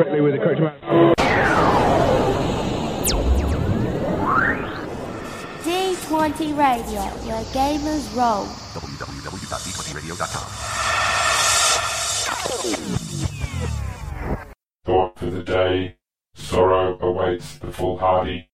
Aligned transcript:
correctly 0.00 0.20
with 0.22 0.32
the 0.32 0.38
correct 0.38 0.60
amount. 0.60 0.80
D20 5.64 6.56
Radio, 6.56 7.02
where 7.26 7.44
gamers 7.52 8.16
roll. 8.16 8.46
Thought 14.84 15.18
for 15.18 15.26
the 15.26 15.42
day, 15.42 15.96
sorrow 16.34 16.98
awaits 17.00 17.58
the 17.58 17.70
foolhardy. 17.70 18.49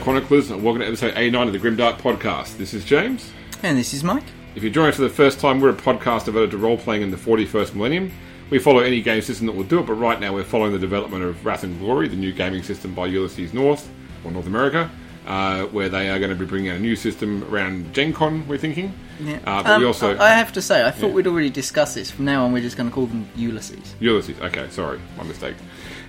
Chroniclers, 0.00 0.50
and 0.50 0.62
welcome 0.62 0.80
to 0.80 0.86
episode 0.86 1.12
89 1.16 1.48
of 1.48 1.52
the 1.52 1.58
Grimdark 1.58 1.98
Podcast. 1.98 2.56
This 2.56 2.72
is 2.72 2.84
James. 2.84 3.30
And 3.62 3.76
this 3.76 3.92
is 3.92 4.02
Mike. 4.02 4.24
If 4.54 4.62
you're 4.62 4.72
joining 4.72 4.90
us 4.90 4.96
for 4.96 5.02
the 5.02 5.08
first 5.10 5.38
time, 5.40 5.60
we're 5.60 5.68
a 5.70 5.74
podcast 5.74 6.24
devoted 6.24 6.50
to 6.52 6.58
role 6.58 6.78
playing 6.78 7.02
in 7.02 7.10
the 7.10 7.16
41st 7.18 7.74
millennium. 7.74 8.10
We 8.48 8.58
follow 8.58 8.80
any 8.80 9.02
game 9.02 9.20
system 9.20 9.46
that 9.46 9.52
will 9.52 9.64
do 9.64 9.78
it, 9.80 9.86
but 9.86 9.94
right 9.94 10.18
now 10.18 10.32
we're 10.32 10.44
following 10.44 10.72
the 10.72 10.78
development 10.78 11.22
of 11.24 11.44
Wrath 11.44 11.64
and 11.64 11.78
Glory, 11.78 12.08
the 12.08 12.16
new 12.16 12.32
gaming 12.32 12.62
system 12.62 12.94
by 12.94 13.08
Ulisses 13.08 13.52
North, 13.52 13.90
or 14.24 14.30
North 14.30 14.46
America, 14.46 14.90
uh, 15.26 15.64
where 15.66 15.88
they 15.90 16.08
are 16.08 16.18
going 16.18 16.30
to 16.30 16.36
be 16.36 16.46
bringing 16.46 16.70
out 16.70 16.76
a 16.76 16.80
new 16.80 16.96
system 16.96 17.44
around 17.52 17.92
Gen 17.92 18.12
Con, 18.14 18.48
we're 18.48 18.58
thinking. 18.58 18.94
Yeah. 19.22 19.38
Uh, 19.46 19.62
but 19.62 19.66
Um, 19.72 19.80
we 19.82 19.86
also. 19.86 20.18
I 20.18 20.30
have 20.30 20.52
to 20.54 20.62
say, 20.62 20.84
I 20.84 20.90
thought 20.90 21.08
Yeah. 21.08 21.12
we'd 21.12 21.26
already 21.26 21.50
discussed 21.50 21.94
this. 21.94 22.10
From 22.10 22.24
now 22.24 22.44
on, 22.44 22.52
we're 22.52 22.62
just 22.62 22.76
going 22.78 22.88
to 22.88 22.94
call 22.94 23.06
them 23.06 23.28
Ulisses. 23.36 23.94
Ulisses. 24.00 24.40
Okay, 24.40 24.66
sorry, 24.70 24.98
my 25.18 25.24
mistake. 25.24 25.56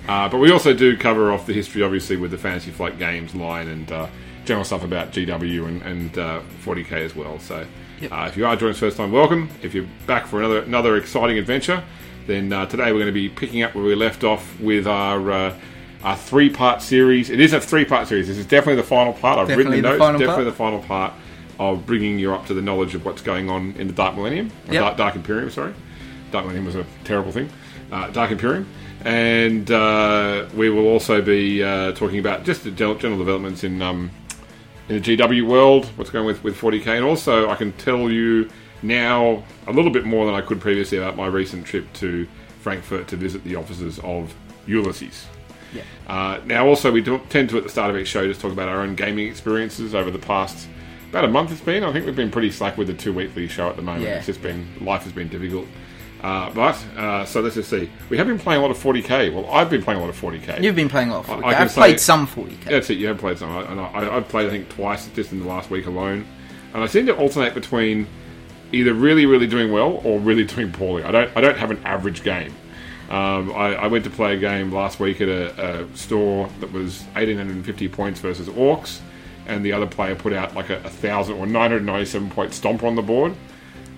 Uh, 0.07 0.27
but 0.29 0.37
we 0.39 0.51
also 0.51 0.73
do 0.73 0.97
cover 0.97 1.31
off 1.31 1.45
the 1.45 1.53
history, 1.53 1.83
obviously, 1.83 2.17
with 2.17 2.31
the 2.31 2.37
Fantasy 2.37 2.71
Flight 2.71 2.97
Games 2.97 3.35
line 3.35 3.67
and 3.67 3.91
uh, 3.91 4.07
general 4.45 4.65
stuff 4.65 4.83
about 4.83 5.11
GW 5.11 5.67
and, 5.67 5.81
and 5.83 6.17
uh, 6.17 6.41
40k 6.63 6.91
as 6.93 7.15
well. 7.15 7.39
So, 7.39 7.65
Yep. 8.01 8.11
uh, 8.11 8.25
if 8.27 8.35
you 8.35 8.47
are 8.47 8.55
joining 8.55 8.73
us 8.73 8.79
first 8.79 8.97
time, 8.97 9.11
welcome. 9.11 9.47
If 9.61 9.75
you're 9.75 9.85
back 10.07 10.25
for 10.25 10.39
another 10.39 10.63
another 10.63 10.97
exciting 10.97 11.37
adventure, 11.37 11.83
then 12.25 12.51
uh, 12.51 12.65
today 12.65 12.85
we're 12.91 12.97
going 12.99 13.05
to 13.05 13.11
be 13.11 13.29
picking 13.29 13.61
up 13.61 13.75
where 13.75 13.83
we 13.83 13.93
left 13.95 14.23
off 14.23 14.59
with 14.59 14.87
our. 14.87 15.31
Uh, 15.31 15.55
our 16.03 16.15
three-part 16.17 16.81
series. 16.81 17.29
It 17.29 17.39
is 17.39 17.53
a 17.53 17.61
three-part 17.61 18.07
series. 18.07 18.27
This 18.27 18.39
is 18.39 18.47
definitely 18.47 18.77
the 18.81 18.87
final 18.87 19.13
part. 19.13 19.37
I've 19.37 19.47
Definitely 19.49 19.81
written 19.81 19.83
the 19.83 19.97
the 19.99 20.11
notes. 20.13 20.19
definitely 20.19 20.25
part. 20.25 20.45
the 20.45 20.51
final 20.51 20.79
part 20.79 21.13
of 21.59 21.85
bringing 21.85 22.17
you 22.17 22.33
up 22.33 22.47
to 22.47 22.55
the 22.55 22.61
knowledge 22.63 22.95
of 22.95 23.05
what's 23.05 23.21
going 23.21 23.51
on 23.51 23.73
in 23.77 23.85
the 23.85 23.93
Dark 23.93 24.15
Millennium, 24.15 24.49
Yep. 24.65 24.73
Dark, 24.81 24.97
Dark 24.97 25.15
Imperium. 25.15 25.51
Sorry, 25.51 25.75
Dark 26.31 26.45
Millennium 26.45 26.65
was 26.65 26.73
a 26.73 26.87
terrible 27.03 27.31
thing. 27.31 27.51
Uh, 27.91 28.09
Dark 28.09 28.31
Imperium, 28.31 28.67
and 29.03 29.69
uh, 29.69 30.47
we 30.55 30.69
will 30.69 30.87
also 30.87 31.21
be 31.21 31.61
uh, 31.61 31.91
talking 31.91 32.19
about 32.19 32.45
just 32.45 32.63
the 32.63 32.71
gen- 32.71 32.97
general 32.99 33.19
developments 33.19 33.63
in 33.63 33.81
um, 33.81 34.11
in 34.87 35.01
the 35.01 35.17
GW 35.17 35.45
world, 35.45 35.85
what's 35.97 36.09
going 36.09 36.25
with 36.25 36.43
with 36.43 36.55
40k, 36.55 36.87
and 36.87 37.05
also 37.05 37.49
I 37.49 37.55
can 37.55 37.73
tell 37.73 38.09
you 38.09 38.49
now 38.81 39.43
a 39.67 39.71
little 39.71 39.91
bit 39.91 40.05
more 40.05 40.25
than 40.25 40.35
I 40.35 40.41
could 40.41 40.59
previously 40.59 40.97
about 40.97 41.15
my 41.15 41.27
recent 41.27 41.65
trip 41.65 41.91
to 41.93 42.27
Frankfurt 42.61 43.07
to 43.09 43.15
visit 43.15 43.43
the 43.43 43.55
offices 43.55 43.99
of 43.99 44.33
Ulisses. 44.67 45.25
Yeah. 45.73 45.83
Uh, 46.07 46.41
now, 46.45 46.67
also, 46.67 46.91
we 46.91 47.01
do, 47.01 47.19
tend 47.29 47.49
to 47.49 47.57
at 47.57 47.63
the 47.63 47.69
start 47.69 47.89
of 47.89 47.97
each 47.97 48.07
show 48.07 48.27
just 48.27 48.41
talk 48.41 48.51
about 48.51 48.67
our 48.67 48.81
own 48.81 48.95
gaming 48.95 49.27
experiences 49.27 49.95
over 49.95 50.11
the 50.11 50.19
past 50.19 50.67
about 51.09 51.25
a 51.25 51.27
month. 51.27 51.51
It's 51.51 51.61
been. 51.61 51.83
I 51.83 51.91
think 51.91 52.05
we've 52.05 52.15
been 52.15 52.31
pretty 52.31 52.51
slack 52.51 52.77
with 52.77 52.87
the 52.87 52.93
two 52.93 53.13
weekly 53.13 53.47
show 53.47 53.69
at 53.69 53.75
the 53.75 53.81
moment. 53.81 54.05
Yeah. 54.05 54.17
It's 54.17 54.25
just 54.25 54.41
been 54.41 54.67
life 54.81 55.03
has 55.03 55.13
been 55.13 55.27
difficult. 55.27 55.67
Uh, 56.21 56.51
but 56.51 56.75
uh, 56.97 57.25
so 57.25 57.41
let's 57.41 57.55
just 57.55 57.69
see. 57.69 57.89
We 58.09 58.17
have 58.17 58.27
been 58.27 58.37
playing 58.37 58.59
a 58.59 58.61
lot 58.61 58.69
of 58.71 58.77
40k. 58.77 59.33
Well, 59.33 59.49
I've 59.51 59.69
been 59.71 59.81
playing 59.81 59.99
a 59.99 60.03
lot 60.03 60.09
of 60.11 60.21
40k. 60.21 60.61
You've 60.63 60.75
been 60.75 60.89
playing 60.89 61.09
a 61.09 61.13
lot 61.13 61.27
of 61.27 61.35
40k. 61.37 61.43
I- 61.45 61.61
I've 61.63 61.71
played 61.71 61.99
some 61.99 62.27
40k. 62.27 62.63
That's 62.65 62.89
it. 62.91 62.99
You 62.99 63.07
have 63.07 63.17
played 63.17 63.39
some, 63.39 63.49
and 63.49 63.79
I, 63.79 64.17
I've 64.17 64.27
played 64.27 64.47
I 64.47 64.51
think 64.51 64.69
twice 64.69 65.07
just 65.09 65.31
in 65.31 65.39
the 65.39 65.47
last 65.47 65.71
week 65.71 65.87
alone, 65.87 66.25
and 66.73 66.83
I 66.83 66.85
seem 66.85 67.07
to 67.07 67.15
alternate 67.15 67.55
between 67.55 68.07
either 68.71 68.93
really, 68.93 69.25
really 69.25 69.47
doing 69.47 69.71
well 69.71 69.99
or 70.03 70.19
really 70.19 70.43
doing 70.55 70.71
poorly. 70.71 71.03
I 71.03 71.11
don't, 71.11 71.31
I 71.35 71.41
don't 71.41 71.57
have 71.57 71.71
an 71.71 71.81
average 71.85 72.23
game. 72.23 72.53
Um, 73.09 73.51
I, 73.51 73.75
I 73.75 73.87
went 73.87 74.03
to 74.05 74.09
play 74.09 74.35
a 74.35 74.37
game 74.37 74.71
last 74.71 74.99
week 74.99 75.19
at 75.21 75.27
a, 75.27 75.81
a 75.81 75.97
store 75.97 76.49
that 76.61 76.71
was 76.71 77.01
1850 77.15 77.89
points 77.89 78.19
versus 78.21 78.47
Orcs, 78.47 78.99
and 79.47 79.65
the 79.65 79.73
other 79.73 79.87
player 79.87 80.15
put 80.15 80.31
out 80.33 80.55
like 80.55 80.69
a, 80.69 80.77
a 80.77 80.89
thousand 80.89 81.35
or 81.37 81.45
997 81.47 82.29
point 82.29 82.53
stomp 82.53 82.83
on 82.83 82.95
the 82.95 83.01
board. 83.01 83.33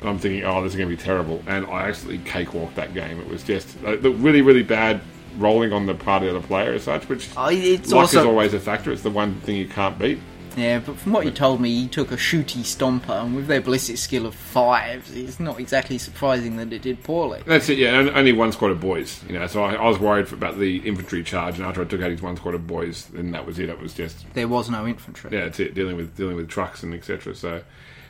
And 0.03 0.09
I'm 0.09 0.19
thinking, 0.19 0.43
oh, 0.43 0.61
this 0.61 0.73
is 0.73 0.77
going 0.77 0.89
to 0.89 0.95
be 0.95 1.01
terrible. 1.01 1.41
And 1.47 1.65
I 1.65 1.87
actually 1.87 2.17
cakewalked 2.19 2.75
that 2.75 2.93
game. 2.93 3.19
It 3.21 3.27
was 3.27 3.41
just 3.41 3.81
uh, 3.85 3.95
the 3.95 4.11
really, 4.11 4.41
really 4.41 4.63
bad 4.63 4.99
rolling 5.37 5.71
on 5.73 5.85
the 5.85 5.95
part 5.95 6.23
of 6.23 6.33
the 6.33 6.45
player 6.45 6.73
as 6.73 6.83
such, 6.83 7.07
which 7.09 7.29
Oh, 7.37 7.47
it's 7.49 7.89
luck 7.91 8.01
also 8.01 8.19
is 8.19 8.25
always 8.25 8.53
a 8.53 8.59
factor. 8.59 8.91
It's 8.91 9.01
the 9.01 9.09
one 9.09 9.35
thing 9.41 9.55
you 9.55 9.67
can't 9.67 9.97
beat. 9.97 10.19
yeah, 10.57 10.77
but 10.79 10.97
from 10.97 11.13
what 11.13 11.25
you 11.25 11.31
told 11.31 11.59
me, 11.61 11.73
he 11.73 11.87
took 11.87 12.11
a 12.11 12.15
shooty 12.17 12.59
stomper, 12.61 13.23
and 13.23 13.35
with 13.35 13.47
their 13.47 13.59
ballistic 13.61 13.97
skill 13.97 14.27
of 14.27 14.35
five, 14.35 15.09
it's 15.15 15.39
not 15.39 15.59
exactly 15.59 15.97
surprising 15.97 16.57
that 16.57 16.71
it 16.71 16.83
did 16.83 17.01
poorly. 17.03 17.41
That's 17.47 17.67
it. 17.69 17.79
Yeah, 17.79 17.97
and 17.99 18.09
only 18.11 18.33
one 18.33 18.51
squad 18.51 18.69
of 18.69 18.79
boys. 18.79 19.23
You 19.27 19.39
know, 19.39 19.47
so 19.47 19.63
I, 19.63 19.73
I 19.73 19.87
was 19.89 19.97
worried 19.97 20.31
about 20.31 20.59
the 20.59 20.77
infantry 20.85 21.23
charge, 21.23 21.57
and 21.57 21.65
after 21.65 21.81
I 21.81 21.85
took 21.85 22.01
out 22.01 22.11
his 22.11 22.21
one 22.21 22.35
squad 22.35 22.53
of 22.53 22.67
boys, 22.67 23.05
then 23.13 23.31
that 23.31 23.47
was 23.47 23.57
it. 23.57 23.69
It 23.69 23.79
was 23.79 23.93
just 23.95 24.31
There 24.35 24.47
was 24.49 24.69
no 24.69 24.85
infantry. 24.85 25.31
yeah, 25.33 25.45
it's 25.45 25.59
it. 25.59 25.73
Dealing 25.73 25.95
with 25.95 26.15
dealing 26.15 26.35
with 26.35 26.49
trucks 26.49 26.83
and 26.83 26.93
etc. 26.93 27.33
So 27.33 27.63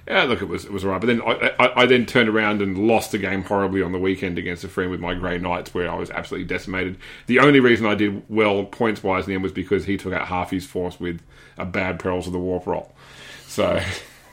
yeah, 0.08 0.24
look, 0.24 0.41
it 0.41 0.47
was 0.50 0.66
it 0.66 0.72
was 0.72 0.84
alright. 0.84 1.00
But 1.02 1.08
then 1.08 1.22
I, 1.22 1.52
I, 1.59 1.81
I 1.84 1.86
then 1.86 2.06
turned 2.06 2.30
around 2.30 2.62
and 2.62 2.78
lost 2.88 3.12
the 3.12 3.18
game 3.18 3.44
horribly 3.44 3.81
on 3.81 3.91
the 3.91 4.00
weekend 4.00 4.38
against 4.38 4.64
a 4.64 4.68
friend 4.68 4.91
with 4.91 5.00
my 5.00 5.14
Grey 5.14 5.38
Knights, 5.38 5.74
where 5.74 5.90
I 5.90 5.96
was 5.96 6.09
absolutely 6.12 6.46
decimated. 6.47 6.97
The 7.28 7.40
only 7.40 7.59
reason 7.59 7.86
I 7.86 7.96
did 7.96 8.24
well 8.30 8.66
points 8.66 9.02
wise 9.03 9.24
in 9.25 9.30
the 9.30 9.34
end 9.36 9.44
was 9.44 9.52
because 9.53 9.86
he 9.86 9.97
took 9.97 10.14
out 10.14 10.28
half 10.28 10.52
his 10.52 10.66
force 10.66 11.00
with 11.00 11.22
a 11.58 11.66
bad 11.66 12.00
Perils 12.00 12.28
of 12.28 12.34
the 12.34 12.40
Warp 12.40 12.66
roll. 12.68 12.94
So. 13.47 13.81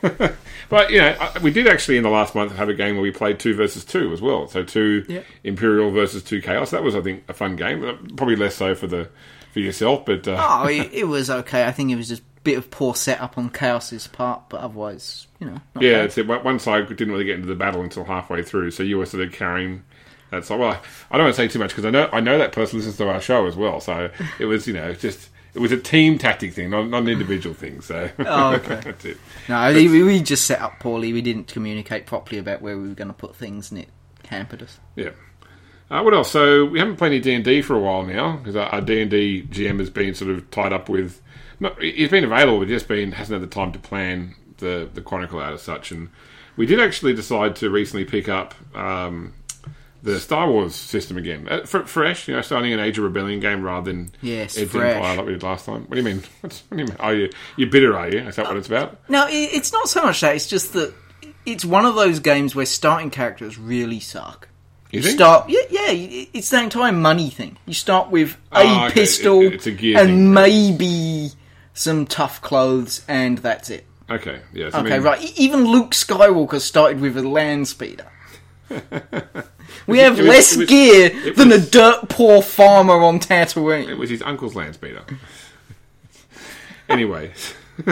but 0.70 0.90
you 0.90 0.98
know, 0.98 1.14
I- 1.20 1.38
we 1.42 1.50
did 1.50 1.66
actually 1.66 1.96
in 1.98 2.02
the 2.02 2.08
last 2.10 2.34
month 2.34 2.54
have 2.56 2.68
a 2.68 2.74
game 2.74 2.94
where 2.94 3.02
we 3.02 3.10
played 3.10 3.38
two 3.38 3.54
versus 3.54 3.84
two 3.84 4.12
as 4.12 4.20
well. 4.22 4.48
So 4.48 4.62
two 4.64 5.04
Yep. 5.08 5.24
Imperial 5.44 5.90
versus 5.90 6.22
two 6.22 6.40
Chaos. 6.40 6.70
That 6.70 6.82
was, 6.82 6.94
I 6.94 7.00
think, 7.02 7.24
a 7.28 7.34
fun 7.34 7.56
game. 7.56 7.80
Probably 8.16 8.36
less 8.36 8.54
so 8.56 8.74
for 8.74 8.86
the 8.86 9.08
for 9.52 9.60
yourself, 9.60 10.04
but 10.06 10.26
uh, 10.28 10.36
Oh, 10.40 10.66
it, 10.68 10.90
it 10.92 11.04
was 11.04 11.28
okay. 11.28 11.64
I 11.66 11.72
think 11.72 11.90
it 11.90 11.96
was 11.96 12.08
just 12.08 12.22
bit 12.44 12.56
of 12.58 12.70
poor 12.70 12.94
setup 12.94 13.36
on 13.36 13.50
Chaos's 13.50 14.06
part, 14.06 14.48
but 14.48 14.60
otherwise, 14.60 15.26
you 15.38 15.46
know. 15.46 15.60
Yeah, 15.80 15.98
bad. 15.98 16.04
it's 16.06 16.18
it. 16.18 16.26
One 16.26 16.42
one 16.44 16.58
side 16.58 16.88
didn't 16.88 17.10
really 17.12 17.24
get 17.24 17.36
into 17.36 17.48
the 17.48 17.54
battle 17.54 17.82
until 17.82 18.04
halfway 18.04 18.42
through, 18.42 18.70
so 18.70 18.82
you 18.82 18.98
were 18.98 19.06
sort 19.06 19.22
of 19.24 19.32
carrying 19.32 19.82
that 20.30 20.44
side. 20.44 20.58
Well, 20.60 20.80
I 21.10 21.16
don't 21.16 21.26
want 21.26 21.36
to 21.36 21.42
say 21.42 21.48
too 21.48 21.58
much 21.58 21.70
because 21.70 21.84
I 21.84 21.90
know 21.90 22.08
I 22.12 22.20
know 22.20 22.38
that 22.38 22.52
person 22.52 22.78
listens 22.78 22.96
to 22.98 23.08
our 23.08 23.20
show 23.20 23.46
as 23.46 23.56
well. 23.56 23.80
So 23.80 24.10
it 24.38 24.46
was, 24.46 24.66
you 24.66 24.72
know, 24.74 24.92
just 24.94 25.28
it 25.52 25.58
was 25.58 25.72
a 25.72 25.76
team 25.76 26.16
tactic 26.16 26.54
thing, 26.54 26.70
not, 26.70 26.88
not 26.88 27.02
an 27.02 27.08
individual 27.08 27.54
thing. 27.54 27.80
So 27.80 28.08
Oh, 28.20 28.54
okay. 28.54 28.80
that's 28.84 29.04
it. 29.04 29.16
No, 29.48 29.72
we, 29.74 30.02
we 30.02 30.22
just 30.22 30.46
set 30.46 30.60
up 30.60 30.78
poorly. 30.78 31.12
We 31.12 31.22
didn't 31.22 31.48
communicate 31.48 32.06
properly 32.06 32.38
about 32.38 32.62
where 32.62 32.78
we 32.78 32.88
were 32.88 32.94
going 32.94 33.08
to 33.08 33.14
put 33.14 33.34
things, 33.34 33.70
and 33.72 33.80
it 33.80 33.88
hampered 34.28 34.62
us. 34.62 34.78
Yeah. 34.94 35.10
Uh, 35.90 36.02
what 36.02 36.14
else? 36.14 36.30
So 36.30 36.66
we 36.66 36.78
haven't 36.78 36.96
played 36.96 37.08
any 37.08 37.20
D 37.20 37.34
and 37.34 37.44
D 37.44 37.62
for 37.62 37.74
a 37.74 37.80
while 37.80 38.04
now 38.04 38.36
because 38.36 38.54
our 38.54 38.80
D 38.80 39.02
and 39.02 39.10
D 39.10 39.42
GM 39.50 39.80
has 39.80 39.90
been 39.90 40.14
sort 40.14 40.30
of 40.30 40.48
tied 40.50 40.72
up 40.72 40.88
with. 40.88 41.20
Not, 41.60 41.80
he's 41.82 42.10
been 42.10 42.24
available, 42.24 42.58
but 42.60 42.68
just 42.68 42.88
been 42.88 43.12
hasn't 43.12 43.40
had 43.40 43.48
the 43.48 43.54
time 43.54 43.72
to 43.72 43.78
plan 43.78 44.34
the 44.58 44.88
the 44.92 45.02
chronicle 45.02 45.38
out 45.40 45.52
as 45.52 45.62
such. 45.62 45.90
And 45.92 46.08
we 46.56 46.66
did 46.66 46.80
actually 46.80 47.14
decide 47.14 47.56
to 47.56 47.70
recently 47.70 48.04
pick 48.04 48.28
up 48.28 48.54
um, 48.74 49.34
the 50.02 50.18
Star 50.18 50.50
Wars 50.50 50.74
system 50.74 51.18
again, 51.18 51.46
uh, 51.50 51.64
fr- 51.66 51.80
fresh. 51.80 52.26
You 52.28 52.36
know, 52.36 52.40
starting 52.42 52.72
an 52.72 52.80
Age 52.80 52.96
of 52.98 53.04
Rebellion 53.04 53.40
game 53.40 53.62
rather 53.62 53.92
than 53.92 54.10
Yes, 54.22 54.56
Edge 54.56 54.68
fresh. 54.68 54.94
Empire 54.96 55.16
like 55.18 55.26
we 55.26 55.32
did 55.34 55.42
last 55.42 55.66
time. 55.66 55.82
What 55.82 55.90
do 55.90 55.96
you 55.98 56.02
mean? 56.02 56.22
What's, 56.40 56.62
what 56.68 56.76
do 56.78 56.82
you 56.82 56.88
mean? 56.88 56.96
Are 56.98 57.14
you 57.14 57.30
you 57.56 57.66
bitter? 57.66 57.96
Are 57.96 58.08
you? 58.08 58.20
Is 58.20 58.36
that 58.36 58.46
what 58.46 58.56
it's 58.56 58.68
about? 58.68 58.98
No, 59.10 59.26
it's 59.30 59.72
not 59.72 59.88
so 59.88 60.02
much 60.02 60.20
that. 60.22 60.34
It's 60.36 60.46
just 60.46 60.72
that 60.72 60.94
it's 61.44 61.64
one 61.64 61.84
of 61.84 61.94
those 61.94 62.20
games 62.20 62.54
where 62.54 62.66
starting 62.66 63.10
characters 63.10 63.58
really 63.58 64.00
suck. 64.00 64.48
You 64.92 65.02
think? 65.02 65.16
Start, 65.16 65.48
yeah, 65.48 65.60
yeah. 65.70 66.26
It's 66.32 66.48
the 66.50 66.60
entire 66.62 66.90
money 66.90 67.30
thing. 67.30 67.58
You 67.64 67.74
start 67.74 68.10
with 68.10 68.36
a 68.50 68.60
Oh, 68.62 68.84
okay. 68.86 68.94
pistol 68.94 69.40
It- 69.42 69.52
it's 69.54 69.66
a 69.68 69.70
gear 69.70 69.96
and 69.98 70.08
thing. 70.08 70.32
maybe 70.32 71.30
some 71.80 72.06
tough 72.06 72.42
clothes, 72.42 73.04
and 73.08 73.38
that's 73.38 73.70
it. 73.70 73.86
Okay. 74.10 74.40
Yeah. 74.52 74.70
So 74.70 74.78
I 74.78 74.80
Okay, 74.82 74.90
mean- 74.94 75.02
right. 75.02 75.22
E- 75.22 75.32
Even 75.36 75.64
Luke 75.64 75.92
Skywalker 75.92 76.60
started 76.60 77.00
with 77.00 77.16
a 77.16 77.22
land 77.22 77.68
speeder. 77.68 78.06
we 79.86 80.00
it 80.00 80.04
have 80.04 80.18
was- 80.18 80.26
less 80.26 80.52
it 80.54 80.58
was- 80.60 80.68
gear 80.68 81.10
it 81.12 81.36
than 81.36 81.48
was- 81.48 81.66
a 81.66 81.70
dirt 81.70 82.08
poor 82.08 82.42
farmer 82.42 82.94
on 83.02 83.18
Tatooine. 83.18 83.88
It 83.88 83.94
was 83.98 84.10
his 84.10 84.22
uncle's 84.22 84.54
land 84.54 84.74
speeder. 84.74 85.02
anyway, 86.88 87.32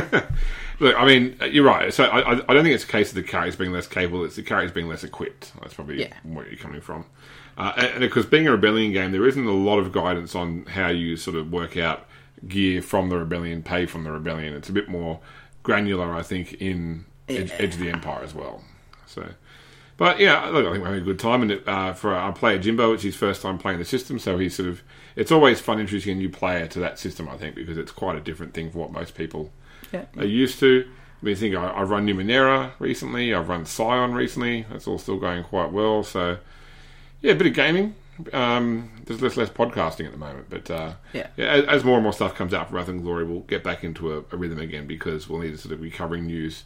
look, 0.80 0.96
I 0.96 1.06
mean, 1.06 1.36
you're 1.50 1.64
right. 1.64 1.92
So 1.92 2.04
I, 2.04 2.32
I, 2.32 2.34
don't 2.34 2.62
think 2.62 2.74
it's 2.74 2.84
a 2.84 2.88
case 2.88 3.10
of 3.10 3.14
the 3.14 3.22
characters 3.22 3.56
being 3.56 3.72
less 3.72 3.86
capable. 3.86 4.24
It's 4.24 4.36
the 4.36 4.42
characters 4.42 4.72
being 4.72 4.88
less 4.88 5.04
equipped. 5.04 5.52
That's 5.60 5.74
probably 5.74 6.00
Yeah. 6.00 6.12
where 6.24 6.46
you're 6.48 6.58
coming 6.58 6.80
from. 6.80 7.06
Uh, 7.56 7.72
and, 7.76 7.86
and 7.86 8.00
because 8.00 8.26
being 8.26 8.46
a 8.46 8.52
rebellion 8.52 8.92
game, 8.92 9.12
there 9.12 9.26
isn't 9.26 9.46
a 9.46 9.52
lot 9.52 9.78
of 9.78 9.92
guidance 9.92 10.34
on 10.34 10.64
how 10.66 10.88
you 10.88 11.16
sort 11.16 11.36
of 11.36 11.50
work 11.52 11.76
out 11.76 12.06
gear 12.46 12.82
from 12.82 13.08
the 13.08 13.18
rebellion, 13.18 13.62
pay 13.62 13.86
from 13.86 14.04
the 14.04 14.12
rebellion. 14.12 14.54
It's 14.54 14.68
a 14.68 14.72
bit 14.72 14.88
more 14.88 15.20
granular, 15.62 16.14
I 16.14 16.22
think, 16.22 16.54
in 16.54 17.04
Edge, 17.28 17.52
Edge 17.58 17.74
of 17.74 17.80
the 17.80 17.90
Empire 17.90 18.22
as 18.22 18.34
well. 18.34 18.62
So. 19.06 19.28
But 19.96 20.20
yeah, 20.20 20.46
look, 20.46 20.64
I 20.64 20.70
think 20.70 20.82
we're 20.82 20.90
having 20.90 21.02
a 21.02 21.04
good 21.04 21.18
time. 21.18 21.42
And 21.42 21.60
uh, 21.66 21.92
for 21.92 22.14
our 22.14 22.32
player 22.32 22.58
Jimbo, 22.58 22.92
it's 22.92 23.02
his 23.02 23.16
first 23.16 23.42
time 23.42 23.58
playing 23.58 23.80
the 23.80 23.84
system, 23.84 24.18
so 24.20 24.38
he's 24.38 24.54
sort 24.54 24.68
of. 24.68 24.82
It's 25.16 25.32
always 25.32 25.58
fun 25.60 25.80
introducing 25.80 26.12
a 26.12 26.14
new 26.14 26.28
player 26.30 26.68
to 26.68 26.78
that 26.78 27.00
system, 27.00 27.28
I 27.28 27.36
think, 27.36 27.56
because 27.56 27.76
it's 27.76 27.90
quite 27.90 28.16
a 28.16 28.20
different 28.20 28.54
thing 28.54 28.70
for 28.70 28.78
what 28.78 28.92
most 28.92 29.16
people 29.16 29.50
Yeah. 29.92 30.04
are 30.16 30.24
used 30.24 30.60
to. 30.60 30.84
I 31.20 31.24
mean, 31.26 31.34
think 31.34 31.56
I, 31.56 31.72
I've 31.80 31.90
run 31.90 32.06
Numenera 32.06 32.70
recently. 32.78 33.34
I've 33.34 33.48
run 33.48 33.66
Scion 33.66 34.14
recently. 34.14 34.64
That's 34.70 34.86
all 34.86 34.98
still 34.98 35.18
going 35.18 35.42
quite 35.42 35.72
well. 35.72 36.04
So, 36.04 36.38
yeah, 37.20 37.32
a 37.32 37.34
bit 37.34 37.48
of 37.48 37.54
gaming. 37.54 37.96
Um, 38.32 38.90
there's 39.08 39.22
less 39.22 39.36
less 39.36 39.48
podcasting 39.50 40.06
at 40.06 40.12
the 40.12 40.18
moment, 40.18 40.46
but 40.50 40.70
uh, 40.70 40.92
Yeah. 41.12 41.26
as, 41.38 41.64
as 41.64 41.84
more 41.84 41.94
and 41.96 42.02
more 42.04 42.12
stuff 42.12 42.34
comes 42.34 42.54
out 42.54 42.68
for 42.68 42.76
Wrath 42.76 42.88
and 42.88 43.02
Glory, 43.02 43.24
we'll 43.24 43.40
get 43.40 43.64
back 43.64 43.82
into 43.84 44.12
a, 44.12 44.18
a 44.32 44.36
rhythm 44.36 44.58
again 44.60 44.86
because 44.86 45.28
we'll 45.28 45.40
need 45.40 45.52
to 45.52 45.58
sort 45.58 45.72
of 45.72 45.80
be 45.82 45.90
covering 45.90 46.26
news, 46.26 46.64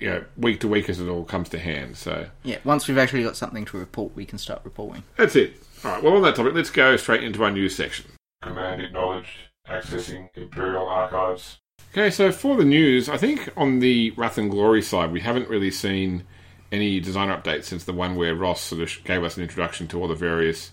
you 0.00 0.08
know, 0.08 0.24
week 0.36 0.60
to 0.60 0.68
week 0.68 0.88
as 0.88 1.00
it 1.00 1.08
all 1.08 1.24
comes 1.24 1.48
to 1.50 1.58
hand. 1.58 1.96
So 1.96 2.26
Yeah, 2.42 2.58
once 2.64 2.88
we've 2.88 2.98
actually 2.98 3.22
got 3.24 3.36
something 3.36 3.64
to 3.66 3.78
report, 3.78 4.14
we 4.14 4.24
can 4.24 4.38
start 4.38 4.60
reporting. 4.64 5.02
that's 5.16 5.36
it. 5.36 5.54
All 5.84 5.92
right. 5.92 6.02
Well, 6.02 6.14
on 6.16 6.22
that 6.22 6.34
topic, 6.36 6.54
let's 6.54 6.70
go 6.70 6.96
straight 6.96 7.22
into 7.22 7.42
our 7.44 7.50
news 7.50 7.74
section. 7.76 8.06
Command 8.42 8.80
acknowledged. 8.82 9.30
Accessing 9.68 10.30
Imperial 10.34 10.86
Archives. 10.88 11.58
Okay, 11.92 12.10
so 12.10 12.32
for 12.32 12.56
the 12.56 12.64
news, 12.64 13.08
I 13.08 13.16
think 13.18 13.50
on 13.56 13.80
the 13.80 14.12
Wrath 14.16 14.38
and 14.38 14.50
Glory 14.50 14.80
side, 14.82 15.12
we 15.12 15.20
haven't 15.20 15.48
really 15.48 15.70
seen 15.70 16.24
any 16.72 17.00
designer 17.00 17.36
updates 17.36 17.64
since 17.64 17.84
the 17.84 17.92
one 17.92 18.16
where 18.16 18.34
Ross 18.34 18.60
sort 18.62 18.80
of 18.82 19.04
gave 19.04 19.22
us 19.24 19.36
an 19.36 19.42
introduction 19.42 19.86
to 19.88 20.00
all 20.00 20.08
the 20.08 20.14
various 20.14 20.70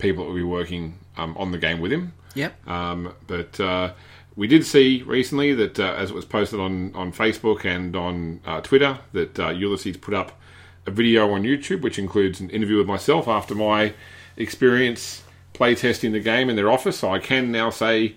people 0.00 0.24
that 0.24 0.30
will 0.30 0.36
be 0.36 0.42
working 0.42 0.98
um, 1.16 1.36
on 1.36 1.52
the 1.52 1.58
game 1.58 1.80
with 1.80 1.92
him. 1.92 2.12
Yep. 2.34 2.68
Um, 2.68 3.14
but 3.26 3.58
uh, 3.60 3.92
we 4.36 4.46
did 4.46 4.64
see 4.64 5.02
recently 5.02 5.54
that, 5.54 5.78
uh, 5.78 5.94
as 5.96 6.10
it 6.10 6.14
was 6.14 6.24
posted 6.24 6.60
on, 6.60 6.94
on 6.94 7.12
Facebook 7.12 7.64
and 7.64 7.94
on 7.94 8.40
uh, 8.46 8.60
Twitter, 8.60 8.98
that 9.12 9.38
uh, 9.38 9.48
Ulisses 9.50 10.00
put 10.00 10.14
up 10.14 10.38
a 10.86 10.90
video 10.90 11.32
on 11.32 11.42
YouTube, 11.42 11.82
which 11.82 11.98
includes 11.98 12.40
an 12.40 12.50
interview 12.50 12.78
with 12.78 12.86
myself 12.86 13.28
after 13.28 13.54
my 13.54 13.92
experience 14.36 15.22
playtesting 15.54 16.12
the 16.12 16.20
game 16.20 16.48
in 16.48 16.56
their 16.56 16.70
office. 16.70 16.98
So 16.98 17.12
I 17.12 17.18
can 17.18 17.52
now 17.52 17.70
say, 17.70 18.16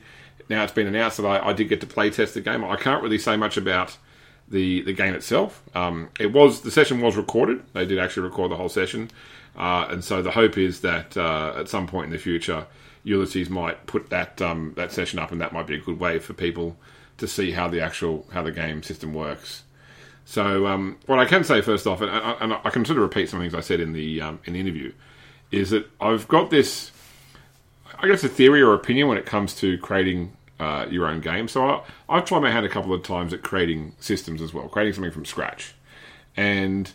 now 0.50 0.64
it's 0.64 0.74
been 0.74 0.88
announced 0.88 1.18
that 1.18 1.26
I, 1.26 1.50
I 1.50 1.54
did 1.54 1.70
get 1.70 1.82
to 1.82 1.88
playtest 1.88 2.34
the 2.34 2.42
game. 2.42 2.64
I 2.64 2.78
can't 2.78 3.04
really 3.04 3.18
say 3.18 3.36
much 3.36 3.58
about 3.58 3.98
the 4.48 4.82
the 4.84 4.94
game 4.94 5.14
itself. 5.14 5.64
Um, 5.74 6.10
it 6.20 6.32
was 6.32 6.62
the 6.62 6.72
session 6.72 7.02
was 7.02 7.16
recorded. 7.16 7.64
They 7.74 7.86
did 7.86 8.00
actually 8.00 8.24
record 8.24 8.52
the 8.52 8.58
whole 8.58 8.70
session, 8.70 9.10
uh, 9.58 9.88
and 9.90 10.04
so 10.04 10.22
the 10.22 10.32
hope 10.32 10.58
is 10.58 10.82
that 10.82 11.16
uh, 11.18 11.54
at 11.58 11.70
some 11.70 11.88
point 11.88 12.06
in 12.06 12.12
the 12.12 12.18
future, 12.18 12.66
Ulisses 13.06 13.50
might 13.50 13.86
put 13.86 14.10
that 14.10 14.42
um, 14.42 14.74
that 14.76 14.92
session 14.92 15.20
up, 15.20 15.32
and 15.32 15.42
that 15.42 15.54
might 15.54 15.68
be 15.68 15.76
a 15.76 15.80
good 15.80 16.00
way 16.00 16.20
for 16.20 16.34
people 16.34 16.78
to 17.18 17.28
see 17.28 17.52
how 17.52 17.68
the 17.68 17.82
actual 17.82 18.26
how 18.32 18.42
the 18.42 18.52
game 18.52 18.82
system 18.84 19.14
works. 19.14 19.64
So 20.26 20.68
um, 20.68 20.98
what 21.06 21.20
I 21.20 21.26
can 21.26 21.44
say 21.44 21.62
first 21.62 21.86
off, 21.86 22.00
and, 22.02 22.10
I- 22.10 22.38
and 22.40 22.54
I 22.54 22.70
can 22.70 22.86
sort 22.86 22.98
of 22.98 23.04
repeat 23.04 23.30
some 23.30 23.40
things 23.40 23.54
I 23.54 23.60
said 23.60 23.80
in 23.80 23.94
the 23.94 24.22
um, 24.22 24.40
in 24.46 24.54
the 24.54 24.60
interview, 24.60 24.94
is 25.52 25.70
that 25.72 25.86
I've 26.00 26.28
got 26.28 26.50
this, 26.50 26.92
I 28.00 28.08
guess, 28.08 28.24
a 28.24 28.30
theory 28.30 28.62
or 28.62 28.74
opinion 28.74 29.08
when 29.10 29.18
it 29.18 29.26
comes 29.26 29.54
to 29.56 29.78
creating 29.80 30.32
uh, 30.60 30.88
your 30.90 31.08
own 31.08 31.20
game. 31.20 31.48
So 31.50 31.68
I, 31.68 31.82
I've 32.10 32.26
tried 32.26 32.40
my 32.40 32.52
hand 32.52 32.66
a 32.66 32.70
couple 32.70 32.94
of 32.94 33.04
times 33.04 33.34
at 33.34 33.44
creating 33.44 33.96
systems 34.00 34.42
as 34.42 34.54
well, 34.54 34.70
creating 34.70 34.94
something 34.94 35.12
from 35.12 35.26
scratch, 35.26 35.76
and 36.38 36.92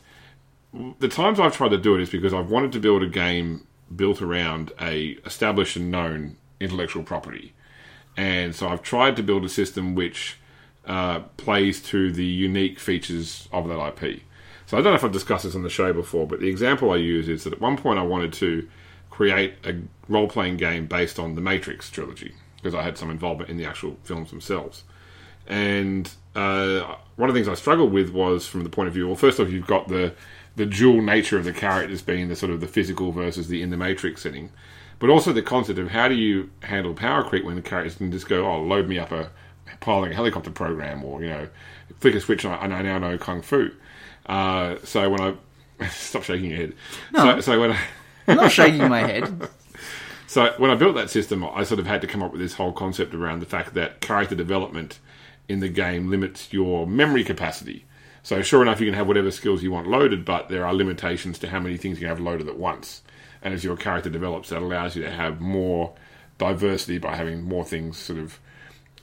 the 0.73 1.09
times 1.09 1.41
I've 1.41 1.57
tried 1.57 1.71
to 1.71 1.79
do 1.79 1.95
it 1.95 2.01
is 2.01 2.11
because 2.11 2.35
I've 2.35 2.51
wanted 2.51 2.73
to 2.73 2.81
build 2.81 3.03
a 3.03 3.09
game 3.09 3.67
built 3.95 4.21
around 4.21 4.73
a 4.81 5.19
established 5.25 5.77
and 5.77 5.91
known 5.91 6.37
intellectual 6.61 7.03
property, 7.03 7.55
and 8.17 8.55
so 8.55 8.69
I've 8.69 8.83
tried 8.83 9.17
to 9.17 9.23
build 9.23 9.45
a 9.45 9.49
system 9.49 9.95
which 9.95 10.39
uh, 10.87 11.21
plays 11.37 11.83
to 11.83 12.13
the 12.13 12.25
unique 12.25 12.79
features 12.79 13.49
of 13.53 13.69
that 13.69 14.03
IP. 14.03 14.23
So 14.67 14.77
I 14.77 14.83
don't 14.83 14.93
know 14.93 14.97
if 14.97 15.05
I've 15.05 15.13
discussed 15.13 15.45
this 15.45 15.55
on 15.55 15.63
the 15.63 15.71
show 15.71 15.93
before, 15.93 16.27
but 16.27 16.41
the 16.41 16.49
example 16.49 16.91
I 16.91 16.97
use 16.97 17.29
is 17.29 17.45
that 17.45 17.55
at 17.55 17.61
one 17.61 17.79
point 17.79 17.99
I 17.99 18.03
wanted 18.03 18.35
to 18.35 18.69
create 19.09 19.55
a 19.65 19.77
role-playing 20.09 20.59
game 20.59 20.87
based 20.87 21.19
on 21.19 21.35
the 21.35 21.41
Matrix 21.41 21.91
trilogy 21.91 22.35
because 22.57 22.75
I 22.75 22.83
had 22.83 22.99
some 22.99 23.11
involvement 23.11 23.51
in 23.51 23.57
the 23.57 23.65
actual 23.65 23.97
films 24.03 24.31
themselves. 24.31 24.85
And 25.47 26.11
uh, 26.35 26.97
one 27.17 27.31
of 27.31 27.35
the 27.35 27.41
things 27.41 27.49
I 27.49 27.55
struggled 27.55 27.93
with 27.93 28.11
was 28.11 28.47
from 28.47 28.63
the 28.63 28.71
point 28.71 28.89
of 28.89 28.95
view. 28.95 29.07
Well, 29.07 29.17
first 29.17 29.41
off, 29.41 29.51
you've 29.51 29.67
got 29.67 29.89
the 29.89 30.15
the 30.59 30.67
dual 30.67 31.01
nature 31.01 31.39
of 31.39 31.45
the 31.45 31.53
characters 31.53 32.03
being 32.03 32.29
the 32.29 32.37
sort 32.37 32.51
of 32.51 32.61
the 32.61 32.67
physical 32.67 33.13
versus 33.13 33.49
the 33.49 33.63
in 33.63 33.71
the 33.71 33.77
Matrix 33.77 34.23
setting, 34.23 34.51
but 34.99 35.09
also 35.09 35.33
the 35.33 35.41
concept 35.41 35.79
of 35.79 35.91
how 35.91 36.09
do 36.09 36.15
you 36.15 36.51
handle 36.65 36.93
power 36.93 37.23
creep 37.23 37.45
when 37.45 37.55
the 37.55 37.63
characters 37.63 37.95
can 37.95 38.11
just 38.11 38.29
go, 38.29 38.45
oh, 38.45 38.61
load 38.61 38.89
me 38.89 38.99
up 38.99 39.13
a 39.13 39.31
piloting 39.81 40.13
a 40.13 40.17
helicopter 40.17 40.51
program, 40.51 41.05
or 41.05 41.23
you 41.23 41.29
know, 41.29 41.49
flick 42.01 42.15
a 42.17 42.21
switch 42.21 42.45
and 42.45 42.55
I, 42.55 42.65
and 42.65 42.75
I 42.75 42.83
now 42.83 42.99
know 42.99 43.17
kung 43.17 43.41
fu. 43.41 43.71
Uh, 44.27 44.77
so 44.83 45.09
when 45.09 45.21
I 45.21 45.35
stop 45.91 46.25
shaking 46.25 46.51
your 46.51 46.59
head, 46.59 46.75
so, 47.15 47.41
so 47.41 47.61
when 47.61 47.73
I 47.73 47.79
I'm 48.27 48.37
not 48.37 48.53
shaking 48.53 48.89
my 48.89 49.01
head. 49.07 49.49
so 50.27 50.53
when 50.59 50.73
I 50.73 50.75
built 50.75 50.97
that 50.97 51.09
system, 51.09 51.45
I 51.45 51.63
sort 51.63 51.79
of 51.79 51.87
had 51.87 52.01
to 52.03 52.09
come 52.09 52.23
up 52.23 52.33
with 52.33 52.41
this 52.41 52.55
whole 52.55 52.73
concept 52.73 53.15
around 53.15 53.41
the 53.41 53.47
fact 53.47 53.75
that 53.75 54.01
character 54.01 54.35
development 54.35 54.99
in 55.49 55.61
the 55.61 55.69
game 55.69 56.11
limits 56.11 56.53
your 56.53 56.87
memory 56.87 57.25
capacity. 57.25 57.87
So 58.29 58.43
sure 58.43 58.61
enough, 58.61 58.79
you 58.79 58.85
can 58.85 58.95
have 58.95 59.09
whatever 59.09 59.31
skills 59.31 59.63
you 59.63 59.71
want 59.71 59.87
loaded, 59.87 60.27
but 60.27 60.51
there 60.51 60.67
are 60.67 60.75
limitations 60.75 61.39
to 61.39 61.49
how 61.49 61.61
many 61.61 61.79
things 61.79 61.99
you 61.99 62.07
can 62.07 62.15
have 62.15 62.21
loaded 62.21 62.47
at 62.47 62.59
once. 62.59 63.01
And 63.41 63.55
as 63.55 63.65
your 63.65 63.75
character 63.75 64.11
develops, 64.11 64.51
that 64.51 64.61
allows 64.61 64.95
you 64.95 65.03
to 65.03 65.11
have 65.11 65.41
more 65.41 65.95
diversity 66.37 66.99
by 66.99 67.17
having 67.17 67.43
more 67.43 67.65
things 67.65 67.97
sort 67.97 68.19
of 68.19 68.39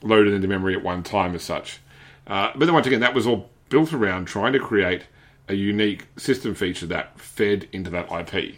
loaded 0.03 0.31
into 0.31 0.47
memory 0.47 0.75
at 0.75 0.83
one 0.83 1.01
time 1.01 1.33
as 1.33 1.41
such. 1.41 1.79
Uh, 2.27 2.51
but 2.53 2.65
then 2.65 2.75
once 2.75 2.85
again, 2.85 2.99
that 2.99 3.15
was 3.15 3.25
all 3.25 3.49
built 3.69 3.93
around 3.93 4.25
trying 4.25 4.53
to 4.53 4.59
create 4.59 5.05
a 5.47 5.55
unique 5.55 6.05
system 6.17 6.53
feature 6.53 6.85
that 6.85 7.19
fed 7.19 7.67
into 7.71 7.89
that 7.89 8.11
IP. 8.11 8.57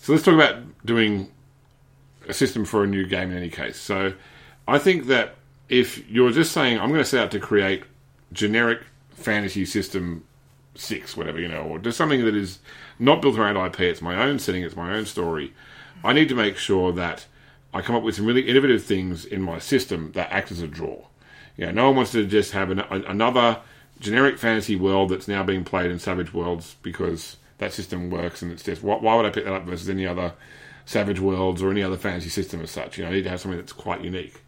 So 0.00 0.12
let's 0.12 0.24
talk 0.24 0.34
about 0.34 0.62
doing 0.86 1.28
a 2.28 2.32
system 2.32 2.64
for 2.64 2.84
a 2.84 2.86
new 2.86 3.04
game 3.04 3.32
in 3.32 3.36
any 3.36 3.50
case. 3.50 3.76
So 3.76 4.14
I 4.68 4.78
think 4.78 5.06
that 5.06 5.34
if 5.68 6.08
you're 6.08 6.30
just 6.30 6.52
saying, 6.52 6.78
I'm 6.78 6.90
going 6.90 7.00
to 7.00 7.04
set 7.04 7.24
out 7.24 7.32
to 7.32 7.40
create 7.40 7.82
generic 8.32 8.82
fantasy 9.18 9.64
system 9.64 10.24
six, 10.74 11.16
whatever, 11.16 11.40
you 11.40 11.48
know, 11.48 11.62
or 11.62 11.78
just 11.78 11.98
something 11.98 12.24
that 12.24 12.34
is 12.34 12.60
not 12.98 13.20
built 13.20 13.38
around 13.38 13.56
IP, 13.56 13.80
it's 13.80 14.02
my 14.02 14.16
own 14.16 14.38
setting, 14.38 14.62
it's 14.62 14.76
my 14.76 14.94
own 14.94 15.04
story, 15.04 15.52
I 16.04 16.12
need 16.12 16.28
to 16.28 16.34
make 16.34 16.56
sure 16.56 16.92
that 16.92 17.26
I 17.74 17.82
come 17.82 17.96
up 17.96 18.02
with 18.02 18.14
some 18.14 18.26
really 18.26 18.48
innovative 18.48 18.84
things 18.84 19.24
in 19.24 19.42
my 19.42 19.58
system 19.58 20.12
that 20.12 20.30
act 20.30 20.50
as 20.50 20.62
a 20.62 20.68
draw. 20.68 21.04
Know, 21.56 21.70
no 21.72 21.86
one 21.86 21.96
wants 21.96 22.12
to 22.12 22.24
just 22.24 22.52
have 22.52 22.70
an, 22.70 22.80
another 22.80 23.60
generic 23.98 24.38
fantasy 24.38 24.76
world 24.76 25.10
that's 25.10 25.26
now 25.26 25.42
being 25.42 25.64
played 25.64 25.90
in 25.90 25.98
Savage 25.98 26.32
Worlds 26.32 26.76
because 26.82 27.36
that 27.58 27.72
system 27.72 28.10
works 28.10 28.42
and 28.42 28.52
it's 28.52 28.62
just, 28.62 28.82
why, 28.82 28.96
why 28.96 29.16
would 29.16 29.26
I 29.26 29.30
pick 29.30 29.44
that 29.44 29.52
up 29.52 29.64
versus 29.64 29.90
any 29.90 30.06
other 30.06 30.34
Savage 30.86 31.18
Worlds 31.18 31.60
or 31.60 31.70
any 31.70 31.82
other 31.82 31.96
fantasy 31.96 32.28
system 32.28 32.60
as 32.62 32.70
such? 32.70 32.96
You 32.96 33.04
know, 33.04 33.10
I 33.10 33.14
need 33.14 33.24
to 33.24 33.30
have 33.30 33.40
something 33.40 33.58
that's 33.58 33.72
quite 33.72 34.02
unique. 34.02 34.40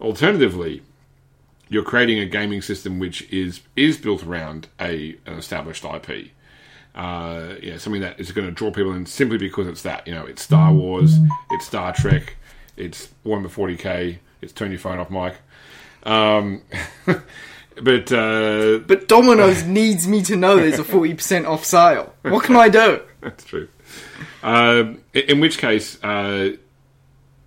Alternatively, 0.00 0.82
you're 1.68 1.84
creating 1.84 2.18
a 2.18 2.26
gaming 2.26 2.62
system 2.62 2.98
which 2.98 3.22
is 3.32 3.60
is 3.76 3.96
built 3.96 4.24
around 4.24 4.68
a 4.80 5.16
an 5.26 5.34
established 5.34 5.84
IP. 5.84 6.30
Uh, 6.94 7.54
yeah, 7.60 7.76
something 7.76 8.02
that 8.02 8.20
is 8.20 8.30
going 8.30 8.46
to 8.46 8.52
draw 8.52 8.70
people 8.70 8.92
in 8.92 9.04
simply 9.04 9.36
because 9.36 9.66
it's 9.66 9.82
that. 9.82 10.06
You 10.06 10.14
know, 10.14 10.26
it's 10.26 10.42
Star 10.42 10.72
Wars, 10.72 11.18
it's 11.50 11.66
Star 11.66 11.92
Trek, 11.92 12.36
it's 12.76 13.08
Warhammer 13.26 13.48
40k, 13.48 14.18
it's 14.40 14.52
turn 14.52 14.70
your 14.70 14.78
phone 14.78 14.98
off, 15.00 15.10
Mike. 15.10 15.36
Um, 16.04 16.62
but 17.82 18.12
uh, 18.12 18.78
But 18.86 19.08
Domino's 19.08 19.64
needs 19.66 20.06
me 20.06 20.22
to 20.22 20.36
know 20.36 20.56
there's 20.56 20.78
a 20.78 20.84
40% 20.84 21.46
off 21.48 21.64
sale. 21.64 22.14
What 22.22 22.44
can 22.44 22.56
I 22.56 22.68
do? 22.68 23.00
That's 23.20 23.44
true. 23.44 23.68
Um, 24.42 25.00
in, 25.12 25.22
in 25.22 25.40
which 25.40 25.58
case, 25.58 26.02
uh, 26.04 26.50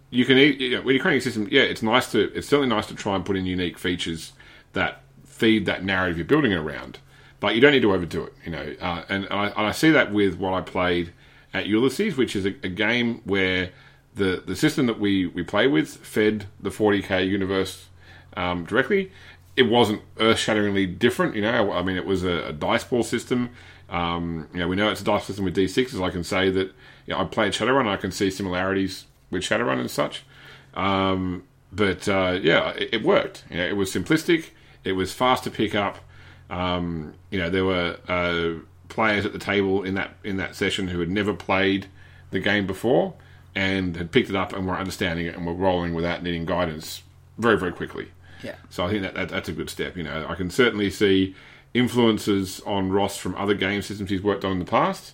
you 0.10 0.26
can 0.26 0.38
when 0.38 0.96
you're 0.96 1.02
creating 1.02 1.18
a 1.18 1.22
system. 1.22 1.48
Yeah, 1.52 1.64
it's 1.64 1.82
nice 1.82 2.12
to. 2.12 2.32
It's 2.34 2.48
certainly 2.48 2.70
nice 2.70 2.88
to 2.88 2.96
try 2.96 3.16
and 3.16 3.26
put 3.26 3.36
in 3.36 3.46
unique 3.46 3.78
features 3.78 4.34
that 4.74 5.02
feed 5.26 5.66
that 5.66 5.84
narrative 5.84 6.18
you're 6.18 6.26
building 6.26 6.54
around. 6.54 7.00
But 7.40 7.56
you 7.56 7.62
don't 7.62 7.74
need 7.74 7.82
to 7.82 7.94
overdo 7.94 8.24
it. 8.24 8.34
You 8.46 8.52
know, 8.52 8.76
uh, 8.82 9.04
and, 9.10 9.26
and, 9.26 9.34
I, 9.34 9.48
and 9.48 9.68
I 9.68 9.72
see 9.72 9.92
that 9.92 10.12
with 10.12 10.36
what 10.38 10.54
I 10.54 10.62
played 10.62 11.12
at 11.54 11.66
Ulisses, 11.66 12.18
which 12.18 12.36
is 12.36 12.46
a, 12.46 12.56
a 12.64 12.70
game 12.70 13.22
where 13.26 13.72
the 14.16 14.44
the 14.46 14.56
system 14.56 14.86
that 14.88 15.00
we 15.00 15.28
we 15.28 15.44
play 15.44 15.68
with 15.68 15.90
fed 15.98 16.46
the 16.60 16.70
40k 16.70 17.28
universe 17.28 17.88
um, 18.36 18.66
directly. 18.66 19.12
It 19.56 19.64
wasn't 19.64 20.04
earth-shatteringly 20.20 20.86
different, 20.86 21.36
you 21.36 21.42
know. 21.42 21.72
I 21.72 21.82
mean, 21.82 21.98
it 21.98 22.06
was 22.06 22.24
a, 22.24 22.50
a 22.50 22.54
dice 22.54 22.84
ball 22.84 23.02
system. 23.02 23.50
Um, 23.90 24.48
you 24.54 24.60
know, 24.60 24.68
we 24.68 24.76
know 24.76 24.92
it's 24.92 25.02
a 25.02 25.04
dice 25.04 25.26
system 25.26 25.46
with 25.46 25.56
d6s. 25.56 26.00
I 26.00 26.12
can 26.12 26.24
say 26.24 26.52
that 26.52 26.68
you 27.08 27.14
know, 27.14 27.22
I 27.22 27.24
played 27.24 27.54
Shadowrun. 27.54 27.82
And 27.82 27.90
I 27.90 27.98
can 27.98 28.12
see 28.12 28.30
similarities 28.30 29.06
with 29.30 29.44
Shadowrun 29.44 29.80
and 29.80 29.92
such. 29.92 30.24
Um, 30.74 31.44
but 31.72 32.08
uh, 32.08 32.40
yeah, 32.42 32.72
it, 32.72 32.90
it 32.94 33.04
worked. 33.04 33.44
You 33.50 33.58
know, 33.58 33.66
it 33.66 33.76
was 33.76 33.92
simplistic. 33.92 34.52
It 34.84 34.94
was 34.94 35.14
fast 35.14 35.44
to 35.44 35.52
pick 35.52 35.76
up. 35.76 36.00
Um, 36.50 37.14
you 37.30 37.40
know, 37.40 37.50
there 37.50 37.66
were 37.66 37.98
uh, 38.08 38.64
players 38.90 39.26
at 39.26 39.34
the 39.34 39.40
table 39.40 39.84
in 39.84 39.96
that 39.96 40.16
in 40.24 40.38
that 40.38 40.56
session 40.56 40.88
who 40.88 41.00
had 41.00 41.10
never 41.10 41.34
played 41.34 41.88
the 42.32 42.40
game 42.40 42.66
before 42.66 43.14
and 43.56 43.96
had 43.96 44.12
picked 44.12 44.30
it 44.30 44.36
up 44.36 44.54
and 44.54 44.68
were 44.68 44.78
understanding 44.78 45.26
it 45.26 45.36
and 45.36 45.46
were 45.46 45.54
rolling 45.54 45.94
without 45.94 46.24
needing 46.24 46.46
guidance 46.46 47.04
very 47.38 47.58
very 47.58 47.72
quickly. 47.72 48.08
Yeah. 48.44 48.56
So 48.70 48.86
I 48.86 48.90
think 48.90 49.02
that, 49.02 49.16
that 49.16 49.30
that's 49.30 49.50
a 49.50 49.54
good 49.54 49.70
step. 49.70 49.98
You 49.98 50.04
know, 50.04 50.26
I 50.30 50.36
can 50.36 50.50
certainly 50.50 50.90
see 50.90 51.36
influences 51.74 52.62
on 52.62 52.92
Ross 52.92 53.18
from 53.18 53.36
other 53.36 53.54
game 53.54 53.82
systems 53.82 54.10
he's 54.10 54.24
worked 54.24 54.46
on 54.46 54.54
in 54.54 54.60
the 54.60 54.66
past, 54.66 55.14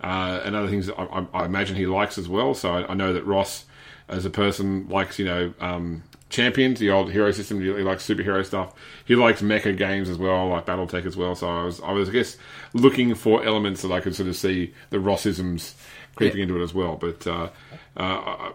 uh, 0.00 0.40
and 0.44 0.54
other 0.54 0.68
things 0.68 0.86
that 0.86 0.98
I, 0.98 1.04
I, 1.04 1.26
I 1.32 1.44
imagine 1.44 1.76
he 1.76 1.86
likes 1.86 2.18
as 2.18 2.28
well. 2.28 2.54
So 2.54 2.72
I, 2.72 2.92
I 2.92 2.94
know 2.94 3.12
that 3.12 3.24
Ross, 3.24 3.64
as 4.08 4.24
a 4.24 4.30
person, 4.30 4.88
likes 4.88 5.18
you 5.18 5.24
know 5.24 5.54
um, 5.60 6.02
Champions, 6.28 6.80
the 6.80 6.90
old 6.90 7.12
hero 7.12 7.30
system. 7.30 7.60
He 7.60 7.70
likes 7.70 8.06
superhero 8.06 8.44
stuff. 8.44 8.74
He 9.04 9.14
likes 9.14 9.42
mecha 9.42 9.76
games 9.76 10.08
as 10.08 10.18
well, 10.18 10.48
like 10.48 10.66
BattleTech 10.66 11.06
as 11.06 11.16
well. 11.16 11.34
So 11.34 11.48
I 11.48 11.64
was, 11.64 11.80
I 11.80 11.92
was, 11.92 12.08
I 12.08 12.12
guess, 12.12 12.36
looking 12.72 13.14
for 13.14 13.44
elements 13.44 13.82
that 13.82 13.92
I 13.92 14.00
could 14.00 14.14
sort 14.14 14.28
of 14.28 14.36
see 14.36 14.74
the 14.90 14.98
Rossisms 14.98 15.74
creeping 16.16 16.40
into 16.40 16.60
it 16.60 16.64
as 16.64 16.74
well. 16.74 16.96
But 16.96 17.26
uh, 17.26 17.50
uh, 17.96 18.52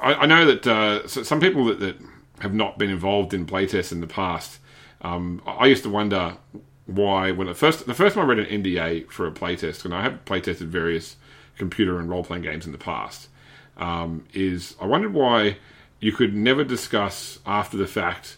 I, 0.00 0.14
I 0.14 0.26
know 0.26 0.46
that 0.46 0.66
uh, 0.66 1.06
so 1.06 1.22
some 1.22 1.40
people 1.40 1.66
that, 1.66 1.80
that 1.80 1.96
have 2.40 2.54
not 2.54 2.78
been 2.78 2.90
involved 2.90 3.34
in 3.34 3.46
playtests 3.46 3.92
in 3.92 4.00
the 4.00 4.06
past, 4.06 4.58
um, 5.02 5.42
I 5.46 5.66
used 5.66 5.82
to 5.82 5.90
wonder 5.90 6.38
why 6.86 7.30
when 7.30 7.46
the 7.46 7.54
first 7.54 7.86
the 7.86 7.94
first 7.94 8.14
time 8.14 8.24
I 8.24 8.28
read 8.28 8.38
an 8.46 8.62
NDA 8.62 9.10
for 9.10 9.26
a 9.26 9.32
playtest, 9.32 9.84
and 9.84 9.94
I 9.94 10.02
have 10.02 10.24
playtested 10.24 10.66
various 10.66 11.16
computer 11.56 11.98
and 11.98 12.10
role 12.10 12.24
playing 12.24 12.42
games 12.42 12.66
in 12.66 12.72
the 12.72 12.78
past, 12.78 13.28
um, 13.76 14.24
is 14.32 14.76
I 14.80 14.86
wondered 14.86 15.14
why 15.14 15.58
you 16.00 16.12
could 16.12 16.34
never 16.34 16.64
discuss 16.64 17.38
after 17.46 17.76
the 17.76 17.86
fact 17.86 18.36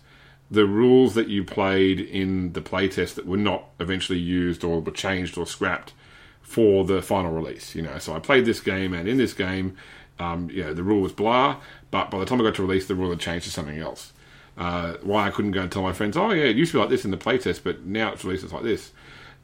the 0.51 0.67
rules 0.67 1.15
that 1.15 1.29
you 1.29 1.43
played 1.43 1.99
in 1.99 2.53
the 2.53 2.61
playtest 2.61 3.15
that 3.15 3.27
were 3.27 3.37
not 3.37 3.65
eventually 3.81 4.19
used 4.19 4.63
or 4.63 4.81
were 4.81 4.93
changed 4.93 5.37
or 5.37 5.47
scrapped 5.47 5.93
for 6.41 6.85
the 6.85 7.03
final 7.03 7.33
release. 7.33 7.75
You 7.75 7.83
know, 7.83 7.99
so 7.99 8.15
I 8.15 8.21
played 8.21 8.45
this 8.45 8.61
game, 8.61 8.95
and 8.95 9.09
in 9.09 9.17
this 9.17 9.33
game, 9.33 9.77
um, 10.21 10.49
you 10.51 10.63
know, 10.63 10.73
the 10.73 10.85
rule 10.85 11.03
was 11.03 11.13
blah, 11.13 11.57
but 11.91 12.11
by 12.11 12.19
the 12.19 12.25
time 12.25 12.41
I 12.41 12.45
got 12.45 12.55
to 12.57 12.63
release, 12.63 12.87
the 12.87 12.95
rule 12.95 13.11
had 13.11 13.19
changed 13.19 13.47
to 13.47 13.51
something 13.51 13.79
else. 13.79 14.13
Uh, 14.57 14.95
why 15.03 15.27
I 15.27 15.31
couldn't 15.31 15.51
go 15.51 15.61
and 15.61 15.71
tell 15.71 15.83
my 15.83 15.93
friends, 15.93 16.17
oh 16.17 16.31
yeah, 16.31 16.45
it 16.45 16.57
used 16.57 16.73
to 16.73 16.79
be 16.79 16.81
like 16.81 16.89
this 16.89 17.05
in 17.05 17.11
the 17.11 17.19
playtest, 17.19 17.63
but 17.63 17.85
now 17.85 18.13
it's 18.13 18.25
released 18.25 18.43
it's 18.43 18.53
like 18.53 18.63
this. 18.63 18.93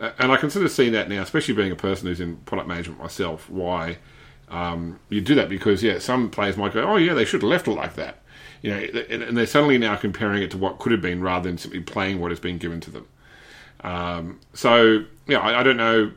Uh, 0.01 0.11
and 0.19 0.33
I 0.33 0.37
can 0.37 0.49
sort 0.49 0.65
of 0.65 0.73
see 0.73 0.89
that 0.91 1.09
now, 1.09 1.21
especially 1.23 1.55
being 1.55 1.71
a 1.71 1.77
person 1.77 2.07
who's 2.09 2.21
in 2.21 2.37
product 2.39 2.67
management 2.67 2.99
myself, 2.99 3.51
why 3.51 3.99
um, 4.49 4.99
you 5.11 5.21
do 5.21 5.35
that 5.35 5.49
because 5.49 5.83
yeah, 5.83 5.99
some 5.99 6.31
players 6.31 6.57
might 6.57 6.73
go, 6.73 6.83
oh 6.83 6.97
yeah, 6.97 7.13
they 7.13 7.25
should 7.25 7.43
have 7.43 7.51
left 7.51 7.69
it 7.69 7.73
like 7.73 7.95
that, 7.97 8.23
you 8.63 8.71
know, 8.71 8.79
and 9.11 9.37
they're 9.37 9.47
suddenly 9.47 9.77
now 9.77 9.97
comparing 9.97 10.43
it 10.43 10.51
to 10.53 10.59
what 10.59 10.79
could 10.79 10.93
have 10.93 11.03
been 11.03 11.21
rather 11.21 11.49
than 11.49 11.59
simply 11.59 11.81
playing 11.81 12.19
what 12.19 12.31
has 12.31 12.41
been 12.41 12.57
given 12.57 12.81
to 12.81 12.91
them. 12.91 13.07
Um, 13.83 14.41
so 14.55 15.05
yeah, 15.27 15.41
I, 15.41 15.61
I 15.61 15.63
don't 15.63 15.77
know. 15.77 16.13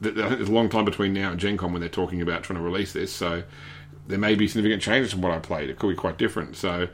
There's 0.00 0.48
a 0.48 0.52
long 0.52 0.68
time 0.68 0.84
between 0.84 1.12
now 1.12 1.32
and 1.32 1.40
Gen 1.40 1.56
Con 1.56 1.72
when 1.72 1.80
they're 1.80 1.88
talking 1.88 2.22
about 2.22 2.44
trying 2.44 2.58
to 2.58 2.64
release 2.64 2.92
this, 2.92 3.12
so 3.12 3.42
there 4.06 4.18
may 4.18 4.34
be 4.34 4.48
significant 4.48 4.80
changes 4.82 5.12
from 5.12 5.20
what 5.22 5.32
I 5.32 5.38
played. 5.38 5.68
It 5.68 5.78
could 5.78 5.88
be 5.88 5.96
quite 5.96 6.18
different. 6.18 6.56
So 6.56 6.88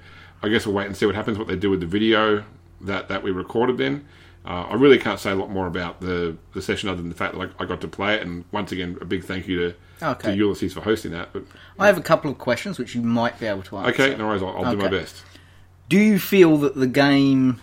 I 0.44 0.48
guess 0.50 0.66
we'll 0.66 0.74
wait 0.74 0.86
and 0.86 0.96
see 0.96 1.06
what 1.06 1.14
happens, 1.14 1.38
what 1.38 1.46
they 1.48 1.56
do 1.56 1.70
with 1.70 1.80
the 1.80 1.86
video 1.86 2.44
that, 2.82 3.08
that 3.08 3.22
we 3.22 3.30
recorded 3.30 3.78
then. 3.78 4.04
Uh, 4.46 4.66
I 4.68 4.74
really 4.74 4.98
can't 4.98 5.18
say 5.18 5.30
a 5.30 5.34
lot 5.34 5.50
more 5.50 5.66
about 5.66 6.00
the, 6.02 6.36
the 6.52 6.60
session 6.60 6.90
other 6.90 7.00
than 7.00 7.08
the 7.08 7.14
fact 7.14 7.34
that 7.34 7.50
I, 7.58 7.62
I 7.62 7.66
got 7.66 7.80
to 7.80 7.88
play 7.88 8.14
it. 8.16 8.22
And 8.22 8.44
once 8.52 8.72
again, 8.72 8.98
a 9.00 9.04
big 9.06 9.24
thank 9.24 9.48
you 9.48 9.58
to, 9.58 9.74
Okay. 10.02 10.36
to 10.36 10.42
Ulisses 10.44 10.72
for 10.74 10.82
hosting 10.82 11.12
that. 11.12 11.32
But 11.32 11.44
I 11.78 11.86
have 11.86 11.96
a 11.96 12.02
couple 12.02 12.30
of 12.30 12.36
questions 12.36 12.78
which 12.78 12.94
you 12.94 13.00
might 13.00 13.38
be 13.40 13.46
able 13.46 13.62
to 13.62 13.78
answer. 13.78 14.02
okay, 14.02 14.16
no 14.18 14.26
worries. 14.26 14.42
I'll, 14.42 14.64
I'll 14.64 14.70
do 14.72 14.76
my 14.76 14.88
best. 14.88 15.22
Do 15.88 15.98
you 15.98 16.18
feel 16.18 16.58
that 16.58 16.74
the 16.76 16.86
game 16.86 17.60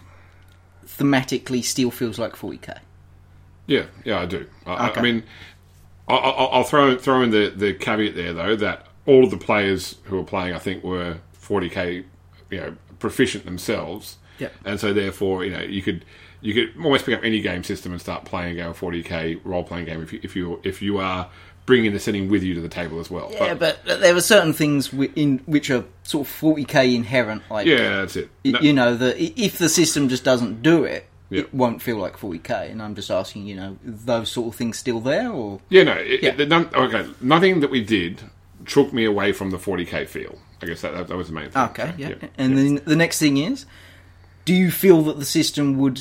thematically 0.88 1.63
still 1.63 1.91
feels 1.91 2.17
like 2.17 2.33
40k? 2.35 2.79
Yeah, 3.67 3.85
yeah, 4.03 4.19
I 4.19 4.25
do. 4.25 4.47
I, 4.65 4.73
I- 4.73 4.89
Okay. 4.89 5.00
I 5.00 5.03
mean, 5.03 5.23
I, 6.07 6.15
I, 6.15 6.29
I'll 6.45 6.63
throw 6.63 6.97
throw 6.97 7.21
in 7.21 7.29
the, 7.29 7.53
the 7.55 7.73
caveat 7.73 8.15
there 8.15 8.33
though 8.33 8.55
that 8.57 8.88
all 9.05 9.23
of 9.23 9.29
the 9.31 9.38
players 9.38 9.97
who 10.05 10.17
were 10.17 10.23
playing, 10.23 10.53
I 10.53 10.57
think, 10.59 10.83
were 10.83 11.19
40k, 11.41 12.05
you 12.51 12.60
know, 12.60 12.75
proficient 13.00 13.46
themselves. 13.46 14.17
Yep. 14.39 14.53
And 14.65 14.79
so 14.79 14.93
therefore, 14.93 15.43
you 15.46 15.51
know, 15.51 15.62
you 15.62 15.81
could 15.81 16.05
you 16.41 16.53
could 16.53 16.74
almost 16.84 17.05
pick 17.05 17.15
up 17.15 17.24
any 17.24 17.41
game 17.41 17.63
system 17.63 17.91
and 17.91 18.01
start 18.01 18.25
playing 18.25 18.53
a 18.53 18.55
game 18.55 18.70
of 18.72 18.79
40k 18.79 19.41
role 19.43 19.63
playing 19.63 19.86
game 19.86 20.01
if 20.01 20.12
you 20.13 20.20
if 20.24 20.36
you 20.36 20.60
if 20.63 20.81
you 20.81 20.98
are 20.98 21.29
bringing 21.67 21.93
the 21.93 22.00
setting 22.00 22.27
with 22.27 22.41
you 22.41 22.55
to 22.55 22.62
the 22.62 22.67
table 22.67 23.00
as 23.00 23.10
well. 23.12 23.29
Yeah, 23.31 23.53
but 23.53 23.86
there 23.86 24.15
are 24.15 24.20
certain 24.22 24.51
things 24.51 24.91
in 25.15 25.38
which 25.46 25.70
are 25.70 25.86
sort 26.03 26.27
of 26.27 26.34
40k 26.34 26.96
inherent. 26.96 27.43
Like, 27.51 27.67
yeah, 27.67 27.98
that's 27.98 28.15
it. 28.15 28.29
No- 28.43 28.60
you 28.60 28.74
know, 28.74 28.96
that 28.96 29.17
if 29.20 29.60
the 29.60 29.70
system 29.70 30.10
just 30.10 30.24
doesn't 30.24 30.63
do 30.63 30.84
it, 30.86 31.05
Yeah. 31.29 31.41
it 31.41 31.53
won't 31.53 31.79
feel 31.81 31.98
like 31.98 32.17
40k. 32.17 32.72
And 32.72 32.81
I'm 32.81 32.96
just 32.96 33.12
asking, 33.12 33.46
you 33.46 33.55
know, 33.55 33.77
those 33.84 34.31
sort 34.31 34.48
of 34.48 34.55
things 34.55 34.79
still 34.79 35.00
there, 35.01 35.29
or 35.31 35.60
Yeah, 35.70 35.84
no. 35.84 35.93
It, 35.93 36.24
Yeah. 36.24 36.34
it- 36.36 36.50
none, 36.50 36.67
okay, 36.74 37.05
nothing 37.22 37.60
that 37.60 37.70
we 37.70 37.84
did 37.84 38.22
took 38.65 38.91
me 38.91 39.05
away 39.05 39.31
from 39.31 39.51
the 39.51 39.60
40k 39.60 40.05
feel. 40.08 40.39
I 40.61 40.65
guess 40.65 40.81
that 40.81 40.93
that, 40.93 41.07
that 41.07 41.17
was 41.17 41.27
the 41.27 41.33
main 41.33 41.49
thing. 41.49 41.61
okay, 41.63 41.93
yeah. 41.97 42.09
yeah. 42.21 42.27
And 42.37 42.57
then 42.57 42.81
the 42.85 42.95
next 42.95 43.19
thing 43.19 43.37
is, 43.37 43.65
do 44.45 44.53
you 44.53 44.71
feel 44.71 45.01
that 45.03 45.19
the 45.19 45.25
system 45.25 45.77
would 45.77 45.99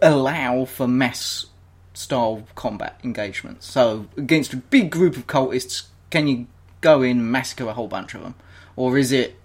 allow 0.00 0.64
for 0.64 0.86
mass 0.86 1.46
style 1.94 2.44
combat 2.54 2.98
engagements? 3.02 3.66
So 3.66 4.06
against 4.16 4.52
a 4.52 4.56
big 4.56 4.90
group 4.90 5.16
of 5.16 5.26
cultists, 5.26 5.86
can 6.10 6.28
you 6.28 6.46
go 6.80 7.02
in 7.02 7.18
and 7.18 7.32
massacre 7.32 7.68
a 7.68 7.72
whole 7.72 7.88
bunch 7.88 8.14
of 8.14 8.22
them, 8.22 8.34
or 8.76 8.96
is 8.98 9.12
it 9.12 9.36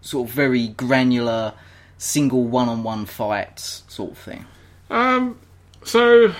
sort 0.00 0.28
of 0.28 0.34
very 0.34 0.68
granular, 0.68 1.54
single 1.98 2.44
one-on-one 2.44 3.06
fights 3.06 3.84
sort 3.88 4.12
of 4.12 4.18
thing? 4.18 4.44
Um, 4.90 5.38
so 5.84 6.34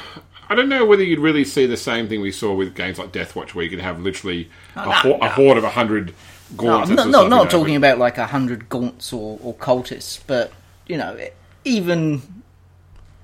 I 0.49 0.55
don't 0.55 0.69
know 0.69 0.85
whether 0.85 1.03
you'd 1.03 1.21
really 1.21 1.45
see 1.45 1.67
the 1.67 1.77
same 1.77 2.09
thing 2.09 2.21
we 2.21 2.33
saw 2.33 2.53
with 2.55 2.75
games 2.75 2.99
like 2.99 3.13
Deathwatch, 3.13 3.55
where 3.55 3.65
you 3.65 3.71
could 3.71 3.81
have 3.81 4.01
literally 4.01 4.51
a, 4.75 4.85
no, 4.85 4.93
ho- 4.93 5.19
a 5.23 5.29
horde 5.29 5.57
of 5.57 5.65
a 5.65 5.71
hundred 5.71 6.09
No, 6.09 6.15
gaunts. 6.57 6.91
I'm 6.91 6.99
and 6.99 7.11
not, 7.13 7.19
stuff, 7.21 7.31
not, 7.31 7.39
you 7.39 7.45
know, 7.45 7.51
talking 7.51 7.81
but- 7.81 7.87
about 7.89 7.99
like 7.99 8.19
a 8.19 8.27
hundred 8.27 8.69
gaunts 8.69 9.13
or, 9.13 9.39
or 9.43 9.55
cultists, 9.55 10.21
but 10.27 10.53
you 10.87 10.97
know, 10.97 11.19
even 11.65 12.23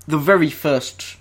the 0.07 0.17
very 0.17 0.49
first 0.49 1.17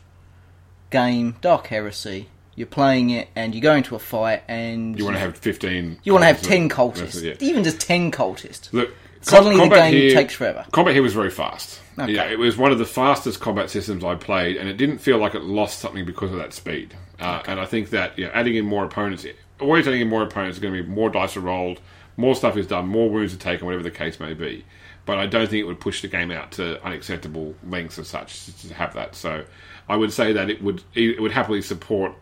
game, 0.91 1.37
Dark 1.41 1.67
Heresy, 1.69 2.29
you're 2.55 2.67
playing 2.67 3.11
it 3.11 3.29
and 3.37 3.55
you 3.55 3.61
go 3.61 3.75
into 3.75 3.95
a 3.95 3.99
fight 3.99 4.43
and 4.49 4.99
You 4.99 5.05
want 5.05 5.17
to 5.17 5.21
have 5.21 5.37
fifteen. 5.37 5.99
you 6.03 6.12
want 6.12 6.23
to 6.23 6.27
have 6.27 6.43
ten 6.43 6.69
cultists, 6.69 7.23
it, 7.23 7.41
yeah. 7.41 7.49
even 7.49 7.65
just 7.65 7.81
ten 7.81 8.11
cultists. 8.11 8.73
Look, 8.73 8.91
Suddenly 9.21 9.57
the 9.57 9.69
game 9.75 9.93
here- 9.95 10.15
takes 10.15 10.35
forever. 10.35 10.65
Combat 10.73 10.95
here 10.95 11.03
was 11.03 11.12
very 11.12 11.31
fast. 11.31 11.81
Okay. 11.99 12.12
Yeah, 12.12 12.25
it 12.27 12.38
was 12.38 12.57
one 12.57 12.71
of 12.71 12.79
the 12.79 12.85
fastest 12.87 13.41
combat 13.41 13.69
systems 13.69 14.05
I 14.05 14.15
played, 14.15 14.57
and 14.57 14.69
it 14.69 14.77
didn't 14.77 14.99
feel 14.99 15.19
like 15.19 15.35
it 15.35 15.43
lost 15.43 15.81
something 15.81 16.05
because 16.05 16.31
of 16.31 16.38
that 16.38 16.53
speed. 16.53 16.95
Uh, 17.19 17.43
And 17.47 17.59
I 17.59 17.67
think 17.67 17.91
that 17.91 18.17
you 18.17 18.25
know, 18.27 18.31
adding 18.33 18.55
in 18.55 18.65
more 18.65 18.85
opponents, 18.85 19.27
always 19.61 19.88
adding 19.88 20.00
in 20.03 20.09
more 20.09 20.23
opponents, 20.23 20.57
is 20.59 20.62
going 20.62 20.73
to 20.75 20.83
be 20.85 20.88
more 20.88 21.11
dice 21.11 21.37
are 21.37 21.41
rolled, 21.41 21.81
more 22.19 22.35
stuff 22.35 22.57
is 22.57 22.67
done, 22.67 22.89
more 22.89 23.09
wounds 23.09 23.33
are 23.33 23.39
taken, 23.39 23.65
whatever 23.65 23.85
the 23.85 23.93
case 23.93 24.19
may 24.19 24.35
be. 24.35 24.65
But 25.07 25.19
I 25.19 25.27
don't 25.27 25.49
think 25.49 25.61
it 25.61 25.67
would 25.67 25.81
push 25.81 26.03
the 26.03 26.09
game 26.09 26.31
out 26.31 26.53
to 26.53 26.85
unacceptable 26.85 27.55
lengths 27.67 27.99
as 27.99 28.09
such 28.09 28.45
to 28.63 28.75
have 28.75 28.93
that. 28.95 29.15
So 29.15 29.45
I 29.89 29.97
would 29.97 30.13
say 30.13 30.33
that 30.35 30.51
it 30.51 30.61
would 30.63 30.83
it 30.95 31.23
would 31.23 31.33
happily 31.33 31.63
support 31.63 32.13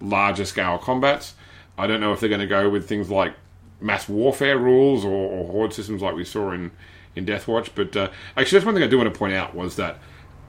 larger 0.00 0.44
scale 0.44 0.78
combats. 0.78 1.34
I 1.78 1.86
don't 1.86 2.00
know 2.00 2.12
if 2.12 2.20
they're 2.20 2.28
going 2.28 2.42
to 2.42 2.46
go 2.46 2.68
with 2.68 2.86
things 2.86 3.10
like 3.10 3.34
mass 3.80 4.08
warfare 4.08 4.58
rules 4.58 5.04
or, 5.04 5.10
or 5.10 5.50
horde 5.50 5.72
systems 5.72 6.02
like 6.02 6.14
we 6.14 6.24
saw 6.24 6.52
in 6.52 6.70
in 7.16 7.24
Deathwatch. 7.24 7.70
But 7.74 7.96
uh, 7.96 8.10
actually, 8.36 8.58
that's 8.58 8.66
one 8.66 8.74
thing 8.74 8.84
I 8.84 8.88
do 8.88 8.98
want 8.98 9.12
to 9.12 9.18
point 9.18 9.32
out 9.32 9.54
was 9.54 9.76
that 9.76 9.98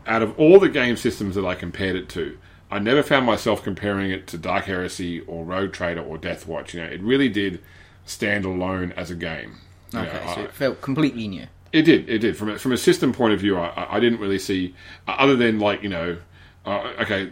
out 0.05 0.21
of 0.21 0.37
all 0.37 0.59
the 0.59 0.69
game 0.69 0.97
systems 0.97 1.35
that 1.35 1.45
I 1.45 1.55
compared 1.55 1.95
it 1.95 2.09
to, 2.09 2.37
I 2.69 2.79
never 2.79 3.01
found 3.01 3.25
myself 3.25 3.63
comparing 3.63 4.11
it 4.11 4.27
to 4.27 4.37
Dark 4.37 4.65
Heresy 4.65 5.21
or 5.21 5.45
Rogue 5.45 5.71
Trader 5.71 6.01
or 6.01 6.17
Deathwatch. 6.17 6.73
You 6.73 6.81
know, 6.81 6.87
it 6.87 7.01
really 7.01 7.29
did 7.29 7.63
stand 8.07 8.43
alone 8.45 8.93
as 8.97 9.11
a 9.11 9.15
game. 9.15 9.57
You 9.93 9.99
know, 9.99 10.05
Okay, 10.05 10.19
I- 10.19 10.35
so 10.35 10.41
it 10.41 10.51
felt 10.53 10.81
completely 10.81 11.27
new. 11.27 11.45
it 11.71 11.83
did. 11.83 12.09
It 12.09 12.19
did. 12.19 12.35
From 12.35 12.49
a, 12.49 12.57
from 12.57 12.71
a 12.71 12.77
system 12.77 13.13
point 13.13 13.33
of 13.33 13.39
view, 13.39 13.57
I, 13.57 13.87
I- 13.97 13.99
didn't 13.99 14.19
really 14.19 14.39
see 14.39 14.73
other 15.07 15.35
than 15.35 15.59
like 15.59 15.83
you 15.83 15.89
know, 15.89 16.17
uh, 16.65 16.91
okay, 17.01 17.29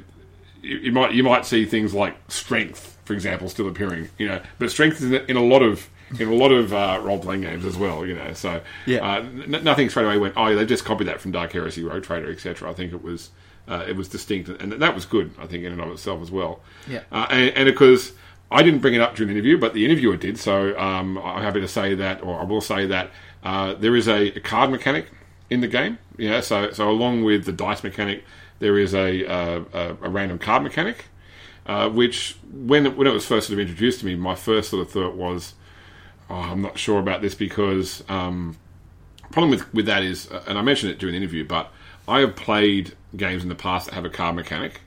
you, 0.61 0.77
you 0.77 0.91
might 0.91 1.13
you 1.13 1.23
might 1.23 1.45
see 1.45 1.65
things 1.65 1.93
like 1.93 2.15
strength, 2.29 2.97
for 3.05 3.13
example, 3.13 3.49
still 3.49 3.67
appearing. 3.67 4.09
You 4.17 4.27
know, 4.27 4.41
but 4.59 4.69
strength 4.71 4.97
is 5.01 5.05
in, 5.11 5.15
in 5.29 5.35
a 5.37 5.43
lot 5.43 5.61
of 5.63 5.89
in 6.19 6.27
a 6.27 6.33
lot 6.35 6.51
of 6.51 6.71
uh, 6.73 6.99
role 7.03 7.17
playing 7.19 7.41
games 7.41 7.65
as 7.65 7.77
well. 7.77 8.05
You 8.05 8.13
know, 8.15 8.33
so 8.33 8.61
Yeah. 8.85 8.99
uh, 9.05 9.19
n- 9.21 9.59
nothing 9.63 9.89
straight 9.89 10.05
away 10.05 10.17
went. 10.19 10.35
Oh, 10.37 10.53
they 10.55 10.65
just 10.65 10.85
copied 10.85 11.07
that 11.07 11.19
from 11.19 11.31
Dark 11.31 11.51
Heresy, 11.51 11.83
Rogue 11.83 12.03
Trader, 12.03 12.31
etc. 12.31 12.69
I 12.69 12.73
think 12.73 12.93
it 12.93 13.03
was. 13.03 13.31
Uh, 13.67 13.83
it 13.87 13.95
was 13.95 14.07
distinct, 14.07 14.47
and 14.47 14.73
that 14.73 14.93
was 14.93 15.07
good, 15.07 15.31
I 15.39 15.47
think, 15.47 15.63
in 15.63 15.71
and 15.71 15.81
of 15.81 15.89
itself 15.89 16.21
as 16.21 16.29
well. 16.29 16.59
Yeah. 16.87 16.99
Uh, 17.11 17.25
and, 17.31 17.49
and 17.57 17.67
of 17.67 17.73
course, 17.75 18.11
I 18.51 18.61
didn't 18.63 18.79
bring 18.79 18.93
it 18.93 19.01
up 19.01 19.15
during 19.15 19.33
the 19.33 19.39
interview, 19.39 19.57
but 19.57 19.73
the 19.73 19.85
interviewer 19.85 20.17
did. 20.17 20.37
So 20.37 20.77
um, 20.77 21.17
I'm 21.17 21.41
happy 21.41 21.61
to 21.61 21.67
say 21.67 21.95
that, 21.95 22.23
or 22.23 22.39
I 22.39 22.43
will 22.43 22.61
say 22.61 22.85
that 22.85 23.11
uh, 23.43 23.73
there 23.73 23.95
is 23.95 24.07
a, 24.07 24.27
a 24.27 24.39
card 24.39 24.69
mechanic 24.69 25.07
in 25.49 25.61
the 25.61 25.67
game. 25.67 25.97
Yeah. 26.17 26.41
So 26.41 26.71
so 26.71 26.89
along 26.89 27.23
with 27.23 27.45
the 27.45 27.51
dice 27.51 27.83
mechanic, 27.83 28.23
there 28.59 28.77
is 28.77 28.93
a 28.93 29.23
a, 29.23 29.97
a 30.01 30.09
random 30.09 30.39
card 30.39 30.63
mechanic, 30.63 31.05
uh, 31.65 31.89
which 31.89 32.37
when 32.51 32.85
it, 32.85 32.97
when 32.97 33.07
it 33.07 33.13
was 33.13 33.25
first 33.25 33.47
sort 33.47 33.55
of 33.55 33.59
introduced 33.59 34.01
to 34.01 34.05
me, 34.05 34.15
my 34.15 34.35
first 34.35 34.69
sort 34.69 34.85
of 34.85 34.91
thought 34.91 35.15
was, 35.15 35.55
oh, 36.29 36.35
I'm 36.35 36.61
not 36.61 36.77
sure 36.77 36.99
about 36.99 37.21
this 37.21 37.35
because 37.35 38.03
um, 38.09 38.57
problem 39.31 39.51
with 39.51 39.73
with 39.73 39.85
that 39.87 40.03
is, 40.03 40.31
uh, 40.31 40.43
and 40.47 40.57
I 40.57 40.61
mentioned 40.61 40.91
it 40.91 40.99
during 40.99 41.13
the 41.13 41.17
interview, 41.17 41.45
but 41.45 41.71
I 42.07 42.19
have 42.19 42.35
played 42.35 42.93
games 43.17 43.43
in 43.43 43.49
the 43.49 43.55
past 43.55 43.87
that 43.87 43.95
have 43.95 44.05
a 44.05 44.09
card 44.09 44.35
mechanic. 44.35 44.81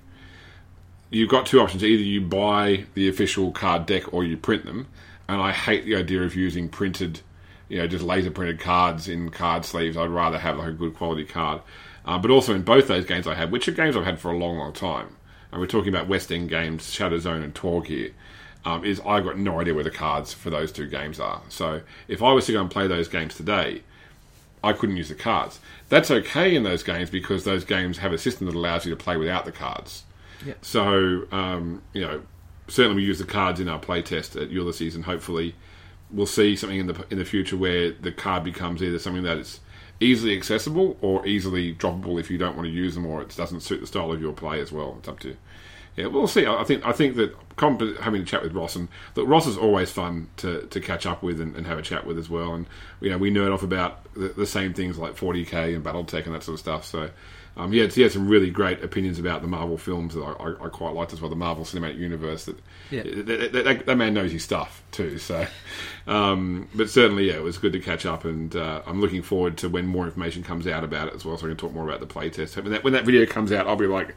You've 1.10 1.30
got 1.30 1.46
two 1.46 1.60
options: 1.60 1.84
either 1.84 2.02
you 2.02 2.20
buy 2.20 2.84
the 2.94 3.08
official 3.08 3.50
card 3.52 3.86
deck 3.86 4.12
or 4.12 4.24
you 4.24 4.36
print 4.36 4.64
them. 4.64 4.88
And 5.28 5.42
I 5.42 5.52
hate 5.52 5.84
the 5.84 5.96
idea 5.96 6.22
of 6.22 6.34
using 6.34 6.70
printed, 6.70 7.20
you 7.68 7.78
know, 7.78 7.86
just 7.86 8.02
laser 8.02 8.30
printed 8.30 8.60
cards 8.60 9.08
in 9.08 9.28
card 9.30 9.66
sleeves. 9.66 9.96
I'd 9.96 10.08
rather 10.08 10.38
have 10.38 10.56
like 10.56 10.68
a 10.68 10.72
good 10.72 10.94
quality 10.94 11.24
card. 11.24 11.60
Uh, 12.06 12.18
but 12.18 12.30
also 12.30 12.54
in 12.54 12.62
both 12.62 12.88
those 12.88 13.04
games 13.04 13.26
I 13.26 13.34
had, 13.34 13.52
which 13.52 13.68
are 13.68 13.72
games 13.72 13.94
I've 13.94 14.06
had 14.06 14.18
for 14.18 14.30
a 14.30 14.38
long, 14.38 14.56
long 14.56 14.72
time, 14.72 15.16
and 15.52 15.60
we're 15.60 15.66
talking 15.66 15.90
about 15.90 16.08
West 16.08 16.32
End 16.32 16.48
games, 16.48 16.84
Shatterzone 16.84 17.44
and 17.44 17.54
Torg 17.54 17.86
here, 17.86 18.12
um, 18.64 18.82
is 18.82 19.00
I've 19.00 19.24
got 19.24 19.36
no 19.38 19.60
idea 19.60 19.74
where 19.74 19.84
the 19.84 19.90
cards 19.90 20.32
for 20.32 20.48
those 20.48 20.72
two 20.72 20.86
games 20.86 21.20
are. 21.20 21.42
So 21.50 21.82
if 22.06 22.22
I 22.22 22.32
was 22.32 22.46
to 22.46 22.52
go 22.52 22.62
and 22.62 22.70
play 22.70 22.86
those 22.86 23.08
games 23.08 23.34
today, 23.34 23.82
I 24.64 24.72
couldn't 24.72 24.96
use 24.96 25.10
the 25.10 25.14
cards. 25.14 25.60
That's 25.90 26.10
okay 26.10 26.54
in 26.56 26.62
those 26.62 26.82
games 26.82 27.10
because 27.10 27.44
those 27.44 27.64
games 27.64 27.98
have 27.98 28.12
a 28.12 28.18
system 28.18 28.46
that 28.46 28.54
allows 28.54 28.86
you 28.86 28.90
to 28.90 28.96
play 28.96 29.18
without 29.18 29.44
the 29.44 29.52
cards. 29.52 30.04
So, 30.62 31.26
um, 31.32 31.82
you 31.92 32.02
know, 32.02 32.22
certainly 32.68 32.96
we 32.96 33.04
use 33.04 33.18
the 33.18 33.24
cards 33.24 33.60
in 33.60 33.68
our 33.68 33.78
playtest 33.78 34.40
at 34.40 34.50
Ulisses, 34.50 34.94
and 34.94 35.04
hopefully 35.04 35.54
we'll 36.10 36.26
see 36.26 36.56
something 36.56 36.78
in 36.78 36.86
the 36.86 37.06
in 37.10 37.18
the 37.18 37.24
future 37.24 37.56
where 37.56 37.92
the 37.92 38.12
card 38.12 38.44
becomes 38.44 38.82
either 38.82 38.98
something 38.98 39.24
that 39.24 39.36
is 39.36 39.60
easily 40.00 40.36
accessible 40.36 40.96
or 41.00 41.26
easily 41.26 41.74
droppable 41.74 42.20
if 42.20 42.30
you 42.30 42.38
don't 42.38 42.56
want 42.56 42.66
to 42.66 42.72
use 42.72 42.94
them 42.94 43.04
or 43.04 43.20
it 43.20 43.34
doesn't 43.36 43.60
suit 43.60 43.80
the 43.80 43.86
style 43.86 44.12
of 44.12 44.20
your 44.20 44.32
play 44.32 44.60
as 44.60 44.70
well. 44.70 44.96
It's 44.98 45.08
up 45.08 45.18
to 45.20 45.36
yeah, 45.98 46.06
we'll 46.06 46.28
see. 46.28 46.46
I 46.46 46.60
I 46.60 46.64
think 46.64 46.86
I 46.86 46.92
think 46.92 47.16
that 47.16 47.34
having 48.00 48.22
a 48.22 48.24
chat 48.24 48.44
with 48.44 48.54
Ross 48.54 48.76
and 48.76 48.88
that 49.14 49.24
Ross 49.24 49.48
is 49.48 49.58
always 49.58 49.90
fun 49.90 50.28
to, 50.36 50.62
to 50.68 50.80
catch 50.80 51.06
up 51.06 51.24
with 51.24 51.40
and, 51.40 51.56
and 51.56 51.66
have 51.66 51.76
a 51.76 51.82
chat 51.82 52.06
with 52.06 52.18
as 52.18 52.30
well. 52.30 52.54
And 52.54 52.66
you 53.00 53.10
know 53.10 53.18
we 53.18 53.32
nerd 53.32 53.52
off 53.52 53.64
about 53.64 54.04
the, 54.14 54.28
the 54.28 54.46
same 54.46 54.74
things 54.74 54.96
like 54.96 55.16
40k 55.16 55.74
and 55.74 55.84
BattleTech 55.84 56.26
and 56.26 56.34
that 56.36 56.44
sort 56.44 56.54
of 56.54 56.60
stuff. 56.60 56.84
So 56.84 57.10
um, 57.58 57.72
he, 57.72 57.78
had, 57.78 57.92
he 57.92 58.02
had 58.02 58.12
some 58.12 58.28
really 58.28 58.50
great 58.50 58.82
opinions 58.82 59.18
about 59.18 59.42
the 59.42 59.48
Marvel 59.48 59.76
films 59.76 60.14
that 60.14 60.22
I, 60.22 60.32
I, 60.44 60.66
I 60.66 60.68
quite 60.68 60.94
liked 60.94 61.12
as 61.12 61.20
well. 61.20 61.28
The 61.28 61.36
Marvel 61.36 61.64
Cinematic 61.64 61.98
Universe. 61.98 62.44
That 62.46 62.56
Yeah. 62.90 63.02
that, 63.02 63.52
that, 63.52 63.64
that- 63.64 63.86
that 63.86 63.96
man 63.96 64.14
knows 64.14 64.32
his 64.32 64.44
stuff 64.44 64.82
too. 64.92 65.18
So, 65.18 65.46
um, 66.06 66.68
but 66.74 66.88
certainly, 66.88 67.28
yeah, 67.28 67.34
it 67.34 67.42
was 67.42 67.58
good 67.58 67.72
to 67.72 67.80
catch 67.80 68.06
up, 68.06 68.24
and 68.24 68.54
uh, 68.56 68.82
I'm 68.86 69.00
looking 69.00 69.22
forward 69.22 69.56
to 69.58 69.68
when 69.68 69.86
more 69.86 70.04
information 70.06 70.42
comes 70.42 70.66
out 70.66 70.84
about 70.84 71.08
it 71.08 71.14
as 71.14 71.24
well, 71.24 71.36
so 71.36 71.46
I 71.46 71.50
can 71.50 71.56
talk 71.56 71.72
more 71.72 71.86
about 71.88 72.00
the 72.00 72.06
playtest. 72.06 72.56
When 72.56 72.72
that 72.72 72.84
when 72.84 72.92
that 72.94 73.04
video 73.04 73.26
comes 73.26 73.52
out, 73.52 73.66
I'll 73.66 73.76
be 73.76 73.86
like 73.86 74.14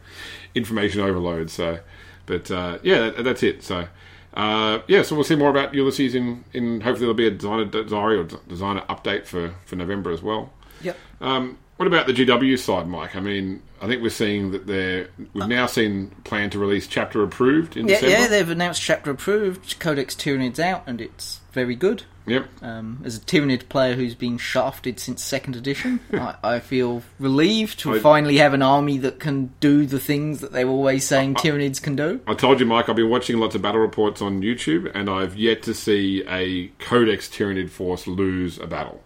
information 0.56 1.02
overload. 1.02 1.50
So, 1.50 1.80
but 2.26 2.50
uh, 2.52 2.78
yeah, 2.84 3.10
that, 3.10 3.24
that's 3.24 3.44
it. 3.44 3.64
So. 3.64 3.88
Uh, 4.34 4.82
yeah, 4.88 5.02
so 5.02 5.14
we'll 5.14 5.26
see 5.26 5.36
more 5.36 5.50
about 5.50 5.74
Ulisses 5.74 6.16
in, 6.16 6.46
in 6.54 6.80
hopefully 6.80 7.02
there'll 7.02 7.14
be 7.14 7.28
a 7.28 7.32
designer 7.32 7.66
diary 7.66 8.18
or 8.18 8.24
designer 8.48 8.82
update 8.88 9.26
for, 9.26 9.54
for 9.66 9.76
November 9.76 10.10
as 10.10 10.22
well. 10.22 10.54
Yep. 10.84 10.98
Um, 11.20 11.58
what 11.82 11.88
about 11.88 12.06
the 12.06 12.14
GW 12.14 12.60
side, 12.60 12.88
Mike? 12.88 13.16
I 13.16 13.20
mean, 13.22 13.64
I 13.82 13.88
think 13.88 14.04
we're 14.04 14.10
seeing 14.12 14.52
that 14.52 14.68
they're 14.68 15.10
we've 15.34 15.48
now 15.48 15.66
seen 15.66 16.10
plan 16.24 16.52
to 16.52 16.60
release 16.60 16.86
chapter 16.86 17.24
approved 17.24 17.76
in 17.76 17.88
Yeah, 17.88 17.96
December. 17.96 18.16
yeah, 18.16 18.28
they've 18.28 18.50
announced 18.52 18.80
chapter 18.84 19.10
approved. 19.10 19.80
Codex 19.80 20.14
Tyranids 20.14 20.60
out, 20.60 20.84
and 20.86 21.02
it's 21.02 21.40
very 21.54 21.74
good. 21.74 22.04
Yep. 22.28 22.46
Um, 22.62 23.02
as 23.04 23.18
a 23.18 23.20
Tyranid 23.20 23.68
player 23.68 23.96
who's 23.96 24.14
been 24.14 24.38
shafted 24.38 25.00
since 25.00 25.24
second 25.24 25.56
edition, 25.56 26.00
I, 26.14 26.36
I 26.44 26.60
feel 26.60 27.02
relieved 27.18 27.80
to 27.80 27.96
I- 27.96 28.00
finally 28.00 28.38
have 28.38 28.54
an 28.54 28.62
army 28.62 29.00
that 29.00 29.20
can 29.20 29.52
do 29.60 29.88
the 29.88 30.00
things 30.00 30.42
that 30.42 30.52
they 30.54 30.64
were 30.64 30.72
always 30.72 31.04
saying 31.04 31.34
Tyranids 31.34 31.82
can 31.82 31.96
do. 31.96 32.22
I 32.28 32.36
told 32.36 32.60
you, 32.60 32.68
Mike, 32.68 32.90
I've 32.90 32.96
been 32.96 33.10
watching 33.10 33.40
lots 33.40 33.56
of 33.56 33.64
battle 33.64 33.82
reports 33.82 34.22
on 34.22 34.44
YouTube, 34.44 34.92
and 34.94 35.10
I've 35.10 35.36
yet 35.36 35.64
to 35.64 35.74
see 35.74 36.24
a 36.30 36.68
Codex 36.78 37.28
Tyranid 37.28 37.72
force 37.72 38.06
lose 38.06 38.60
a 38.60 38.68
battle. 38.68 39.02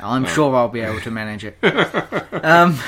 I'm 0.00 0.24
sure 0.26 0.54
I'll 0.54 0.68
be 0.68 0.80
able 0.80 1.00
to 1.00 1.10
manage 1.10 1.44
it. 1.44 1.58
um, 2.44 2.78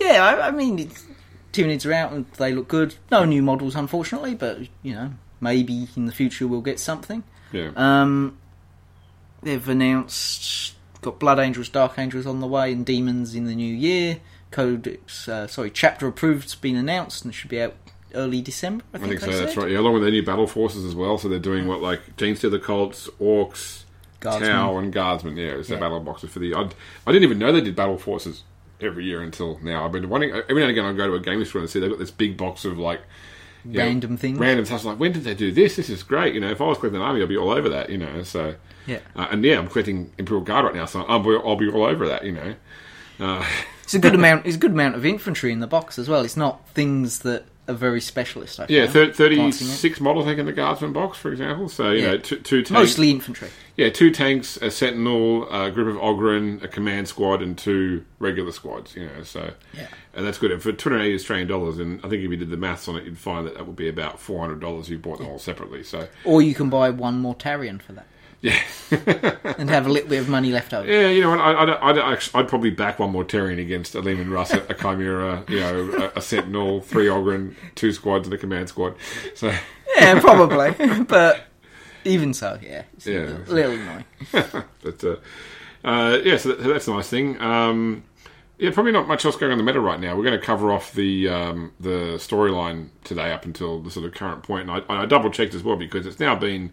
yeah, 0.00 0.24
I, 0.24 0.48
I 0.48 0.50
mean, 0.50 0.78
it's, 0.78 1.04
Tyranids 1.52 1.86
are 1.86 1.92
out 1.92 2.12
and 2.12 2.26
they 2.32 2.52
look 2.52 2.68
good. 2.68 2.94
No 3.10 3.24
new 3.24 3.42
models, 3.42 3.74
unfortunately, 3.74 4.34
but 4.34 4.60
you 4.82 4.94
know, 4.94 5.12
maybe 5.40 5.88
in 5.96 6.06
the 6.06 6.12
future 6.12 6.46
we'll 6.46 6.60
get 6.60 6.78
something. 6.80 7.22
Yeah. 7.52 7.70
Um, 7.76 8.38
they've 9.42 9.68
announced 9.68 10.74
got 11.00 11.18
Blood 11.18 11.38
Angels, 11.38 11.68
Dark 11.68 11.98
Angels 11.98 12.26
on 12.26 12.40
the 12.40 12.46
way, 12.46 12.72
and 12.72 12.84
Demons 12.84 13.34
in 13.34 13.44
the 13.44 13.54
new 13.54 13.74
year. 13.74 14.20
Codex, 14.50 15.28
uh, 15.28 15.46
sorry, 15.46 15.70
chapter 15.70 16.06
approved's 16.06 16.54
been 16.54 16.76
announced 16.76 17.24
and 17.24 17.34
should 17.34 17.50
be 17.50 17.60
out 17.60 17.74
early 18.14 18.40
December. 18.40 18.84
I 18.92 18.96
I 18.96 19.00
think, 19.00 19.20
think 19.20 19.32
so. 19.32 19.38
That's 19.38 19.56
right. 19.56 19.70
Yeah, 19.70 19.80
along 19.80 19.94
with 19.94 20.06
any 20.06 20.20
battle 20.20 20.46
forces 20.46 20.84
as 20.84 20.94
well. 20.94 21.18
So 21.18 21.28
they're 21.28 21.38
doing 21.38 21.66
what 21.66 21.80
like 21.80 22.16
Genestealer 22.16 22.62
Cults, 22.62 23.08
Orcs, 23.20 23.84
Guardsmen. 24.20 24.50
Tau, 24.50 24.78
and 24.78 24.92
Guardsmen. 24.92 25.36
Yeah, 25.36 25.46
it's 25.52 25.68
their 25.68 25.76
Yeah. 25.78 25.80
battle 25.84 26.00
boxes 26.00 26.30
for 26.30 26.38
the. 26.38 26.54
I, 26.54 26.68
I 27.06 27.12
didn't 27.12 27.24
even 27.24 27.38
know 27.38 27.52
they 27.52 27.60
did 27.60 27.76
battle 27.76 27.98
forces 27.98 28.42
every 28.80 29.04
year 29.04 29.22
until 29.22 29.58
now. 29.62 29.84
I've 29.84 29.92
been 29.92 30.08
wondering 30.08 30.34
every 30.34 30.56
now 30.62 30.68
and 30.68 30.70
again. 30.70 30.84
I 30.84 30.92
go 30.92 31.06
to 31.06 31.14
a 31.14 31.20
game 31.20 31.44
store 31.44 31.60
and 31.62 31.70
see 31.70 31.80
they've 31.80 31.90
got 31.90 31.98
this 31.98 32.10
big 32.10 32.36
box 32.36 32.64
of 32.64 32.78
like 32.78 33.00
you 33.64 33.72
know, 33.72 33.84
Random 33.84 34.16
things. 34.16 34.38
Random 34.38 34.64
stuff. 34.64 34.84
Like 34.84 34.98
when 35.00 35.12
did 35.12 35.24
they 35.24 35.34
do 35.34 35.50
this? 35.52 35.76
This 35.76 35.90
is 35.90 36.02
great. 36.02 36.34
You 36.34 36.40
know, 36.40 36.50
if 36.50 36.60
I 36.60 36.64
was 36.64 36.78
collecting 36.78 37.00
an 37.00 37.06
army, 37.06 37.22
I'd 37.22 37.28
be 37.28 37.36
all 37.36 37.50
over 37.50 37.68
that. 37.70 37.90
You 37.90 37.98
know, 37.98 38.22
so 38.22 38.54
Yeah. 38.86 38.98
uh, 39.16 39.28
and 39.30 39.44
yeah, 39.44 39.58
I'm 39.58 39.68
collecting 39.68 40.12
Imperial 40.18 40.44
Guard 40.44 40.64
right 40.66 40.74
now, 40.74 40.84
so 40.86 41.02
I'll 41.02 41.20
be, 41.20 41.30
I'll 41.44 41.56
be 41.56 41.68
all 41.68 41.84
over 41.84 42.06
that. 42.08 42.24
You 42.24 42.32
know. 42.32 42.54
Uh, 43.18 43.44
It's 43.82 43.94
a 43.94 43.98
good 43.98 44.14
amount. 44.20 44.46
It's 44.46 44.56
a 44.56 44.58
good 44.58 44.72
amount 44.72 44.94
of 44.94 45.04
infantry 45.06 45.50
in 45.52 45.60
the 45.60 45.66
box 45.66 45.98
as 45.98 46.08
well. 46.08 46.22
It's 46.22 46.36
not 46.36 46.68
things 46.70 47.20
that 47.20 47.44
are 47.68 47.74
very 47.74 48.00
specialist. 48.00 48.60
I 48.60 48.66
think. 48.66 48.76
yeah, 48.76 48.86
thir- 48.86 49.12
36 49.12 50.00
models, 50.00 50.24
I 50.26 50.28
think, 50.30 50.38
in 50.40 50.46
the 50.46 50.52
Guardsman 50.52 50.92
box, 50.92 51.18
for 51.18 51.30
example. 51.32 51.68
So, 51.68 51.90
you 51.90 52.02
Yeah. 52.02 52.06
know, 52.12 52.18
two, 52.18 52.36
two 52.36 52.58
tanks. 52.58 52.70
Mostly 52.70 53.10
infantry. 53.10 53.48
Yeah, 53.76 53.90
two 53.90 54.10
tanks, 54.10 54.56
a 54.58 54.70
sentinel, 54.70 55.48
a 55.50 55.70
group 55.70 55.88
of 55.94 56.00
Ogryn, 56.00 56.62
a 56.62 56.68
command 56.68 57.08
squad, 57.08 57.42
and 57.42 57.58
two 57.58 58.04
regular 58.18 58.52
squads. 58.52 58.94
You 58.96 59.06
know, 59.06 59.22
so 59.22 59.52
Yeah. 59.74 59.88
and 60.14 60.26
that's 60.26 60.38
good. 60.38 60.50
And 60.50 60.62
for 60.62 60.72
two 60.72 60.88
hundred 60.90 61.02
eighty 61.04 61.14
Australian 61.14 61.48
dollars, 61.48 61.78
and 61.78 61.98
I 62.04 62.08
think 62.08 62.22
if 62.24 62.30
you 62.30 62.36
did 62.36 62.50
the 62.50 62.56
maths 62.56 62.88
on 62.88 62.96
it, 62.96 63.04
you'd 63.04 63.18
find 63.18 63.46
that 63.46 63.54
that 63.54 63.66
would 63.66 63.76
be 63.76 63.88
about 63.88 64.18
four 64.20 64.40
hundred 64.40 64.60
dollars. 64.60 64.86
if 64.86 64.92
You 64.92 64.98
bought 64.98 65.18
them 65.18 65.26
all 65.28 65.38
separately. 65.38 65.82
So 65.82 66.08
Or 66.24 66.40
you 66.40 66.54
can 66.54 66.70
buy 66.70 66.90
one 66.90 67.22
Mortarion 67.22 67.82
for 67.82 67.92
that 67.92 68.06
yeah, 68.42 68.60
and 69.58 69.70
have 69.70 69.86
a 69.86 69.88
little 69.90 70.08
bit 70.08 70.18
of 70.20 70.28
money 70.28 70.52
left 70.52 70.72
over. 70.74 70.90
yeah. 70.90 71.08
You 71.08 71.22
know, 71.22 71.30
what, 71.30 71.40
I, 71.40 71.62
I'd, 71.62 71.98
I'd, 71.98 72.18
I'd 72.34 72.48
probably 72.48 72.70
back 72.70 72.98
one 72.98 73.10
more 73.10 73.24
Mortarion 73.24 73.60
against 73.60 73.94
a 73.94 74.00
Leman 74.00 74.30
Russ, 74.30 74.52
a, 74.52 74.74
Chimera, 74.74 75.44
you 75.48 75.60
know, 75.60 76.10
a, 76.14 76.18
a 76.18 76.20
sentinel, 76.22 76.80
three 76.80 77.06
Ogryn, 77.06 77.54
two 77.74 77.92
squads, 77.92 78.26
and 78.26 78.34
a 78.34 78.38
command 78.38 78.68
squad. 78.68 78.94
So 79.34 79.48
Yeah, 79.96 80.20
probably. 80.20 80.70
but 81.08 81.44
even 82.04 82.34
so, 82.34 82.58
yeah, 82.62 82.82
it's 82.96 83.06
Yeah. 83.06 83.38
a 83.46 83.52
little 83.52 83.72
annoying. 83.72 84.04
But 84.82 85.02
uh, 85.04 85.16
uh, 85.84 86.18
yeah, 86.22 86.36
so 86.36 86.50
that, 86.50 86.62
that's 86.68 86.86
a 86.88 86.92
nice 86.92 87.08
thing. 87.08 87.40
Um, 87.40 88.04
yeah, 88.58 88.70
probably 88.70 88.92
not 88.92 89.06
much 89.08 89.24
else 89.24 89.36
going 89.36 89.52
on 89.52 89.58
in 89.58 89.64
the 89.64 89.70
meta 89.70 89.80
right 89.80 90.00
now. 90.00 90.16
We're 90.16 90.24
going 90.24 90.38
to 90.38 90.44
cover 90.44 90.72
off 90.72 90.92
the 90.92 91.28
um, 91.28 91.72
the 91.80 92.14
storyline 92.18 92.88
today 93.04 93.32
up 93.32 93.44
until 93.44 93.80
the 93.80 93.90
sort 93.90 94.06
of 94.06 94.14
current 94.14 94.42
point. 94.42 94.70
And 94.70 94.84
I, 94.88 95.02
I 95.02 95.06
double 95.06 95.30
checked 95.30 95.54
as 95.54 95.62
well 95.62 95.76
because 95.76 96.06
it's 96.06 96.18
now 96.20 96.34
been 96.36 96.72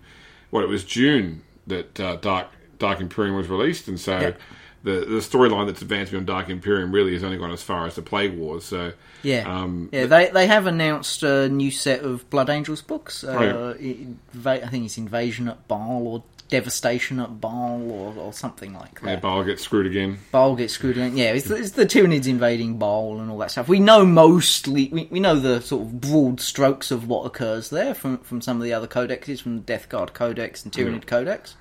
what 0.50 0.64
it 0.64 0.68
was 0.68 0.84
June 0.84 1.42
that 1.68 2.00
uh, 2.00 2.16
Dark 2.18 2.48
Dark 2.80 3.00
Imperium 3.00 3.36
was 3.36 3.48
released, 3.48 3.88
and 3.88 4.00
so. 4.00 4.20
Yep. 4.20 4.40
The, 4.86 4.92
the 4.92 5.20
storyline 5.20 5.68
that's 5.68 5.82
advanced 5.82 6.12
beyond 6.12 6.28
Dark 6.28 6.50
Imperium 6.50 6.92
really 6.92 7.14
has 7.14 7.24
only 7.24 7.38
gone 7.38 7.52
as 7.52 7.64
far 7.64 7.88
as 7.88 7.96
the 7.96 8.02
Plague 8.02 8.38
Wars. 8.38 8.66
So 8.66 8.92
Yeah, 9.22 9.44
Um, 9.48 9.88
yeah. 9.94 10.08
They 10.08 10.28
they 10.28 10.46
have 10.48 10.68
announced 10.68 11.24
a 11.24 11.48
new 11.48 11.72
set 11.72 12.02
of 12.02 12.30
Blood 12.30 12.50
Angels 12.50 12.82
books. 12.82 13.24
Oh, 13.24 13.76
yeah. 13.80 14.04
Uh, 14.44 14.50
I 14.62 14.68
think 14.68 14.84
it's 14.84 14.98
Invasion 14.98 15.48
at 15.48 15.70
Baal 15.70 16.06
or 16.06 16.24
Devastation 16.50 17.20
at 17.20 17.42
Baal 17.42 17.92
or, 17.92 18.14
or 18.16 18.34
something 18.34 18.74
like 18.74 19.00
yeah, 19.02 19.12
that. 19.16 19.22
Baal 19.22 19.44
gets 19.44 19.64
screwed 19.64 19.86
again. 19.88 20.20
Baal 20.32 20.56
gets 20.56 20.74
screwed 20.74 20.98
in. 20.98 21.18
Yeah, 21.18 21.32
it's, 21.32 21.48
the- 21.48 21.56
it's 21.56 21.72
the 21.72 21.86
Tyranids 21.86 22.28
invading 22.28 22.78
Baal 22.78 23.20
and 23.20 23.32
all 23.32 23.38
that 23.40 23.52
stuff. 23.52 23.68
We 23.68 23.80
know 23.80 24.06
mostly, 24.06 24.90
we, 24.92 25.08
we 25.10 25.20
know 25.20 25.40
the 25.40 25.62
sort 25.62 25.84
of 25.84 26.02
broad 26.02 26.40
strokes 26.40 26.92
of 26.92 27.08
what 27.08 27.26
occurs 27.26 27.70
there 27.70 27.94
from, 27.94 28.20
from 28.20 28.42
some 28.42 28.58
of 28.58 28.64
the 28.64 28.74
other 28.74 28.88
codexes, 28.88 29.42
from 29.42 29.56
the 29.56 29.62
Death 29.62 29.90
Guard 29.90 30.14
Codex 30.14 30.64
and 30.64 30.72
Tyranid 30.74 31.08
Codex, 31.08 31.56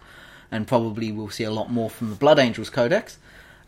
and 0.50 0.66
probably 0.66 1.10
we'll 1.12 1.30
see 1.30 1.44
a 1.44 1.50
lot 1.50 1.70
more 1.70 1.88
from 1.88 2.10
the 2.10 2.16
Blood 2.16 2.38
Angels 2.38 2.68
Codex. 2.70 3.18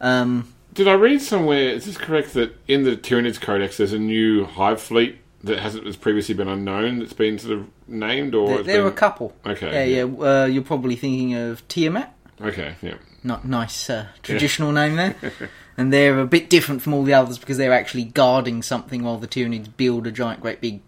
Um, 0.01 0.53
Did 0.75 0.89
I 0.89 0.95
read 0.95 1.23
somewhere? 1.23 1.71
Is 1.71 1.87
this 1.87 1.97
correct 1.97 2.35
that 2.35 2.55
in 2.69 2.85
the 2.85 2.97
Tyranids 2.97 3.41
Codex 3.41 3.77
there's 3.79 3.93
a 3.93 3.99
new 3.99 4.45
hive 4.45 4.81
fleet 4.81 5.19
that 5.45 5.59
hasn't 5.61 5.87
has 5.87 5.97
previously 5.97 6.35
been 6.35 6.49
unknown 6.49 6.99
that's 6.99 7.13
been 7.13 7.39
sort 7.39 7.59
of 7.59 7.67
named 7.87 8.35
or 8.35 8.49
there, 8.49 8.63
there 8.63 8.85
are 8.85 8.89
a 8.89 8.93
couple. 8.93 9.35
Okay, 9.47 9.95
Yeah, 9.95 10.05
yeah. 10.05 10.43
Uh, 10.43 10.47
you're 10.47 10.63
probably 10.63 10.97
thinking 10.97 11.35
of 11.35 11.67
Tiamat. 11.69 12.15
Okay, 12.41 12.75
yeah, 12.83 12.97
Not 13.23 13.47
nice 13.47 13.89
uh, 13.89 14.09
traditional 14.23 14.73
name 14.73 14.97
there. 14.97 15.15
And 15.77 15.93
they're 15.93 16.21
a 16.21 16.27
bit 16.27 16.49
different 16.51 16.83
from 16.83 16.95
all 16.95 17.03
the 17.03 17.15
others 17.15 17.39
because 17.39 17.57
they're 17.59 17.73
actually 17.73 18.05
guarding 18.05 18.63
something 18.63 19.03
while 19.03 19.19
the 19.19 19.27
Tyranids 19.27 19.69
build 19.77 20.07
a 20.07 20.13
giant, 20.13 20.41
great 20.41 20.61
big 20.61 20.83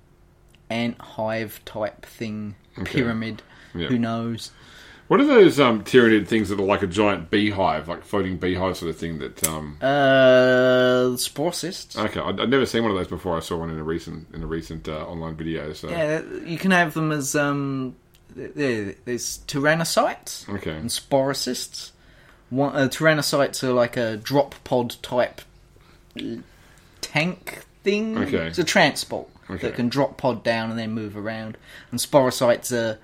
ant 0.71 1.01
hive 1.01 1.61
type 1.65 2.07
thing, 2.07 2.55
pyramid. 2.85 3.43
Yeah. 3.75 3.89
Who 3.89 3.99
knows? 3.99 4.53
What 5.09 5.21
are 5.21 5.25
those 5.25 5.61
um, 5.61 5.85
Tyranid 5.85 6.27
things 6.27 6.49
that 6.49 6.59
are 6.59 6.65
like 6.65 6.83
a 6.83 6.87
giant 6.89 7.31
beehive, 7.31 7.87
like 7.87 8.03
floating 8.03 8.39
beehive 8.39 8.77
sort 8.77 8.91
of 8.91 8.97
thing? 8.97 9.19
That 9.19 9.47
um, 9.47 9.77
Uh, 9.81 11.17
spore 11.17 11.53
cysts. 11.53 11.97
okay, 11.97 12.19
I'd, 12.21 12.41
I'd 12.41 12.51
never 12.51 12.67
seen 12.67 12.83
one 12.83 12.91
of 12.91 12.97
those 12.97 13.07
before. 13.07 13.37
I 13.37 13.41
saw 13.41 13.57
one 13.57 13.71
in 13.71 13.79
a 13.79 13.85
recent 13.85 14.27
in 14.35 14.43
a 14.43 14.47
recent 14.47 14.89
uh, 14.89 15.05
online 15.07 15.37
video. 15.37 15.73
So 15.75 15.89
Yeah, 15.91 16.23
you 16.45 16.59
can 16.59 16.73
have 16.73 16.95
them 16.95 17.13
as 17.13 17.37
um, 17.37 17.95
there, 18.35 18.95
there's 19.05 19.39
tyrannocytes 19.47 20.49
okay, 20.49 20.73
and 20.73 20.91
sporocysts. 20.91 21.93
One, 22.51 22.75
uh, 22.75 22.89
tyrannocytes 22.89 23.63
are 23.65 23.73
like 23.73 23.97
a 23.97 24.17
drop 24.17 24.55
pod 24.65 24.97
type 25.03 25.41
tank 27.01 27.65
thing. 27.83 28.19
Okay. 28.19 28.47
It's 28.49 28.59
a 28.59 28.65
transport 28.65 29.29
Okay. 29.49 29.69
that 29.69 29.77
can 29.77 29.89
drop 29.89 30.17
pod 30.17 30.43
down 30.43 30.71
and 30.71 30.79
then 30.79 30.91
move 30.93 31.17
around. 31.17 31.57
And 31.93 32.01
sporocytes 32.01 32.73
are 32.73 32.99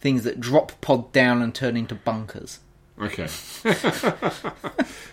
things 0.00 0.24
that 0.24 0.40
drop 0.40 0.80
pod 0.80 1.12
down 1.12 1.42
and 1.42 1.54
turn 1.54 1.76
into 1.76 1.94
bunkers. 1.94 2.60
Okay. 2.98 3.28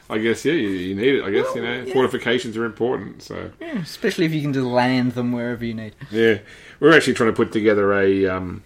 I 0.09 0.17
guess 0.17 0.43
yeah, 0.43 0.53
you, 0.53 0.69
you 0.69 0.95
need 0.95 1.15
it. 1.15 1.23
I 1.23 1.29
guess 1.31 1.47
you 1.55 1.61
know 1.61 1.85
fortifications 1.93 2.57
are 2.57 2.65
important. 2.65 3.21
So 3.21 3.51
yeah, 3.61 3.79
Especially 3.79 4.25
if 4.25 4.33
you 4.33 4.41
can 4.41 4.51
just 4.53 4.65
land 4.65 5.13
them 5.13 5.31
wherever 5.31 5.63
you 5.63 5.73
need. 5.73 5.95
yeah, 6.11 6.39
we're 6.79 6.95
actually 6.95 7.13
trying 7.13 7.29
to 7.29 7.35
put 7.35 7.51
together 7.53 7.93
a 7.93 8.25
um, 8.25 8.63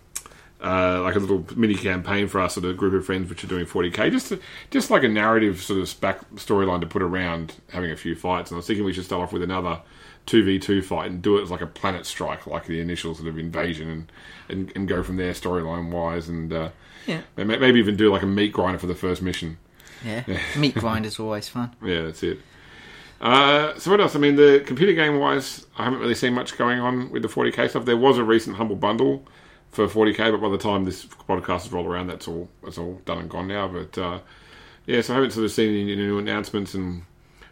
uh, 0.63 1.01
like 1.03 1.15
a 1.15 1.19
little 1.19 1.45
mini 1.55 1.75
campaign 1.75 2.27
for 2.27 2.41
us, 2.41 2.55
sort 2.55 2.65
of 2.65 2.77
group 2.77 2.93
of 2.93 3.05
friends, 3.05 3.29
which 3.29 3.43
are 3.43 3.47
doing 3.47 3.65
40k, 3.65 4.11
just 4.11 4.29
to, 4.29 4.39
just 4.69 4.89
like 4.89 5.03
a 5.03 5.07
narrative 5.07 5.61
sort 5.61 5.79
of 5.79 6.01
back 6.01 6.19
storyline 6.35 6.81
to 6.81 6.87
put 6.87 7.01
around 7.01 7.55
having 7.71 7.91
a 7.91 7.95
few 7.97 8.15
fights. 8.15 8.49
And 8.51 8.55
I 8.55 8.59
was 8.59 8.67
thinking 8.67 8.85
we 8.85 8.93
should 8.93 9.05
start 9.05 9.21
off 9.21 9.33
with 9.33 9.43
another 9.43 9.81
two 10.25 10.43
v 10.43 10.59
two 10.59 10.81
fight 10.81 11.09
and 11.09 11.21
do 11.21 11.37
it 11.37 11.41
as 11.43 11.51
like 11.51 11.61
a 11.61 11.67
planet 11.67 12.05
strike, 12.05 12.45
like 12.47 12.65
the 12.65 12.79
initial 12.79 13.13
sort 13.15 13.27
of 13.27 13.37
invasion, 13.37 13.89
and 13.89 14.11
and, 14.49 14.71
and 14.75 14.87
go 14.87 15.01
from 15.03 15.17
there 15.17 15.31
storyline 15.33 15.91
wise, 15.91 16.27
and 16.29 16.51
uh, 16.53 16.69
Yeah. 17.07 17.21
maybe 17.37 17.79
even 17.79 17.95
do 17.95 18.11
like 18.11 18.21
a 18.21 18.27
meat 18.27 18.53
grinder 18.53 18.79
for 18.79 18.87
the 18.87 18.95
first 18.95 19.21
mission. 19.21 19.57
Yeah. 20.05 20.23
Meat 20.57 20.73
grinder's 20.75 21.19
always 21.19 21.47
fun. 21.47 21.75
Yeah, 21.83 22.01
that's 22.03 22.23
it. 22.23 22.39
Uh, 23.21 23.77
so 23.77 23.91
what 23.91 24.01
else? 24.01 24.15
I 24.15 24.19
mean, 24.19 24.35
the 24.35 24.63
computer 24.65 24.93
game 24.93 25.19
wise, 25.19 25.65
I 25.77 25.83
haven't 25.83 25.99
really 25.99 26.15
seen 26.15 26.33
much 26.33 26.57
going 26.57 26.79
on 26.79 27.11
with 27.11 27.21
the 27.21 27.27
40k 27.27 27.69
stuff. 27.69 27.85
There 27.85 27.95
was 27.97 28.17
a 28.17 28.23
recent 28.23 28.55
humble 28.55 28.75
bundle 28.75 29.23
for 29.69 29.87
40k, 29.87 30.31
but 30.31 30.41
by 30.41 30.49
the 30.49 30.57
time 30.57 30.85
this 30.85 31.05
podcast 31.05 31.63
has 31.63 31.71
rolled 31.71 31.85
around, 31.85 32.07
that's 32.07 32.27
all 32.27 32.49
that's 32.63 32.79
all 32.79 32.99
done 33.05 33.19
and 33.19 33.29
gone 33.29 33.47
now. 33.47 33.67
But 33.67 33.95
uh, 33.97 34.19
yeah, 34.87 35.01
so 35.01 35.13
I 35.13 35.15
haven't 35.17 35.31
sort 35.31 35.45
of 35.45 35.51
seen 35.51 35.69
any 35.69 35.95
new 35.95 36.17
announcements 36.17 36.73
and 36.73 37.03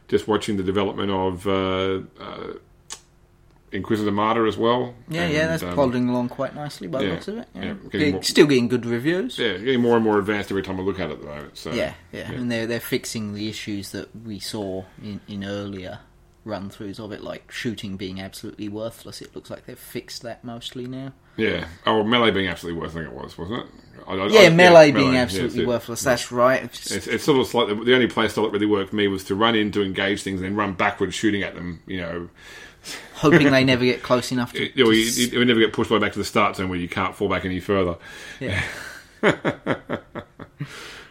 just 0.09 0.27
watching 0.27 0.57
the 0.57 0.63
development 0.63 1.11
of 1.11 1.47
uh, 1.47 2.01
uh, 2.21 2.53
Inquisitor 3.71 4.11
Martyr 4.11 4.47
as 4.47 4.57
well. 4.57 4.95
Yeah, 5.07 5.23
And, 5.25 5.33
yeah, 5.33 5.47
that's 5.47 5.61
um, 5.63 5.73
plodding 5.75 6.09
along 6.09 6.29
quite 6.29 6.55
nicely 6.55 6.87
by 6.87 7.03
the 7.03 7.09
looks 7.09 7.27
of 7.27 7.37
it. 7.37 7.47
Yeah. 7.53 7.63
yeah, 7.65 7.73
getting 7.91 8.13
more- 8.13 8.23
Still 8.23 8.47
getting 8.47 8.67
good 8.67 8.85
reviews. 8.85 9.37
Yeah, 9.37 9.57
getting 9.57 9.81
more 9.81 9.95
and 9.95 10.03
more 10.03 10.17
advanced 10.17 10.49
every 10.51 10.63
time 10.63 10.79
I 10.79 10.83
look 10.83 10.99
at 10.99 11.11
it 11.11 11.13
at 11.13 11.21
the 11.21 11.27
moment. 11.27 11.57
So 11.57 11.71
Yeah, 11.71 11.93
yeah, 12.11 12.31
and 12.31 12.51
they're 12.51 12.65
they're 12.65 12.79
fixing 12.79 13.35
the 13.35 13.47
issues 13.47 13.91
that 13.91 14.09
we 14.25 14.39
saw 14.39 14.85
in, 15.03 15.21
in 15.27 15.43
earlier 15.43 15.99
run 16.45 16.69
throughs 16.69 16.99
of 16.99 17.11
it, 17.11 17.21
like 17.23 17.51
shooting 17.51 17.97
being 17.97 18.19
absolutely 18.21 18.69
worthless. 18.69 19.21
It 19.21 19.35
looks 19.35 19.49
like 19.49 19.65
they've 19.65 19.77
fixed 19.77 20.21
that 20.23 20.43
mostly 20.43 20.85
now. 20.87 21.13
yeah. 21.37 21.65
Oh, 21.85 22.03
melee 22.03 22.31
being 22.31 22.47
absolutely 22.47 22.81
worth. 22.81 22.91
I 22.91 23.01
think 23.03 23.07
it 23.07 23.13
was, 23.13 23.37
wasn't 23.37 23.59
it? 23.63 23.69
I, 24.07 24.13
I, 24.13 24.27
Yeah, 24.27 24.39
I- 24.41 24.49
melee 24.49 24.91
being 24.91 25.13
yeah, 25.13 25.19
absolutely 25.21 25.63
it. 25.63 25.67
worthless. 25.67 26.01
That's 26.01 26.31
right. 26.31 26.63
It's 26.63 26.79
just- 26.79 26.91
It's, 26.95 27.07
it's 27.07 27.23
sort 27.23 27.39
of 27.39 27.47
slightly 27.47 27.73
the 27.83 27.93
only 27.93 28.09
style 28.09 28.45
that 28.45 28.51
really 28.51 28.65
worked 28.65 28.91
for 28.91 28.95
me 28.95 29.07
was 29.07 29.23
to 29.25 29.35
run 29.35 29.55
in 29.55 29.71
to 29.73 29.83
engage 29.83 30.23
things 30.23 30.39
and 30.41 30.49
then 30.49 30.55
run 30.55 30.73
backwards 30.73 31.13
shooting 31.13 31.43
at 31.43 31.55
them. 31.55 31.81
You 31.85 31.97
know, 32.01 32.29
hoping 33.15 33.51
they 33.51 33.63
never 33.63 33.83
get 33.91 34.01
close 34.01 34.31
enough 34.31 34.53
to. 34.53 34.63
you, 34.77 34.83
know, 34.85 34.91
to 34.91 34.97
you, 34.97 35.27
you, 35.39 35.45
never 35.45 35.59
get 35.59 35.73
pushed 35.73 35.91
right 35.91 36.01
back 36.01 36.13
to 36.13 36.19
the 36.19 36.25
start 36.25 36.55
zone 36.55 36.69
where 36.69 36.79
you 36.79 36.87
can't 36.89 37.13
fall 37.15 37.27
back 37.29 37.43
any 37.45 37.59
further. 37.59 37.95
yeah. 38.39 38.63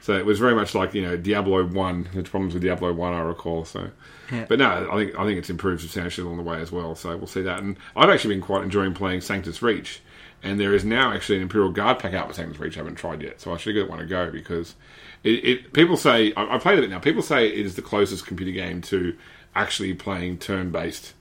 So 0.09 0.15
it 0.15 0.25
was 0.25 0.39
very 0.39 0.55
much 0.55 0.75
like 0.75 0.95
you 0.95 1.03
know 1.03 1.19
Diablo 1.19 1.67
One. 1.67 2.09
The 2.15 2.23
problems 2.23 2.55
with 2.55 2.63
Diablo 2.63 2.95
One, 2.95 3.13
I 3.13 3.21
recall. 3.21 3.67
So, 3.67 3.91
Yeah. 4.33 4.47
but 4.49 4.59
no, 4.59 4.89
I 4.91 4.97
think 4.97 5.15
I 5.19 5.25
think 5.27 5.39
it's 5.39 5.51
improved 5.51 5.83
substantially 5.83 6.25
along 6.27 6.39
the 6.39 6.45
way 6.45 6.63
as 6.63 6.73
well. 6.73 6.95
So 6.95 7.15
we'll 7.15 7.27
see 7.27 7.43
that. 7.43 7.61
And 7.61 7.77
I've 7.95 8.09
actually 8.09 8.35
been 8.35 8.43
quite 8.43 8.63
enjoying 8.65 8.95
playing 8.95 9.21
Sanctus 9.21 9.61
Reach. 9.61 10.01
And 10.43 10.59
there 10.59 10.73
is 10.75 10.83
now 10.83 11.13
actually 11.13 11.37
an 11.37 11.43
Imperial 11.43 11.71
Guard 11.71 11.99
pack 11.99 12.15
out 12.15 12.27
with 12.27 12.37
Sanctus 12.37 12.59
Reach. 12.59 12.79
I 12.79 12.81
haven't 12.81 12.95
tried 12.95 13.23
yet, 13.23 13.39
so 13.39 13.53
I 13.53 13.59
should 13.59 13.75
give 13.75 13.85
it 13.85 13.91
one 13.91 14.01
a 14.01 14.07
go 14.07 14.31
because 14.31 14.77
it. 15.25 15.45
it 15.45 15.73
people 15.75 15.99
say 15.99 16.33
I, 16.39 16.55
I 16.55 16.59
played 16.59 16.79
it 16.79 16.89
now. 16.89 17.01
People 17.01 17.21
say 17.21 17.47
it 17.47 17.67
is 17.67 17.75
the 17.75 17.83
closest 17.83 18.25
computer 18.27 18.53
game 18.53 18.81
to 18.81 19.15
actually 19.55 19.93
playing 19.93 20.39
turn-based 20.39 21.13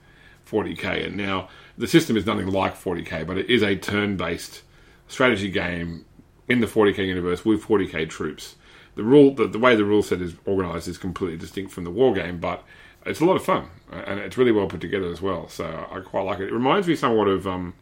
40k. 0.50 1.08
And 1.08 1.14
now 1.14 1.50
the 1.76 1.86
system 1.86 2.16
is 2.16 2.24
nothing 2.24 2.46
like 2.46 2.74
40k, 2.74 3.26
but 3.26 3.36
it 3.36 3.50
is 3.50 3.62
a 3.62 3.76
turn-based 3.76 4.62
strategy 5.08 5.50
game 5.50 6.06
in 6.48 6.60
the 6.60 6.66
40k 6.66 7.06
universe 7.06 7.44
with 7.44 7.62
40k 7.62 8.08
troops. 8.08 8.54
The 8.98 9.04
rule, 9.04 9.32
the, 9.32 9.46
the 9.46 9.60
way 9.60 9.76
the 9.76 9.84
rule 9.84 10.02
set 10.02 10.20
is 10.20 10.34
organised 10.44 10.88
is 10.88 10.98
completely 10.98 11.36
distinct 11.36 11.70
from 11.70 11.84
the 11.84 11.90
war 11.90 12.12
game, 12.12 12.40
but 12.40 12.64
it's 13.06 13.20
a 13.20 13.24
lot 13.24 13.36
of 13.36 13.44
fun 13.44 13.68
and 13.92 14.18
it's 14.18 14.36
really 14.36 14.50
well 14.50 14.66
put 14.66 14.80
together 14.80 15.08
as 15.08 15.22
well. 15.22 15.48
So 15.48 15.64
I 15.64 16.00
quite 16.00 16.22
like 16.22 16.40
it. 16.40 16.48
It 16.48 16.52
reminds 16.52 16.88
me 16.88 16.96
somewhat 16.96 17.28
of 17.28 17.46
um, 17.46 17.74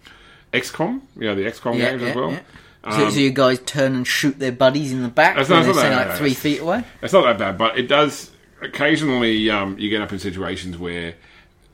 XCOM, 0.52 1.00
you 1.16 1.22
know, 1.22 1.34
the 1.34 1.44
XCOM 1.44 1.78
Yeah, 1.78 1.90
games 1.92 2.02
yeah, 2.02 2.08
as 2.08 2.16
well. 2.16 2.30
yeah. 2.32 2.40
So, 2.90 3.08
so 3.08 3.18
you 3.18 3.30
guys 3.30 3.60
turn 3.60 3.94
and 3.94 4.06
shoot 4.06 4.38
their 4.38 4.52
buddies 4.52 4.92
in 4.92 5.02
the 5.02 5.08
back 5.08 5.36
That's 5.36 5.48
they're 5.48 5.64
like 5.64 6.18
three 6.18 6.34
feet 6.34 6.60
away? 6.60 6.84
It's 7.00 7.14
not 7.14 7.22
that 7.22 7.38
bad, 7.38 7.56
but 7.56 7.78
it 7.78 7.88
does 7.88 8.30
occasionally. 8.60 9.48
Um, 9.48 9.78
you 9.78 9.88
get 9.88 10.02
up 10.02 10.12
in 10.12 10.18
situations 10.18 10.76
where 10.76 11.14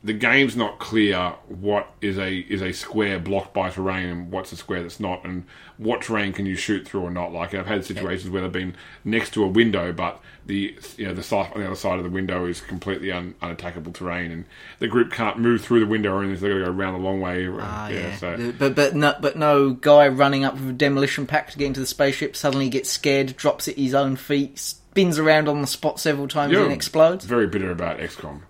the 0.03 0.13
game's 0.13 0.57
not 0.57 0.79
clear 0.79 1.33
what 1.47 1.89
is 2.01 2.17
a 2.17 2.39
is 2.39 2.61
a 2.61 2.73
square 2.73 3.19
blocked 3.19 3.53
by 3.53 3.69
terrain 3.69 4.09
and 4.09 4.31
what's 4.31 4.51
a 4.51 4.57
square 4.57 4.81
that's 4.81 4.99
not, 4.99 5.23
and 5.23 5.45
what 5.77 6.01
terrain 6.01 6.33
can 6.33 6.45
you 6.45 6.57
shoot 6.57 6.85
through 6.85 7.01
or 7.01 7.09
not. 7.09 7.31
Like 7.31 7.53
I've 7.53 7.67
had 7.67 7.85
situations 7.85 8.29
where 8.29 8.41
they've 8.41 8.51
been 8.51 8.75
next 9.05 9.33
to 9.35 9.43
a 9.45 9.47
window, 9.47 9.93
but 9.93 10.21
the 10.45 10.77
you 10.97 11.05
know 11.05 11.13
the 11.13 11.23
side 11.23 11.53
on 11.53 11.61
the 11.61 11.67
other 11.67 11.77
side 11.77 11.99
of 11.99 12.03
the 12.03 12.09
window 12.09 12.45
is 12.45 12.59
completely 12.59 13.13
un, 13.13 13.33
unattackable 13.41 13.93
terrain, 13.93 14.31
and 14.31 14.45
the 14.79 14.89
group 14.89 15.09
can't 15.13 15.39
move 15.39 15.61
through 15.61 15.79
the 15.79 15.87
window, 15.87 16.11
or 16.11 16.21
anything. 16.21 16.37
So 16.37 16.47
they've 16.47 16.59
got 16.59 16.65
to 16.65 16.73
go 16.73 16.77
around 16.77 16.93
the 16.93 16.99
long 16.99 17.21
way. 17.21 17.47
Ah, 17.47 17.87
yeah. 17.87 18.17
so 18.17 18.53
But 18.59 18.75
but 18.75 18.95
no, 18.95 19.15
but 19.21 19.37
no 19.37 19.71
guy 19.71 20.09
running 20.09 20.43
up 20.43 20.55
with 20.55 20.67
a 20.67 20.73
demolition 20.73 21.25
pack 21.25 21.51
to 21.51 21.57
get 21.57 21.67
into 21.67 21.79
the 21.79 21.87
spaceship 21.87 22.35
suddenly 22.35 22.67
gets 22.67 22.89
scared, 22.89 23.37
drops 23.37 23.69
at 23.69 23.77
his 23.77 23.93
own 23.93 24.17
feet, 24.17 24.59
spins 24.59 25.17
around 25.17 25.47
on 25.47 25.61
the 25.61 25.67
spot 25.67 25.97
several 25.97 26.27
times, 26.27 26.51
You're 26.51 26.65
and 26.65 26.73
explodes. 26.73 27.23
Very 27.23 27.47
bitter 27.47 27.71
about 27.71 27.99
XCOM. 27.99 28.41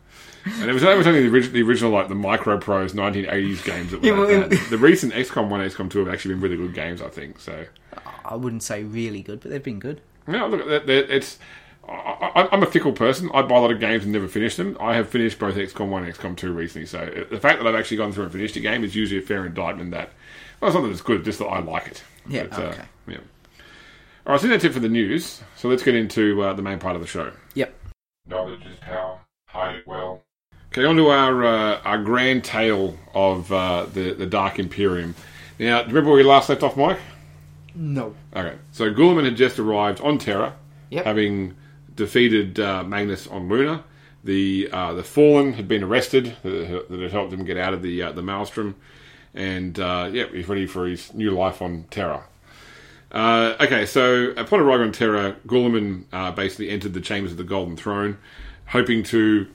And 0.46 0.70
it 0.70 0.74
was, 0.74 0.82
that 0.82 0.92
only 0.92 1.22
the 1.24 1.30
original, 1.30 1.54
the 1.54 1.62
original, 1.64 1.92
like 1.92 2.08
the 2.10 2.16
MicroProse 2.16 2.92
1980s 2.92 3.64
games 3.64 3.92
that 3.92 4.02
were 4.02 4.08
Yeah, 4.08 4.16
that 4.16 4.20
well, 4.28 4.50
bad. 4.50 4.60
The 4.70 4.78
recent 4.78 5.14
XCOM 5.14 5.50
1 5.50 5.62
and 5.62 5.72
XCOM 5.72 5.90
2 5.90 6.00
have 6.06 6.14
actually 6.14 6.34
been 6.36 6.42
really 6.42 6.58
good 6.58 6.74
games, 6.74 7.02
I 7.02 7.08
think. 7.10 7.40
So, 7.40 7.66
I 8.26 8.36
wouldn't 8.36 8.64
say 8.64 8.84
really 8.84 9.22
good, 9.22 9.40
but 9.42 9.52
they've 9.52 9.64
been 9.64 9.80
good. 9.80 10.02
yeah, 10.28 10.44
look, 10.44 10.68
that- 10.68 10.86
that- 10.88 11.16
it's. 11.16 11.40
I, 11.88 12.32
I, 12.36 12.50
I'm 12.54 12.64
a 12.64 12.66
fickle 12.66 12.94
person. 12.94 13.30
I 13.34 13.42
buy 13.42 13.58
a 13.58 13.60
lot 13.60 13.72
of 13.72 13.80
games 13.82 14.04
and 14.04 14.14
never 14.14 14.28
finish 14.30 14.56
them. 14.56 14.78
I 14.80 14.96
have 14.96 15.10
finished 15.10 15.38
both 15.38 15.56
XCOM 15.56 15.90
1 15.90 16.06
and 16.06 16.14
XCOM 16.14 16.38
2 16.38 16.54
recently. 16.54 16.86
So, 16.88 17.00
uh, 17.00 17.24
the 17.30 17.40
fact 17.42 17.60
that 17.60 17.68
I've 17.68 17.76
actually 17.76 17.98
gone 17.98 18.12
through 18.14 18.24
and 18.24 18.32
finished 18.32 18.56
a 18.56 18.62
game 18.62 18.84
is 18.86 18.96
usually 18.96 19.20
a 19.20 19.26
fair 19.26 19.46
indictment 19.46 19.92
that, 19.92 20.12
well, 20.62 20.70
it's 20.70 20.76
not 20.76 20.82
that 20.84 20.92
it's 20.92 21.02
good, 21.02 21.26
just 21.26 21.40
that 21.40 21.46
I 21.48 21.60
like 21.60 21.88
it. 21.88 22.04
Yeah, 22.30 22.44
But, 22.50 22.60
uh, 22.60 22.62
okay. 22.68 22.82
yeah. 23.08 23.18
All 24.26 24.32
right, 24.34 24.42
so 24.42 24.48
that's 24.48 24.64
it 24.64 24.72
for 24.74 24.80
the 24.80 24.88
news. 24.88 25.42
So, 25.58 25.68
let's 25.68 25.84
get 25.84 25.96
into 25.96 26.42
uh, 26.42 26.54
the 26.54 26.62
main 26.62 26.80
part 26.80 26.96
of 26.96 27.02
the 27.02 27.08
show. 27.08 27.34
Yep. 27.56 27.74
Knowledge 28.28 28.62
is 28.66 28.78
power. 28.80 29.20
Hide 29.48 29.76
it 29.76 29.86
well. 29.88 30.24
Okay, 30.74 30.86
on 30.86 30.96
to 30.96 31.10
our 31.10 31.44
uh, 31.46 31.82
our 31.84 32.02
grand 32.02 32.44
tale 32.44 32.98
of 33.14 33.52
uh, 33.54 33.86
the 33.94 34.14
the 34.14 34.26
Dark 34.26 34.58
Imperium. 34.58 35.14
Now, 35.60 35.82
do 35.82 35.90
you 35.90 35.90
remember 35.90 36.10
where 36.10 36.18
we 36.18 36.24
last 36.24 36.50
left 36.50 36.64
off, 36.64 36.76
Mike? 36.76 36.98
No. 37.76 38.16
Okay, 38.36 38.56
so 38.72 38.92
Guilliman 38.92 39.24
had 39.26 39.36
just 39.36 39.60
arrived 39.60 40.02
on 40.02 40.18
Terra, 40.18 40.56
Yep. 40.90 41.06
having 41.06 41.56
defeated 41.96 42.60
uh, 42.60 42.84
Magnus 42.84 43.28
on 43.28 43.50
Luna. 43.50 43.84
The 44.24 44.70
uh, 44.74 44.94
the 44.94 45.04
Fallen 45.04 45.54
had 45.54 45.68
been 45.68 45.84
arrested 45.84 46.36
that 46.42 46.86
that 46.90 47.00
had 47.00 47.12
helped 47.12 47.32
him 47.32 47.46
get 47.46 47.58
out 47.58 47.76
of 47.76 47.84
the 47.84 48.02
uh, 48.02 48.12
the 48.12 48.24
Maelstrom, 48.24 48.74
and 49.36 49.80
uh, 49.80 50.10
yeah, 50.12 50.26
he's 50.32 50.48
ready 50.50 50.66
for 50.66 50.88
his 50.88 51.14
new 51.14 51.30
life 51.32 51.62
on 51.62 51.86
Terra. 51.92 52.24
Uh, 53.12 53.56
okay, 53.62 53.86
so 53.86 54.34
upon 54.38 54.60
arriving 54.60 54.88
on 54.88 54.92
Terra, 54.92 55.36
Guilliman 55.46 56.06
uh, 56.12 56.32
basically 56.32 56.72
entered 56.72 56.96
the 56.96 57.02
chambers 57.02 57.32
of 57.32 57.38
the 57.38 57.44
Golden 57.44 57.78
Throne, 57.78 58.18
hoping 58.66 59.04
to, 59.04 59.46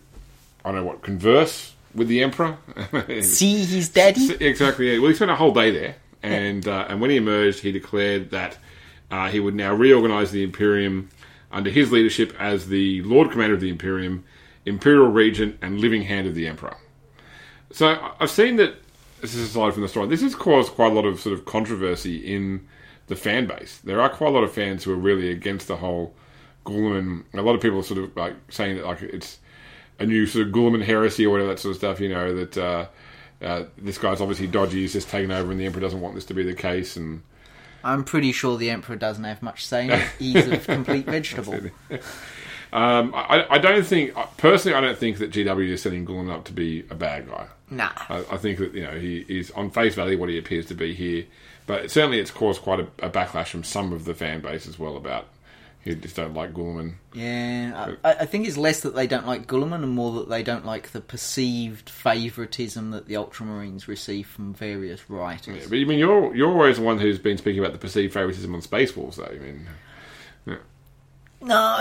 I 0.65 0.73
don't 0.73 0.81
know 0.81 0.85
what, 0.85 1.03
converse 1.03 1.75
with 1.95 2.09
the 2.09 2.23
Emperor. 2.23 2.57
See 3.23 3.65
his 3.65 3.89
daddy? 3.89 4.35
Exactly. 4.41 4.93
Yeah. 4.93 4.99
Well, 4.99 5.09
he 5.09 5.15
spent 5.15 5.31
a 5.31 5.37
whole 5.37 5.53
day 5.53 5.71
there, 5.71 5.97
and 6.23 6.67
uh, 6.67 6.87
and 6.89 7.01
when 7.01 7.11
he 7.11 7.17
emerged, 7.17 7.61
he 7.61 7.73
declared 7.73 8.31
that 8.31 8.59
uh, 9.11 9.29
he 9.29 9.41
would 9.41 9.55
now 9.55 9.75
reorganize 9.75 10.31
the 10.31 10.43
Imperium 10.43 11.09
under 11.51 11.71
his 11.71 11.91
leadership 11.91 12.35
as 12.39 12.69
the 12.69 13.03
Lord 13.03 13.31
Commander 13.31 13.55
of 13.55 13.61
the 13.61 13.71
Imperium, 13.71 14.25
Imperial 14.67 15.09
Regent, 15.09 15.59
and 15.63 15.81
living 15.81 16.03
hand 16.03 16.27
of 16.27 16.35
the 16.35 16.47
Emperor. 16.47 16.77
So 17.73 18.13
I've 18.21 18.31
seen 18.31 18.57
that. 18.57 18.75
This 19.21 19.35
is 19.35 19.51
aside 19.51 19.73
from 19.73 19.83
the 19.83 19.89
story. 19.89 20.07
This 20.07 20.23
has 20.23 20.37
caused 20.37 20.73
quite 20.73 20.93
a 20.93 20.95
lot 20.95 21.05
of 21.05 21.19
sort 21.19 21.37
of 21.37 21.45
controversy 21.45 22.19
in 22.19 22.69
the 23.09 23.17
fan 23.17 23.47
base. 23.47 23.79
There 23.79 24.01
are 24.01 24.09
quite 24.09 24.29
a 24.29 24.31
lot 24.31 24.45
of 24.45 24.53
fans 24.53 24.85
who 24.85 24.93
are 24.93 24.97
really 24.97 25.33
against 25.33 25.67
the 25.67 25.77
whole 25.77 26.15
Guilliman. 26.65 27.25
A 27.35 27.43
lot 27.43 27.57
of 27.57 27.61
people 27.61 27.81
are 27.81 27.83
sort 27.83 27.99
of 27.99 28.17
like 28.17 28.35
saying 28.49 28.77
that 28.77 28.87
like 28.87 29.03
it's 29.03 29.39
a 29.99 30.07
new 30.07 30.27
sort 30.27 30.47
of 30.47 30.53
Guilliman 30.53 30.85
heresy 30.85 31.27
or 31.27 31.31
whatever 31.31 31.51
that 31.51 31.59
sort 31.59 31.73
of 31.73 31.77
stuff. 31.79 32.01
You 32.01 32.09
know 32.09 32.35
that 32.35 32.59
uh, 32.59 32.87
uh, 33.43 33.65
this 33.77 33.99
guy's 33.99 34.21
obviously 34.21 34.47
dodgy. 34.47 34.81
He's 34.83 34.93
just 34.93 35.09
taken 35.09 35.31
over, 35.31 35.51
and 35.51 35.61
the 35.61 35.67
Emperor 35.67 35.81
doesn't 35.81 36.01
want 36.01 36.15
this 36.15 36.25
to 36.27 36.35
be 36.35 36.43
the 36.43 36.55
case. 36.55 36.97
And 36.97 37.23
I'm 37.85 38.05
pretty 38.05 38.33
sure 38.33 38.57
the 38.57 38.71
Emperor 38.71 38.97
doesn't 38.97 39.25
have 39.25 39.43
much 39.43 39.67
say 39.67 39.85
in 39.85 39.91
it. 39.93 40.09
He's 40.19 40.47
a 40.47 40.59
complete 40.59 41.07
vegetable. 41.07 41.61
um, 42.73 43.13
I, 43.15 43.47
I 43.51 43.59
don't 43.59 43.85
think 43.87 44.15
personally, 44.37 44.77
I 44.77 44.81
don't 44.81 44.99
think 44.99 45.19
that 45.19 45.31
GW 45.31 45.69
is 45.69 45.83
setting 45.83 46.07
Guilliman 46.07 46.33
up 46.33 46.45
to 46.45 46.53
be 46.53 46.85
a 46.91 46.95
bad 46.95 47.29
guy. 47.29 47.47
Nah. 47.71 47.91
I, 48.09 48.25
I 48.31 48.37
think 48.37 48.59
that 48.59 48.75
you 48.75 48.83
know 48.83 48.99
he 48.99 49.25
is 49.29 49.51
on 49.53 49.71
face 49.71 49.95
value 49.95 50.19
what 50.19 50.29
he 50.29 50.39
appears 50.39 50.67
to 50.67 50.75
be 50.75 50.95
here, 50.95 51.27
but 51.67 51.91
certainly 51.91 52.19
it's 52.19 52.31
caused 52.31 52.63
quite 52.63 52.81
a, 52.81 52.87
a 53.01 53.11
backlash 53.11 53.49
from 53.49 53.65
some 53.65 53.93
of 53.93 54.05
the 54.05 54.15
fan 54.15 54.41
base 54.41 54.67
as 54.67 54.79
well 54.79 54.97
about 54.97 55.27
who 55.85 55.95
just 55.95 56.17
don't 56.17 56.35
like 56.35 56.53
Guilliman. 56.53 56.95
Yeah, 57.15 57.95
I, 58.05 58.13
I 58.13 58.27
think 58.27 58.47
it's 58.47 58.57
less 58.57 58.81
that 58.81 58.95
they 58.95 59.07
don't 59.07 59.27
like 59.27 59.47
Guilliman 59.47 59.83
and 59.83 59.91
more 59.95 60.13
that 60.21 60.29
they 60.29 60.43
don't 60.43 60.67
like 60.67 60.91
the 60.93 61.01
perceived 61.01 61.89
favouritism 61.89 62.91
that 62.91 63.07
the 63.07 63.15
Ultramarines 63.15 63.87
receive 63.87 64.27
from 64.27 64.53
various 64.55 65.09
writers. 65.09 65.67
But 65.69 65.77
I 65.79 65.85
mean, 65.85 65.99
you're 65.99 66.35
you're 66.35 66.51
always 66.51 66.77
the 66.77 66.83
one 66.83 66.99
who's 66.99 67.19
been 67.19 67.39
speaking 67.39 67.61
about 67.61 67.73
the 67.73 67.79
perceived 67.79 68.13
favoritism 68.13 68.55
on 68.55 68.61
Space 68.63 68.95
Wars, 68.97 69.17
though. 69.17 69.25
I 69.25 69.39
mean, 69.39 69.67
No, 71.41 71.81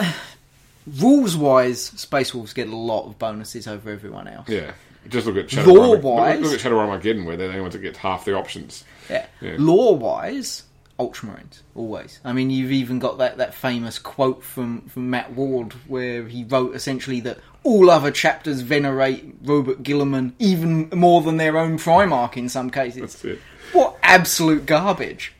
rules 1.01 1.35
wise, 1.35 1.81
Space 1.83 2.33
Wolves 2.33 2.53
get 2.53 2.67
a 2.67 2.75
lot 2.75 3.07
of 3.07 3.17
bonuses 3.17 3.67
over 3.67 3.89
everyone 3.89 4.27
else. 4.27 4.47
Yeah. 4.47 4.71
Just 5.09 5.25
look 5.25 5.37
at 5.37 5.49
Shadow 5.49 5.71
Lore-wise- 5.71 6.35
Look, 6.39 6.45
look 6.45 6.53
at 6.55 6.59
Shadow 6.59 6.79
Armageddon, 6.79 7.25
where 7.25 7.37
they're 7.37 7.47
the 7.47 7.53
only 7.53 7.61
ones 7.61 7.73
that 7.73 7.79
get 7.79 7.95
half 7.97 8.25
the 8.25 8.33
options. 8.35 8.83
Yeah. 9.09 9.25
Yeah. 9.41 9.55
Lore 9.57 9.95
wise, 9.97 10.63
Ultramarines 10.99 11.61
always. 11.75 12.19
I 12.23 12.33
mean, 12.33 12.49
you've 12.49 12.71
even 12.71 12.97
got 12.97 13.19
that, 13.19 13.37
that 13.37 13.53
famous 13.53 13.99
quote 13.99 14.43
from, 14.43 14.81
from 14.83 15.09
Matt 15.09 15.33
Ward 15.33 15.73
where 15.87 16.27
he 16.27 16.43
wrote 16.43 16.75
essentially 16.75 17.19
that 17.21 17.39
all 17.63 17.89
other 17.89 18.11
chapters 18.11 18.61
venerate 18.61 19.43
Roboute 19.43 19.83
Guilliman 19.83 20.33
even 20.39 20.89
more 20.89 21.21
than 21.21 21.37
their 21.37 21.57
own 21.57 21.77
Primarch 21.77 22.35
in 22.35 22.49
some 22.49 22.69
cases. 22.69 23.01
That's 23.01 23.25
it. 23.25 23.39
What 23.73 23.97
absolute 24.01 24.65
garbage! 24.65 25.33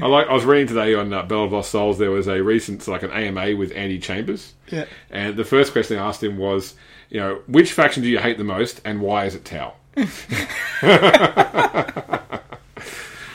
I 0.00 0.06
like. 0.06 0.28
I 0.28 0.32
was 0.32 0.44
reading 0.44 0.68
today 0.68 0.94
on 0.94 1.12
uh, 1.12 1.22
Bell 1.24 1.44
of 1.44 1.52
Lost 1.52 1.70
Souls. 1.70 1.98
There 1.98 2.10
was 2.10 2.26
a 2.26 2.42
recent 2.42 2.86
like 2.88 3.02
an 3.02 3.10
AMA 3.10 3.56
with 3.56 3.72
Andy 3.72 3.98
Chambers. 3.98 4.54
Yeah. 4.68 4.86
And 5.10 5.36
the 5.36 5.44
first 5.44 5.72
question 5.72 5.98
I 5.98 6.06
asked 6.06 6.22
him 6.22 6.38
was, 6.38 6.74
you 7.10 7.20
know, 7.20 7.42
which 7.46 7.72
faction 7.72 8.02
do 8.02 8.08
you 8.08 8.18
hate 8.18 8.38
the 8.38 8.44
most, 8.44 8.80
and 8.84 9.00
why 9.00 9.26
is 9.26 9.34
it 9.34 9.44
Tau? 9.44 9.74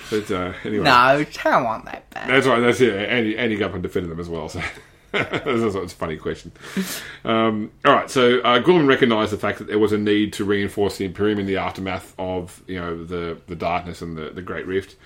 but 0.09 0.31
uh, 0.31 0.53
anyway, 0.63 0.83
No, 0.83 1.25
how 1.37 1.65
aren't 1.65 1.85
that 1.85 2.09
bad? 2.09 2.29
that's 2.29 2.47
right. 2.47 2.59
That's 2.59 2.81
it. 2.81 2.93
Andy 3.09 3.37
Andy 3.37 3.55
got 3.57 3.69
up 3.69 3.73
and 3.75 3.83
defended 3.83 4.11
them 4.11 4.19
as 4.19 4.29
well. 4.29 4.49
So. 4.49 4.61
That's 5.11 5.73
a 5.75 5.87
funny 5.89 6.17
question. 6.17 6.51
Um, 7.25 7.71
all 7.83 7.93
right, 7.93 8.11
so 8.11 8.41
uh, 8.41 8.61
Guilliman 8.61 8.87
recognised 8.87 9.31
the 9.31 9.39
fact 9.39 9.57
that 9.57 9.65
there 9.65 9.79
was 9.79 9.91
a 9.91 9.97
need 9.97 10.33
to 10.33 10.45
reinforce 10.45 10.97
the 10.97 11.05
Imperium 11.05 11.39
in 11.39 11.47
the 11.47 11.57
aftermath 11.57 12.13
of 12.19 12.61
you 12.67 12.79
know 12.79 13.03
the 13.03 13.41
the 13.47 13.55
darkness 13.55 14.03
and 14.03 14.15
the, 14.15 14.29
the 14.29 14.43
Great 14.43 14.67
Rift. 14.67 14.97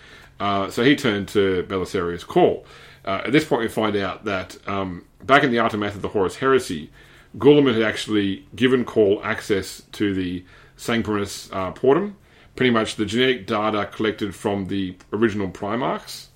Uh, 0.42 0.70
so 0.70 0.84
he 0.84 0.98
turned 0.98 1.30
to 1.30 1.64
Belisarius' 1.70 2.28
Cawl. 2.28 2.66
Uh, 3.06 3.22
at 3.26 3.32
this 3.32 3.46
point, 3.46 3.62
we 3.62 3.70
find 3.70 3.96
out 3.96 4.26
that 4.26 4.58
um, 4.68 5.06
back 5.24 5.44
in 5.44 5.52
the 5.52 5.60
aftermath 5.60 5.96
of 5.96 6.02
the 6.02 6.10
Horus 6.10 6.36
Heresy, 6.36 6.92
Guilliman 7.38 7.74
had 7.74 7.84
actually 7.84 8.46
given 8.56 8.84
Cawl 8.84 9.22
access 9.24 9.84
to 9.94 10.14
the 10.14 10.44
Sanctorinus 10.78 11.50
uh, 11.54 11.72
Portum, 11.72 12.16
pretty 12.56 12.72
much 12.72 12.96
the 12.96 13.06
genetic 13.06 13.48
data 13.48 13.90
collected 13.92 14.36
from 14.36 14.68
the 14.68 14.96
original 15.12 15.50
Primarchs, 15.50 16.28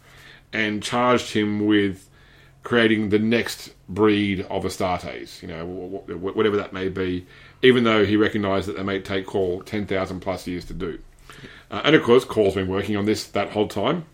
and 0.53 0.81
charged 0.81 1.33
him 1.33 1.65
with 1.65 2.09
creating 2.63 3.09
the 3.09 3.19
next 3.19 3.73
breed 3.87 4.41
of 4.49 4.63
Astartes, 4.63 5.41
you 5.41 5.47
know, 5.47 6.03
wh- 6.05 6.11
wh- 6.11 6.35
whatever 6.35 6.57
that 6.57 6.73
may 6.73 6.89
be, 6.89 7.25
even 7.61 7.83
though 7.83 8.05
he 8.05 8.17
recognised 8.17 8.67
that 8.67 8.75
they 8.75 8.83
may 8.83 8.99
take 8.99 9.25
Cawl 9.25 9.61
10,000 9.61 10.19
plus 10.19 10.47
years 10.47 10.65
to 10.65 10.73
do. 10.73 10.99
Uh, 11.69 11.81
and 11.85 11.95
of 11.95 12.03
course, 12.03 12.25
Cawl's 12.25 12.55
been 12.55 12.67
working 12.67 12.97
on 12.97 13.05
this 13.05 13.25
that 13.27 13.51
whole 13.51 13.67
time, 13.67 14.05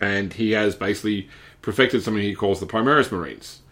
and 0.00 0.32
he 0.32 0.52
has 0.52 0.74
basically 0.74 1.28
perfected 1.60 2.02
something 2.02 2.22
he 2.22 2.34
calls 2.34 2.60
the 2.60 2.66
Primaris 2.66 3.10
Marines. 3.10 3.62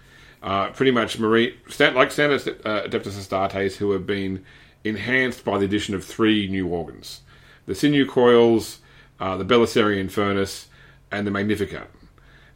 Uh, 0.43 0.71
pretty 0.71 0.91
much 0.91 1.19
marine, 1.19 1.53
like 1.79 2.11
standard 2.11 2.41
uh, 2.65 2.83
Adeptus 2.83 3.13
Astartes, 3.13 3.77
who 3.77 3.91
have 3.91 4.07
been 4.07 4.43
enhanced 4.85 5.45
by 5.45 5.59
the 5.59 5.67
addition 5.67 5.95
of 5.95 6.03
three 6.03 6.49
new 6.49 6.67
organs 6.67 7.21
the 7.67 7.75
sinew 7.75 8.07
coils, 8.07 8.81
uh, 9.19 9.37
the 9.37 9.45
Belisarian 9.45 10.11
furnace, 10.11 10.69
and 11.11 11.27
the 11.27 11.31
Magnificat. 11.31 11.89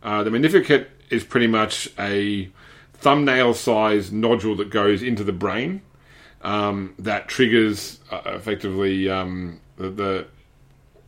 Uh, 0.03 0.23
the 0.23 0.31
Magnificat 0.31 0.91
is 1.11 1.25
pretty 1.25 1.47
much 1.47 1.91
a 1.99 2.51
thumbnail 2.95 3.55
sized 3.55 4.13
nodule 4.13 4.57
that 4.57 4.71
goes 4.71 5.03
into 5.03 5.25
the 5.25 5.33
brain 5.33 5.83
um, 6.43 6.95
that 6.99 7.29
triggers 7.29 8.01
uh, 8.11 8.23
effectively 8.27 9.09
um, 9.09 9.61
the, 9.77 9.91
the 9.91 10.27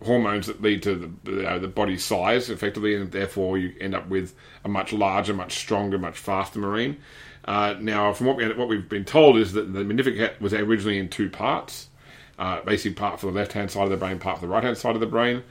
hormones 0.04 0.46
that 0.46 0.60
lead 0.60 0.82
to 0.82 0.94
the, 1.24 1.30
know, 1.30 1.58
the 1.58 1.68
body 1.68 1.96
size 1.96 2.50
effectively, 2.50 2.94
and 2.94 3.12
therefore 3.12 3.58
you 3.58 3.74
end 3.80 3.94
up 3.94 4.08
with 4.08 4.34
a 4.64 4.68
much 4.68 4.92
larger, 4.92 5.34
much 5.34 5.54
stronger, 5.54 5.98
much 5.98 6.18
faster 6.18 6.58
marine. 6.58 6.96
Uh, 7.44 7.74
now, 7.80 8.12
from 8.12 8.26
what, 8.26 8.36
we, 8.36 8.52
what 8.54 8.68
we've 8.68 8.88
been 8.88 9.04
told 9.04 9.38
is 9.38 9.52
that 9.52 9.72
the 9.72 9.84
Magnificat 9.84 10.40
was 10.40 10.52
originally 10.52 10.98
in 10.98 11.08
two 11.08 11.30
parts. 11.30 11.88
Uh, 12.38 12.60
basically, 12.62 12.94
part 12.94 13.18
for 13.18 13.26
the 13.26 13.32
left 13.32 13.52
hand 13.52 13.70
side 13.70 13.84
of 13.84 13.90
the 13.90 13.96
brain, 13.96 14.18
part 14.18 14.38
for 14.38 14.46
the 14.46 14.52
right 14.52 14.62
hand 14.62 14.76
side 14.76 14.94
of 14.94 15.00
the 15.00 15.06
brain. 15.06 15.42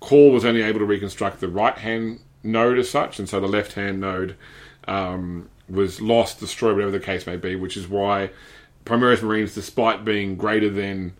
Cawl 0.00 0.30
was 0.30 0.44
only 0.44 0.62
able 0.62 0.78
to 0.78 0.84
reconstruct 0.84 1.40
the 1.40 1.48
right 1.48 1.76
hand 1.76 2.20
node 2.42 2.78
as 2.78 2.88
such, 2.88 3.18
and 3.18 3.28
so 3.28 3.40
the 3.40 3.48
left 3.48 3.72
hand 3.72 4.00
node 4.00 4.36
um, 4.86 5.48
was 5.68 6.00
lost, 6.00 6.40
destroyed, 6.40 6.74
whatever 6.74 6.92
the 6.92 7.00
case 7.00 7.26
may 7.26 7.36
be, 7.36 7.56
which 7.56 7.76
is 7.76 7.88
why 7.88 8.30
Primaris 8.84 9.22
Marines, 9.22 9.54
despite 9.54 10.04
being 10.04 10.36
greater 10.36 10.70
than 10.70 11.14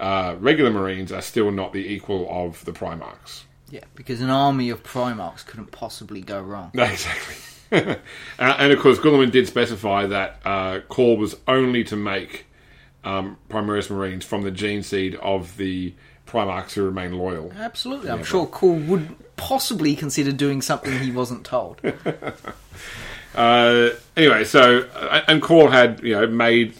uh, 0.00 0.36
regular 0.38 0.70
Marines, 0.70 1.12
are 1.12 1.22
still 1.22 1.50
not 1.50 1.72
the 1.72 1.92
equal 1.92 2.28
of 2.28 2.64
the 2.64 2.72
Primarchs. 2.72 3.44
Yeah, 3.70 3.84
because 3.94 4.20
an 4.20 4.30
army 4.30 4.70
of 4.70 4.82
Primarchs 4.82 5.44
couldn't 5.44 5.72
possibly 5.72 6.20
go 6.20 6.40
wrong. 6.40 6.70
No, 6.74 6.82
exactly. 6.84 7.36
uh, 7.72 7.96
and 8.38 8.72
of 8.72 8.78
course, 8.78 8.98
Guilliman 8.98 9.30
did 9.30 9.46
specify 9.46 10.06
that 10.06 10.40
uh, 10.44 10.80
Cawl 10.88 11.16
was 11.16 11.36
only 11.48 11.82
to 11.84 11.96
make 11.96 12.46
um, 13.06 13.38
Primaris 13.48 13.88
Marines 13.88 14.24
from 14.24 14.42
the 14.42 14.50
gene 14.50 14.82
seed 14.82 15.14
of 15.16 15.56
the 15.56 15.94
Primarchs 16.26 16.72
who 16.72 16.82
remain 16.84 17.12
loyal. 17.12 17.52
Absolutely, 17.56 18.10
I'm 18.10 18.24
sure 18.24 18.46
Cawl 18.46 18.74
would 18.74 19.14
possibly 19.36 19.94
consider 19.94 20.32
doing 20.32 20.60
something 20.60 20.98
he 20.98 21.12
wasn't 21.12 21.44
told. 21.44 21.80
Uh, 23.34 23.90
anyway, 24.16 24.42
so 24.44 24.88
uh, 24.94 25.20
and 25.28 25.42
Cawl 25.42 25.68
had 25.68 26.02
you 26.02 26.14
know 26.14 26.26
made 26.26 26.74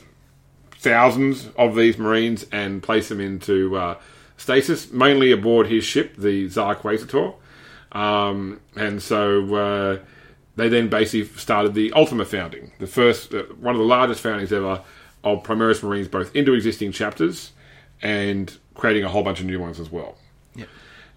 thousands 0.73 1.51
of 1.59 1.77
these 1.77 1.99
Marines 1.99 2.47
and 2.51 2.83
placed 2.83 3.11
them 3.11 3.21
into 3.21 3.77
uh, 3.77 3.99
stasis, 4.39 4.91
mainly 4.91 5.33
aboard 5.33 5.67
his 5.67 5.85
ship, 5.85 6.17
the 6.17 6.49
Zar-Quaesitor. 6.49 7.35
Um, 7.93 8.61
and 8.75 9.03
so 9.03 9.55
uh, 9.55 9.99
they 10.57 10.71
then 10.71 10.89
basically 10.89 11.27
started 11.39 11.75
the 11.75 11.93
Ultima 11.93 12.25
founding, 12.25 12.73
the 12.79 12.87
first, 12.87 13.35
uh, 13.35 13.43
one 13.61 13.75
of 13.75 13.79
the 13.79 13.87
largest 13.87 14.23
foundings 14.23 14.53
ever 14.53 14.83
of 15.27 15.43
Primaris 15.43 15.83
Marines, 15.83 16.09
both 16.09 16.35
into 16.35 16.55
existing 16.55 16.93
chapters 16.93 17.53
and 18.01 18.57
creating 18.75 19.05
a 19.05 19.09
whole 19.09 19.23
bunch 19.23 19.41
of 19.41 19.47
new 19.47 19.59
ones 19.59 19.81
as 19.81 19.91
well. 19.91 20.17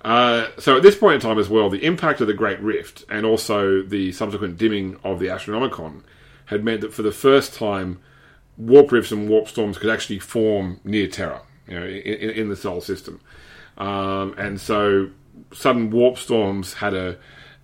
Uh, 0.02 0.48
so 0.58 0.78
at 0.78 0.84
this 0.84 0.96
point 0.96 1.16
in 1.16 1.22
time 1.22 1.38
as 1.38 1.50
well, 1.50 1.70
the 1.70 1.84
impact 1.84 2.22
of 2.22 2.28
the 2.28 2.34
Great 2.34 2.60
Rift 2.62 3.04
and 3.10 3.26
also 3.26 3.82
the 3.82 4.12
subsequent 4.14 4.58
dimming 4.58 4.98
of 5.04 5.20
the 5.20 5.28
Astronomicon 5.28 6.04
had 6.46 6.64
meant 6.64 6.82
that 6.82 6.94
for 6.94 7.02
the 7.02 7.12
first 7.12 7.54
time, 7.54 8.00
warp 8.58 8.92
rifts 8.92 9.12
and 9.12 9.30
warp 9.30 9.48
storms 9.48 9.78
could 9.78 9.90
actually 9.90 10.20
form 10.20 10.80
near 10.84 11.08
Terra, 11.08 11.42
you 11.68 11.80
know, 11.80 11.86
in, 11.86 12.30
in 12.30 12.50
the 12.50 12.56
solar 12.56 12.82
system. 12.82 13.20
Um, 13.78 14.36
and 14.38 14.60
so 14.60 15.10
sudden 15.54 15.90
warp 15.92 16.18
storms 16.18 16.76
had 16.76 16.94
a 16.94 17.18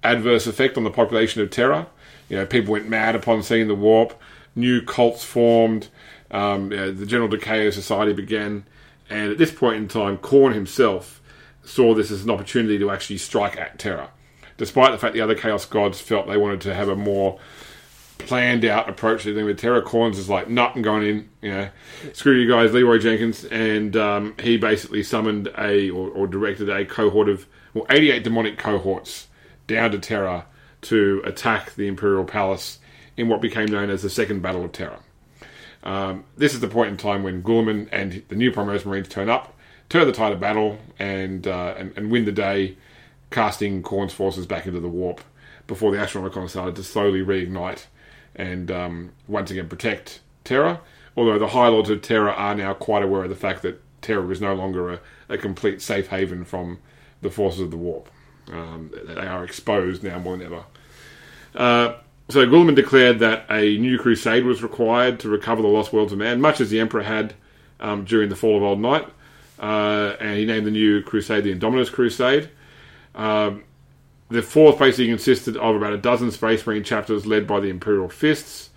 adverse 0.04 0.46
effect 0.46 0.78
on 0.78 0.84
the 0.84 0.92
population 0.92 1.42
of 1.42 1.50
Terra. 1.50 1.88
You 2.30 2.38
know, 2.38 2.46
people 2.46 2.74
went 2.74 2.90
mad 2.90 3.16
upon 3.16 3.44
seeing 3.44 3.68
the 3.68 3.76
warp. 3.76 4.14
New 4.56 4.82
cults 4.82 5.24
formed. 5.24 5.88
Um, 6.36 6.70
know, 6.70 6.92
the 6.92 7.06
general 7.06 7.30
decay 7.30 7.66
of 7.68 7.74
society 7.74 8.14
began. 8.14 8.66
And 9.10 9.32
at 9.32 9.38
this 9.38 9.52
point 9.52 9.78
in 9.78 9.88
time, 9.88 10.18
Khorne 10.18 10.54
himself 10.54 11.22
saw 11.64 11.94
this 11.94 12.12
as 12.12 12.24
an 12.24 12.30
opportunity 12.30 12.78
to 12.80 12.92
actually 12.92 13.18
strike 13.18 13.58
at 13.58 13.80
Terra. 13.80 14.10
Despite 14.58 14.92
the 14.92 14.98
fact 14.98 15.14
the 15.14 15.22
other 15.22 15.36
Chaos 15.36 15.66
Gods 15.66 16.00
felt 16.02 16.28
they 16.28 16.38
wanted 16.38 16.62
to 16.62 16.74
have 16.74 16.90
a 16.90 16.96
more 16.96 17.40
planned 18.18 18.66
out 18.66 18.90
approach 18.90 19.24
to 19.24 19.34
them 19.34 19.46
with 19.46 19.60
Terra, 19.60 19.82
Khorne's 19.82 20.18
is 20.18 20.30
like, 20.30 20.50
nut 20.50 20.76
and 20.76 20.84
going 20.84 21.04
in, 21.04 21.30
you 21.42 21.52
know, 21.52 21.70
screw 22.14 22.34
you 22.34 22.50
guys, 22.50 22.74
Leroy 22.74 22.98
Jenkins. 22.98 23.46
And 23.46 23.96
um, 23.96 24.36
he 24.42 24.58
basically 24.58 25.04
summoned 25.04 25.50
a, 25.58 25.90
or, 25.90 26.10
or 26.10 26.28
directed 26.28 26.70
a 26.70 26.86
cohort 26.86 27.30
of, 27.30 27.46
well, 27.74 27.86
88 27.90 28.24
demonic 28.24 28.58
cohorts 28.58 29.28
down 29.68 29.92
to 29.92 30.00
Terra 30.00 30.46
to 30.82 31.22
attack 31.26 31.76
the 31.76 31.88
Imperial 31.88 32.26
Palace 32.26 32.80
in 33.18 33.30
what 33.30 33.42
became 33.42 33.68
known 33.68 33.90
as 33.90 34.02
the 34.02 34.10
Second 34.10 34.42
Battle 34.42 34.64
of 34.64 34.72
Terra. 34.72 35.00
Um, 35.86 36.26
this 36.36 36.54
is 36.54 36.60
the 36.60 36.68
point 36.68 36.90
in 36.90 36.98
time 36.98 37.24
when 37.24 37.44
Guilliman 37.44 37.88
and 37.92 38.24
the 38.28 38.36
new 38.36 38.52
Primaris 38.52 38.86
Marines 38.86 39.08
turn 39.08 39.30
up, 39.30 39.56
turn 39.88 40.08
the 40.08 40.12
tide 40.12 40.34
of 40.34 40.40
battle, 40.40 40.80
and, 40.98 41.48
uh, 41.48 41.76
and 41.78 41.94
and 41.96 42.12
win 42.12 42.26
the 42.26 42.32
day, 42.32 42.76
casting 43.30 43.84
Khorne's 43.84 44.14
forces 44.14 44.46
back 44.46 44.66
into 44.66 44.80
the 44.80 44.88
warp 44.88 45.22
before 45.68 45.92
the 45.92 45.98
Astronomicon 45.98 46.50
started 46.50 46.76
to 46.76 46.84
slowly 46.84 47.22
reignite 47.22 47.86
and 48.36 48.70
um, 48.70 49.12
once 49.28 49.52
again 49.52 49.68
protect 49.68 50.22
Terra. 50.44 50.82
Although 51.18 51.40
the 51.40 51.48
High 51.48 51.68
Lords 51.68 51.90
of 51.90 52.02
Terra 52.02 52.32
are 52.32 52.56
now 52.56 52.74
quite 52.74 53.04
aware 53.04 53.24
of 53.24 53.30
the 53.30 53.36
fact 53.36 53.62
that 53.62 53.82
Terra 54.02 54.28
is 54.30 54.42
no 54.42 54.54
longer 54.54 54.94
a, 54.94 55.00
a 55.30 55.38
complete 55.38 55.82
safe 55.82 56.08
haven 56.08 56.44
from 56.44 56.80
the 57.22 57.30
forces 57.30 57.62
of 57.62 57.72
the 57.72 57.78
warp. 57.78 58.10
Um, 58.52 58.92
they 59.06 59.26
are 59.26 59.44
exposed 59.44 60.04
now 60.04 60.20
more 60.20 60.38
than 60.38 60.46
ever. 60.46 60.64
Uh, 61.56 61.94
so 62.30 62.46
Guilliman 62.46 62.76
declared 62.76 63.20
that 63.20 63.46
a 63.50 63.78
new 63.78 64.00
crusade 64.00 64.46
was 64.46 64.64
required 64.64 65.20
to 65.22 65.30
recover 65.30 65.62
the 65.62 65.68
lost 65.68 65.94
worlds 65.94 66.12
of 66.12 66.20
man, 66.20 66.42
much 66.42 66.60
as 66.60 66.70
the 66.70 66.80
Emperor 66.80 67.04
had 67.04 67.36
um, 67.80 68.06
during 68.06 68.30
the 68.30 68.36
fall 68.36 68.58
of 68.58 68.64
Old 68.64 68.80
Night. 68.80 69.08
Uh, 69.60 70.16
and 70.20 70.38
he 70.38 70.46
named 70.46 70.66
the 70.66 70.72
new 70.72 71.02
crusade 71.02 71.44
the 71.44 71.54
Indominus 71.56 71.92
Crusade. 71.92 72.50
Um, 73.14 73.64
the 74.30 74.42
fourth 74.42 74.80
basically 74.80 75.08
consisted 75.08 75.56
of 75.56 75.76
about 75.76 75.94
a 75.94 75.98
dozen 75.98 76.32
Space 76.32 76.66
Marine 76.66 76.84
chapters 76.84 77.26
led 77.26 77.46
by 77.48 77.60
the 77.60 77.70
Imperial 77.70 78.10
Fists. 78.10 78.70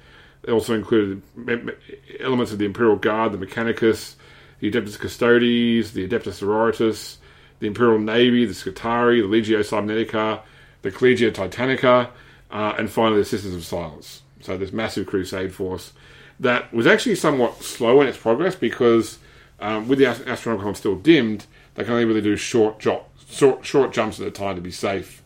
It 0.43 0.51
also 0.53 0.75
included 0.75 1.23
me- 1.35 1.57
me- 1.57 1.73
elements 2.21 2.53
of 2.53 2.59
the 2.59 2.67
Imperial 2.67 2.97
Guard, 2.97 3.33
the 3.33 3.39
Mechanicus, 3.39 4.15
the 4.61 4.71
Adeptus 4.71 4.99
Custodes, 4.99 5.93
the 5.93 6.07
Adeptus 6.07 6.41
Sororitas, 6.41 7.17
the 7.61 7.67
Imperial 7.67 7.99
Navy, 7.99 8.45
the 8.45 8.53
Skitarii, 8.53 9.23
the 9.23 9.29
Legio 9.29 9.61
Cybernetica, 9.61 10.41
the 10.83 10.91
Collegia 10.91 11.33
Titanica, 11.33 12.11
uh, 12.51 12.75
and 12.79 12.91
finally 12.91 13.21
the 13.21 13.25
Sisters 13.25 13.55
of 13.55 13.65
Silence. 13.65 14.23
So 14.41 14.57
this 14.57 14.73
massive 14.73 15.07
crusade 15.07 15.55
force 15.55 15.93
that 16.41 16.73
was 16.73 16.87
actually 16.87 17.17
somewhat 17.17 17.63
slow 17.63 18.01
in 18.01 18.07
its 18.07 18.19
progress 18.19 18.55
because 18.55 19.19
um, 19.61 19.89
with 19.89 19.99
the 19.99 20.07
ast- 20.07 20.27
astronomical 20.27 20.75
still 20.75 20.97
dimmed, 20.97 21.47
they 21.75 21.85
can 21.85 21.93
only 21.93 22.05
really 22.05 22.21
do 22.21 22.37
short, 22.37 22.79
jo- 22.79 23.05
short, 23.29 23.65
short 23.65 23.93
jumps 23.93 24.21
at 24.21 24.27
a 24.27 24.31
time 24.31 24.55
to 24.57 24.63
be 24.63 24.71
safe 24.71 25.23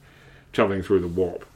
traveling 0.52 0.82
through 0.82 1.00
the 1.00 1.08
warp. 1.08 1.46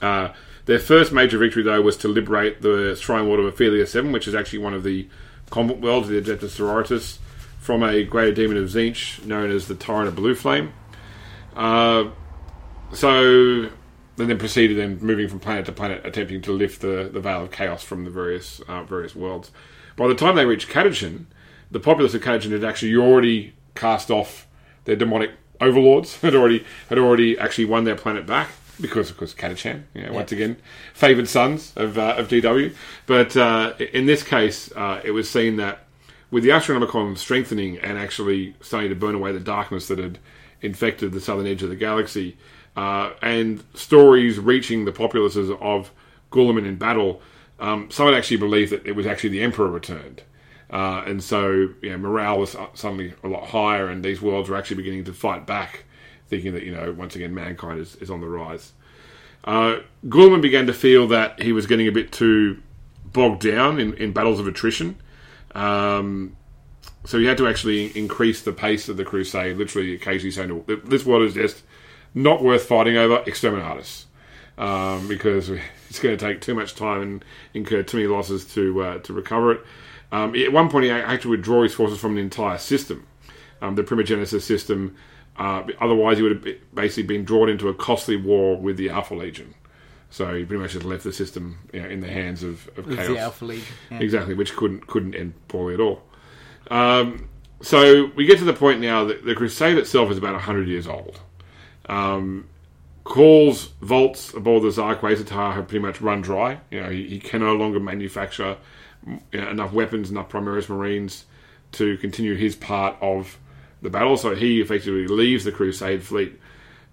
Uh, 0.00 0.32
their 0.66 0.78
first 0.78 1.12
major 1.12 1.38
victory, 1.38 1.62
though, 1.62 1.80
was 1.80 1.96
to 1.98 2.08
liberate 2.08 2.62
the 2.62 2.96
Shrine 3.00 3.26
World 3.26 3.40
of 3.40 3.46
Ophelia 3.46 3.86
7, 3.86 4.12
which 4.12 4.28
is 4.28 4.34
actually 4.34 4.60
one 4.60 4.74
of 4.74 4.84
the 4.84 5.08
convent 5.50 5.80
worlds 5.80 6.08
of 6.08 6.24
the 6.24 6.32
Adeptus 6.32 6.56
Sororitas, 6.58 7.18
from 7.58 7.82
a 7.82 8.02
greater 8.04 8.34
demon 8.34 8.56
of 8.56 8.68
Tzeentch 8.68 9.24
known 9.24 9.50
as 9.50 9.68
the 9.68 9.74
Tyrant 9.74 10.08
of 10.08 10.16
Blue 10.16 10.34
Flame. 10.34 10.72
Uh, 11.54 12.10
so 12.92 13.70
they 14.16 14.26
then 14.26 14.38
proceeded 14.38 14.76
then 14.76 14.98
moving 15.00 15.28
from 15.28 15.40
planet 15.40 15.66
to 15.66 15.72
planet, 15.72 16.04
attempting 16.04 16.42
to 16.42 16.52
lift 16.52 16.80
the, 16.80 17.08
the 17.12 17.20
veil 17.20 17.42
of 17.42 17.50
chaos 17.50 17.82
from 17.82 18.04
the 18.04 18.10
various 18.10 18.60
uh, 18.68 18.82
various 18.84 19.14
worlds. 19.14 19.50
By 19.96 20.08
the 20.08 20.14
time 20.14 20.36
they 20.36 20.46
reached 20.46 20.68
Catachan, 20.68 21.26
the 21.70 21.80
populace 21.80 22.14
of 22.14 22.22
Catachan 22.22 22.52
had 22.52 22.64
actually 22.64 22.96
already 22.96 23.54
cast 23.74 24.10
off 24.10 24.46
their 24.84 24.96
demonic 24.96 25.30
overlords, 25.60 26.16
had 26.20 26.34
already 26.34 26.64
had 26.88 26.98
already 26.98 27.38
actually 27.38 27.64
won 27.64 27.84
their 27.84 27.96
planet 27.96 28.26
back 28.26 28.50
because 28.80 29.10
of 29.10 29.16
course 29.16 29.34
Catachan, 29.34 29.84
you 29.94 30.02
know, 30.02 30.12
once 30.12 30.32
again, 30.32 30.56
favoured 30.92 31.28
sons 31.28 31.72
of 31.76 31.98
uh, 31.98 32.16
of 32.18 32.28
GW. 32.28 32.74
But 33.06 33.36
uh, 33.36 33.74
in 33.92 34.06
this 34.06 34.22
case, 34.22 34.70
uh, 34.72 35.00
it 35.04 35.12
was 35.12 35.30
seen 35.30 35.56
that 35.56 35.86
with 36.30 36.42
the 36.42 36.50
Astronomicon 36.50 37.16
strengthening 37.16 37.78
and 37.78 37.98
actually 37.98 38.56
starting 38.60 38.90
to 38.90 38.96
burn 38.96 39.14
away 39.14 39.32
the 39.32 39.40
darkness 39.40 39.88
that 39.88 39.98
had 39.98 40.18
infected 40.62 41.12
the 41.12 41.20
southern 41.20 41.46
edge 41.46 41.62
of 41.62 41.68
the 41.68 41.76
galaxy, 41.76 42.36
uh, 42.76 43.10
and 43.20 43.62
stories 43.74 44.38
reaching 44.38 44.84
the 44.84 44.92
populaces 44.92 45.50
of 45.60 45.90
Guilliman 46.30 46.66
in 46.66 46.76
battle, 46.76 47.20
um, 47.58 47.90
some 47.90 48.06
had 48.06 48.14
actually 48.14 48.38
believed 48.38 48.72
that 48.72 48.86
it 48.86 48.92
was 48.92 49.06
actually 49.06 49.30
the 49.30 49.42
Emperor 49.42 49.68
returned. 49.68 50.22
Uh, 50.70 51.04
and 51.06 51.22
so, 51.22 51.68
morale 51.82 52.38
was 52.38 52.56
suddenly 52.74 53.12
a 53.22 53.28
lot 53.28 53.48
higher, 53.48 53.88
and 53.88 54.02
these 54.02 54.22
worlds 54.22 54.48
were 54.48 54.56
actually 54.56 54.76
beginning 54.76 55.04
to 55.04 55.12
fight 55.12 55.46
back, 55.46 55.84
thinking 56.28 56.54
that, 56.54 56.62
you 56.62 56.74
know, 56.74 56.92
once 56.92 57.14
again, 57.14 57.34
mankind 57.34 57.78
is, 57.78 57.94
is 57.96 58.10
on 58.10 58.20
the 58.20 58.26
rise. 58.26 58.72
Uh, 59.44 59.80
began 60.40 60.66
to 60.66 60.72
feel 60.72 61.06
that 61.08 61.42
he 61.42 61.52
was 61.52 61.66
getting 61.66 61.88
a 61.88 61.92
bit 61.92 62.10
too 62.10 62.62
bogged 63.12 63.42
down 63.42 63.78
in, 63.78 63.92
in 63.94 64.12
battles 64.12 64.40
of 64.40 64.46
attrition. 64.46 64.96
Um, 65.54 66.36
so 67.04 67.18
he 67.18 67.26
had 67.26 67.36
to 67.38 67.48
actually 67.48 67.86
increase 67.98 68.42
the 68.42 68.52
pace 68.52 68.88
of 68.88 68.96
the 68.96 69.04
crusade, 69.04 69.56
literally 69.56 69.94
occasionally 69.94 70.30
saying, 70.30 70.64
This 70.84 71.04
world 71.04 71.22
is 71.22 71.34
just 71.34 71.62
not 72.14 72.42
worth 72.42 72.64
fighting 72.64 72.96
over, 72.96 73.18
exterminatus. 73.24 74.04
Um, 74.58 75.08
because 75.08 75.48
it's 75.88 75.98
going 75.98 76.16
to 76.16 76.24
take 76.24 76.40
too 76.40 76.54
much 76.54 76.74
time 76.74 77.02
and 77.02 77.24
incur 77.54 77.82
too 77.82 77.96
many 77.98 78.06
losses 78.06 78.44
to 78.54 78.82
uh, 78.82 78.98
to 78.98 79.12
recover 79.12 79.52
it. 79.52 79.60
Um, 80.10 80.36
at 80.36 80.52
one 80.52 80.68
point, 80.68 80.84
he 80.84 80.90
had 80.90 81.22
to 81.22 81.30
withdraw 81.30 81.62
his 81.62 81.72
forces 81.74 81.98
from 81.98 82.14
the 82.14 82.20
entire 82.20 82.58
system, 82.58 83.06
um, 83.62 83.76
the 83.76 83.82
Primogenesis 83.82 84.42
system. 84.42 84.94
Uh, 85.38 85.64
otherwise, 85.80 86.18
he 86.18 86.22
would 86.22 86.44
have 86.44 86.56
basically 86.74 87.04
been 87.04 87.24
drawn 87.24 87.48
into 87.48 87.68
a 87.70 87.74
costly 87.74 88.16
war 88.16 88.56
with 88.56 88.76
the 88.76 88.90
Alpha 88.90 89.14
Legion. 89.14 89.54
So 90.10 90.34
he 90.36 90.44
pretty 90.44 90.62
much 90.62 90.72
just 90.72 90.84
left 90.84 91.04
the 91.04 91.12
system 91.12 91.58
you 91.72 91.80
know, 91.80 91.88
in 91.88 92.00
the 92.00 92.08
hands 92.08 92.42
of, 92.42 92.68
of 92.76 92.86
chaos. 92.86 93.06
the 93.08 93.18
Alpha 93.18 93.44
Legion. 93.46 93.74
yeah. 93.90 93.98
Exactly, 94.00 94.34
which 94.34 94.54
couldn't 94.54 94.86
couldn't 94.86 95.14
end 95.14 95.32
poorly 95.48 95.72
at 95.72 95.80
all. 95.80 96.02
Um, 96.70 97.30
so 97.62 98.10
we 98.14 98.26
get 98.26 98.38
to 98.38 98.44
the 98.44 98.52
point 98.52 98.80
now 98.80 99.04
that 99.04 99.24
the 99.24 99.34
Crusade 99.34 99.78
itself 99.78 100.10
is 100.10 100.18
about 100.18 100.38
hundred 100.38 100.68
years 100.68 100.86
old. 100.86 101.20
Um, 101.86 102.48
Cawl's 103.04 103.66
vaults 103.80 104.32
aboard 104.32 104.62
the 104.62 104.70
Zar-Quaesitor 104.70 105.54
have 105.54 105.68
pretty 105.68 105.84
much 105.84 106.00
run 106.00 106.22
dry. 106.22 106.60
You 106.70 106.82
know, 106.82 106.90
he, 106.90 107.08
he 107.08 107.18
can 107.18 107.40
no 107.40 107.54
longer 107.54 107.80
manufacture 107.80 108.56
you 109.06 109.40
know, 109.40 109.48
enough 109.50 109.72
weapons, 109.72 110.10
enough 110.10 110.28
Primaris 110.28 110.68
Marines 110.68 111.24
to 111.72 111.96
continue 111.98 112.34
his 112.34 112.54
part 112.54 112.96
of 113.00 113.38
the 113.80 113.90
battle. 113.90 114.16
So 114.16 114.34
he 114.34 114.60
effectively 114.60 115.08
leaves 115.08 115.44
the 115.44 115.52
Crusade 115.52 116.02
fleet 116.04 116.38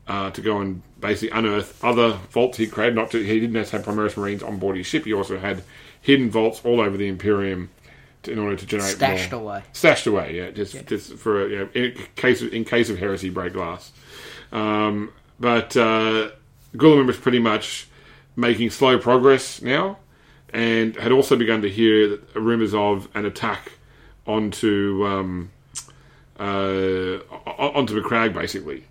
uh, 0.07 0.31
to 0.31 0.41
go 0.41 0.59
and 0.59 0.81
basically 0.99 1.37
unearth 1.37 1.83
other 1.83 2.13
vaults 2.31 2.57
he 2.57 2.65
created. 2.65 2.95
Not 2.95 3.11
to, 3.11 3.23
he 3.23 3.39
didn't 3.39 3.53
just 3.53 3.71
have 3.71 3.83
Primaris 3.85 4.17
Marines 4.17 4.41
on 4.41 4.57
board 4.57 4.77
his 4.77 4.87
ship. 4.87 5.05
He 5.05 5.13
also 5.13 5.37
had 5.37 5.63
hidden 6.01 6.31
vaults 6.31 6.61
all 6.65 6.81
over 6.81 6.97
the 6.97 7.07
Imperium 7.07 7.69
to, 8.23 8.31
in 8.31 8.39
order 8.39 8.55
to 8.55 8.65
generate 8.65 8.95
Stashed 8.95 9.31
more. 9.31 9.41
away. 9.41 9.63
Stashed 9.73 10.07
away, 10.07 10.35
yeah, 10.35 10.49
just 10.51 10.85
just 10.87 11.13
for 11.13 11.47
you 11.47 11.57
know, 11.59 11.69
in 11.73 11.95
case 12.15 12.41
of, 12.41 12.53
in 12.53 12.65
case 12.65 12.89
of 12.89 12.97
heresy, 12.97 13.29
break 13.29 13.53
glass. 13.53 13.91
Um, 14.51 15.11
but 15.39 15.75
uh, 15.77 16.29
was 16.73 17.17
pretty 17.17 17.39
much 17.39 17.87
making 18.35 18.69
slow 18.69 18.97
progress 18.97 19.61
now, 19.61 19.97
and 20.53 20.95
had 20.95 21.11
also 21.11 21.35
begun 21.35 21.61
to 21.61 21.69
hear 21.69 22.17
rumors 22.35 22.73
of 22.73 23.07
an 23.13 23.25
attack 23.25 23.73
onto 24.25 25.05
um, 25.05 25.51
uh, 26.39 27.19
onto 27.45 27.93
the 27.93 28.01
crag, 28.01 28.33
basically. 28.33 28.85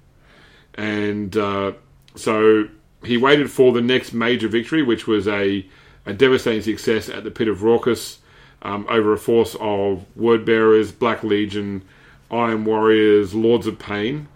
And 0.75 1.37
uh, 1.37 1.73
so 2.15 2.69
he 3.05 3.17
waited 3.17 3.51
for 3.51 3.73
the 3.73 3.81
next 3.81 4.13
major 4.13 4.49
victory, 4.49 4.83
which 4.83 5.07
was 5.07 5.27
a, 5.27 5.67
a 6.07 6.13
devastating 6.13 6.63
success 6.63 7.09
at 7.09 7.25
the 7.25 7.31
Pit 7.31 7.49
of 7.49 7.59
Raukos 7.59 8.19
um, 8.63 8.87
over 8.89 9.13
a 9.13 9.19
force 9.19 9.57
of 9.61 10.05
Word 10.17 10.45
Bearers, 10.45 10.93
Black 10.93 11.23
Legion, 11.23 11.83
Iron 12.31 12.65
Warriors, 12.65 13.35
Lords 13.35 13.67
of 13.67 13.79
Pain. 13.79 14.29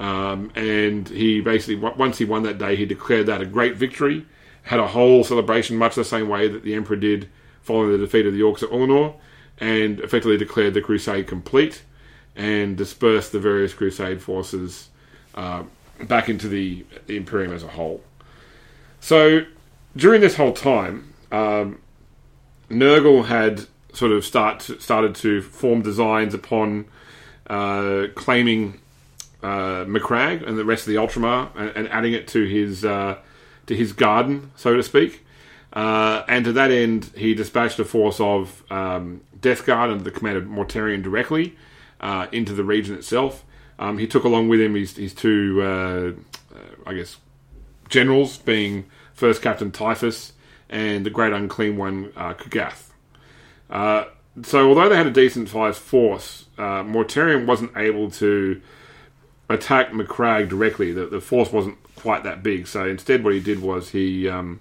Um, 0.00 0.50
and 0.54 1.06
he 1.08 1.42
basically, 1.42 1.76
once 1.76 2.16
he 2.16 2.24
won 2.24 2.42
that 2.44 2.56
day, 2.56 2.74
he 2.74 2.86
declared 2.86 3.26
that 3.26 3.42
a 3.42 3.46
great 3.46 3.76
victory. 3.76 4.26
Had 4.62 4.80
a 4.80 4.88
whole 4.88 5.22
celebration, 5.24 5.76
much 5.76 5.94
the 5.94 6.04
same 6.04 6.28
way 6.28 6.48
that 6.48 6.64
the 6.64 6.74
Emperor 6.74 6.96
did 6.96 7.28
following 7.60 7.92
the 7.92 7.98
defeat 7.98 8.26
of 8.26 8.32
the 8.32 8.40
Orcs 8.40 8.62
at 8.62 8.70
Ullanor, 8.70 9.14
and 9.58 10.00
effectively 10.00 10.38
declared 10.38 10.72
the 10.72 10.80
crusade 10.80 11.26
complete 11.26 11.82
and 12.34 12.76
dispersed 12.76 13.32
the 13.32 13.38
various 13.38 13.74
crusade 13.74 14.22
forces 14.22 14.88
uh, 15.34 15.64
back 16.04 16.30
into 16.30 16.48
the, 16.48 16.84
the 17.06 17.16
Imperium 17.16 17.52
as 17.52 17.62
a 17.62 17.68
whole. 17.68 18.02
So 19.00 19.42
during 19.94 20.22
this 20.22 20.36
whole 20.36 20.52
time, 20.52 21.12
um, 21.30 21.78
Nurgle 22.70 23.26
had 23.26 23.66
sort 23.92 24.12
of 24.12 24.24
start 24.24 24.62
started 24.62 25.14
to 25.16 25.42
form 25.42 25.82
designs 25.82 26.32
upon 26.32 26.86
uh, 27.48 28.06
claiming 28.14 28.79
uh, 29.42 29.84
Macragge 29.84 30.46
and 30.46 30.58
the 30.58 30.64
rest 30.64 30.86
of 30.86 30.92
the 30.92 30.98
Ultramar 30.98 31.50
and, 31.56 31.70
and 31.76 31.88
adding 31.88 32.12
it 32.12 32.28
to 32.28 32.44
his 32.44 32.84
uh, 32.84 33.18
to 33.66 33.76
his 33.76 33.92
garden, 33.92 34.50
so 34.56 34.76
to 34.76 34.82
speak. 34.82 35.24
Uh, 35.72 36.24
and 36.28 36.44
to 36.44 36.52
that 36.52 36.70
end, 36.70 37.10
he 37.16 37.34
dispatched 37.34 37.78
a 37.78 37.84
force 37.84 38.18
of 38.20 38.64
um, 38.70 39.20
Death 39.40 39.64
Guard 39.64 39.90
under 39.90 40.02
the 40.02 40.10
command 40.10 40.36
of 40.36 40.44
Mortarion 40.44 41.02
directly 41.02 41.56
uh, 42.00 42.26
into 42.32 42.52
the 42.52 42.64
region 42.64 42.96
itself. 42.96 43.44
Um, 43.78 43.98
he 43.98 44.06
took 44.06 44.24
along 44.24 44.48
with 44.48 44.60
him 44.60 44.74
his, 44.74 44.96
his 44.96 45.14
two, 45.14 45.60
uh, 45.62 46.12
uh, 46.54 46.58
I 46.86 46.94
guess, 46.94 47.16
generals, 47.88 48.38
being 48.38 48.86
First 49.14 49.42
Captain 49.42 49.70
Typhus 49.70 50.32
and 50.68 51.06
the 51.06 51.10
Great 51.10 51.32
Unclean 51.32 51.76
One, 51.76 52.12
uh, 52.16 52.34
Kugath. 52.34 52.90
So, 54.42 54.68
although 54.68 54.88
they 54.88 54.96
had 54.96 55.06
a 55.06 55.12
decent 55.12 55.48
sized 55.48 55.78
force, 55.78 56.46
Mortarion 56.56 57.46
wasn't 57.46 57.76
able 57.76 58.10
to 58.12 58.60
attack 59.50 59.90
Macragge 59.90 60.48
directly. 60.48 60.92
The, 60.92 61.06
the 61.06 61.20
force 61.20 61.52
wasn't 61.52 61.76
quite 61.96 62.24
that 62.24 62.42
big. 62.42 62.66
So, 62.66 62.86
instead, 62.86 63.22
what 63.24 63.34
he 63.34 63.40
did 63.40 63.60
was 63.60 63.90
he 63.90 64.28
um, 64.28 64.60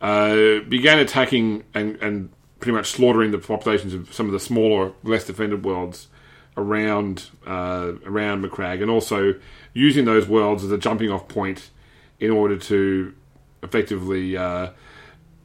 uh, 0.00 0.60
began 0.68 0.98
attacking 0.98 1.64
and, 1.72 1.96
and 1.96 2.30
pretty 2.60 2.76
much 2.76 2.90
slaughtering 2.90 3.30
the 3.30 3.38
populations 3.38 3.94
of 3.94 4.12
some 4.12 4.26
of 4.26 4.32
the 4.32 4.40
smaller, 4.40 4.92
less 5.02 5.26
defended 5.26 5.64
worlds 5.64 6.08
around 6.56 7.30
uh, 7.46 7.92
around 8.04 8.44
Macragge, 8.44 8.82
and 8.82 8.90
also 8.90 9.34
using 9.72 10.04
those 10.04 10.28
worlds 10.28 10.64
as 10.64 10.70
a 10.70 10.78
jumping 10.78 11.10
off 11.10 11.28
point 11.28 11.70
in 12.20 12.30
order 12.30 12.56
to 12.56 13.14
effectively 13.62 14.36
uh, 14.36 14.70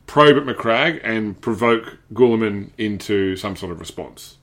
probe 0.06 0.38
at 0.38 0.44
Macragge 0.44 1.00
and 1.04 1.40
provoke 1.40 1.98
Guilliman 2.14 2.72
into 2.78 3.36
some 3.36 3.56
sort 3.56 3.72
of 3.72 3.80
response. 3.80 4.38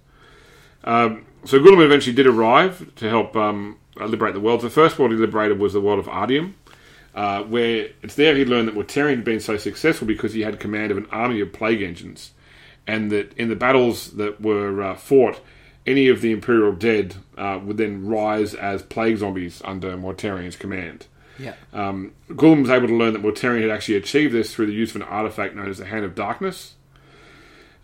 Um, 0.85 1.27
so 1.45 1.59
Guilliman 1.59 1.87
eventually 1.87 2.15
did 2.15 2.27
arrive 2.27 2.95
to 2.97 3.09
help 3.09 3.37
um, 3.37 3.79
uh, 4.01 4.07
liberate 4.07 4.35
the 4.35 4.41
world. 4.41 4.61
The 4.61 4.71
first 4.71 4.99
world 4.99 5.13
he 5.13 5.19
liberated 5.19 5.59
was 5.59 5.73
the 5.73 5.81
world 5.81 5.99
of 5.99 6.07
Ardium, 6.07 6.55
uh, 7.15 7.43
where 7.45 7.89
it's 8.03 8.15
there 8.15 8.37
he 8.37 8.45
learned 8.45 8.69
that 8.69 8.75
Mortarion 8.75 9.17
had 9.17 9.25
been 9.25 9.41
so 9.41 9.57
successful 9.57 10.07
because 10.07 10.33
he 10.33 10.43
had 10.43 10.61
command 10.61 10.91
of 10.91 10.99
an 10.99 11.07
army 11.11 11.41
of 11.41 11.53
plague 11.53 11.83
engines, 11.83 12.33
and 12.87 13.11
that 13.11 13.33
in 13.37 13.49
the 13.49 13.57
battles 13.57 14.13
that 14.13 14.41
were 14.41 14.83
uh, 14.83 14.95
fought, 14.95 15.41
any 15.87 16.09
of 16.09 16.21
the 16.21 16.33
Imperial 16.33 16.73
dead 16.73 17.17
uh, 17.37 17.59
would 17.63 17.77
then 17.77 18.07
rise 18.07 18.55
as 18.55 18.83
plague 18.83 19.19
zombies 19.19 19.63
under 19.65 19.97
Mortarion's 19.97 20.57
command. 20.57 21.07
Yeah. 21.39 21.55
Um, 21.73 22.13
Guilliman 22.31 22.63
was 22.63 22.71
able 22.71 22.89
to 22.89 22.97
learn 22.97 23.13
that 23.13 23.23
Mortarion 23.23 23.63
had 23.63 23.71
actually 23.71 23.97
achieved 23.97 24.33
this 24.33 24.55
through 24.55 24.67
the 24.67 24.73
use 24.73 24.91
of 24.91 24.97
an 24.97 25.03
artifact 25.03 25.55
known 25.55 25.69
as 25.69 25.79
the 25.79 25.85
Hand 25.85 26.05
of 26.05 26.15
Darkness. 26.15 26.76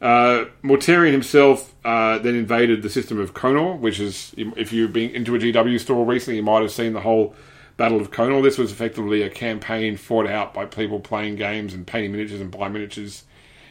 Uh, 0.02 0.46
himself 0.64 1.72
uh, 1.84 2.18
then 2.18 2.34
invaded 2.34 2.82
the 2.82 2.90
system 2.90 3.20
of 3.20 3.34
Konor, 3.34 3.78
which 3.78 4.00
is, 4.00 4.34
if 4.36 4.72
you've 4.72 4.92
been 4.92 5.10
into 5.10 5.36
a 5.36 5.38
GW 5.38 5.78
store 5.78 6.04
recently, 6.04 6.38
you 6.38 6.42
might 6.42 6.60
have 6.60 6.72
seen 6.72 6.92
the 6.92 7.00
whole 7.00 7.36
Battle 7.76 8.00
of 8.00 8.10
Konor. 8.10 8.42
This 8.42 8.58
was 8.58 8.72
effectively 8.72 9.22
a 9.22 9.30
campaign 9.30 9.96
fought 9.96 10.26
out 10.26 10.52
by 10.52 10.66
people 10.66 10.98
playing 10.98 11.36
games 11.36 11.72
and 11.72 11.86
painting 11.86 12.10
miniatures 12.10 12.40
and 12.40 12.50
buying 12.50 12.72
miniatures 12.72 13.22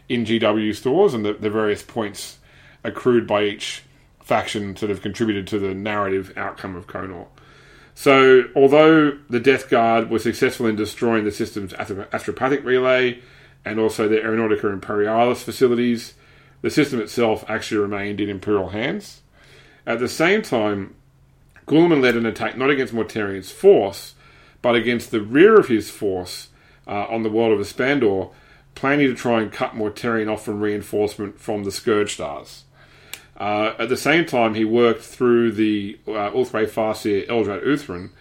in 0.07 0.25
GW 0.25 0.73
stores, 0.73 1.13
and 1.13 1.25
the, 1.25 1.33
the 1.33 1.49
various 1.49 1.83
points 1.83 2.37
accrued 2.85 3.27
by 3.27 3.43
each 3.43 3.83
faction 4.23 4.77
sort 4.77 4.89
of 4.89 5.01
contributed 5.01 5.47
to 5.47 5.59
the 5.59 5.73
narrative 5.73 6.31
outcome 6.37 6.77
of 6.77 6.87
Konor. 6.87 7.27
So, 7.93 8.45
although 8.55 9.17
the 9.29 9.41
Death 9.41 9.69
Guard 9.69 10.09
was 10.09 10.23
successful 10.23 10.65
in 10.65 10.77
destroying 10.77 11.25
the 11.25 11.31
system's 11.31 11.73
astropathic 11.73 12.63
relay 12.63 13.19
and 13.65 13.79
also 13.79 14.07
the 14.07 14.15
Aeronautica 14.15 14.71
Imperialis 14.71 15.43
facilities, 15.43 16.13
the 16.61 16.69
system 16.69 17.01
itself 17.01 17.43
actually 17.47 17.77
remained 17.77 18.19
in 18.19 18.29
Imperial 18.29 18.69
hands. 18.69 19.21
At 19.85 19.99
the 19.99 20.07
same 20.07 20.41
time, 20.41 20.95
Guilliman 21.67 22.01
led 22.01 22.15
an 22.15 22.25
attack 22.25 22.57
not 22.57 22.69
against 22.69 22.93
Mortarion's 22.93 23.51
force, 23.51 24.15
but 24.61 24.75
against 24.75 25.11
the 25.11 25.21
rear 25.21 25.59
of 25.59 25.67
his 25.67 25.89
force 25.89 26.49
uh, 26.87 27.05
on 27.07 27.23
the 27.23 27.29
world 27.29 27.53
of 27.53 27.65
Espandor, 27.65 28.31
planning 28.75 29.07
to 29.07 29.15
try 29.15 29.41
and 29.41 29.51
cut 29.51 29.73
Mortarion 29.73 30.31
off 30.31 30.45
from 30.45 30.61
reinforcement 30.61 31.39
from 31.39 31.63
the 31.63 31.71
Scourge 31.71 32.13
Stars. 32.13 32.63
Uh, 33.37 33.73
at 33.79 33.89
the 33.89 33.97
same 33.97 34.25
time, 34.25 34.53
he 34.53 34.65
worked 34.65 35.01
through 35.01 35.51
the 35.51 35.97
uh, 36.07 36.29
Ulthwé 36.29 36.67
Farseer 36.67 37.27
Eldrad 37.27 37.65
Ulthran 37.65 38.11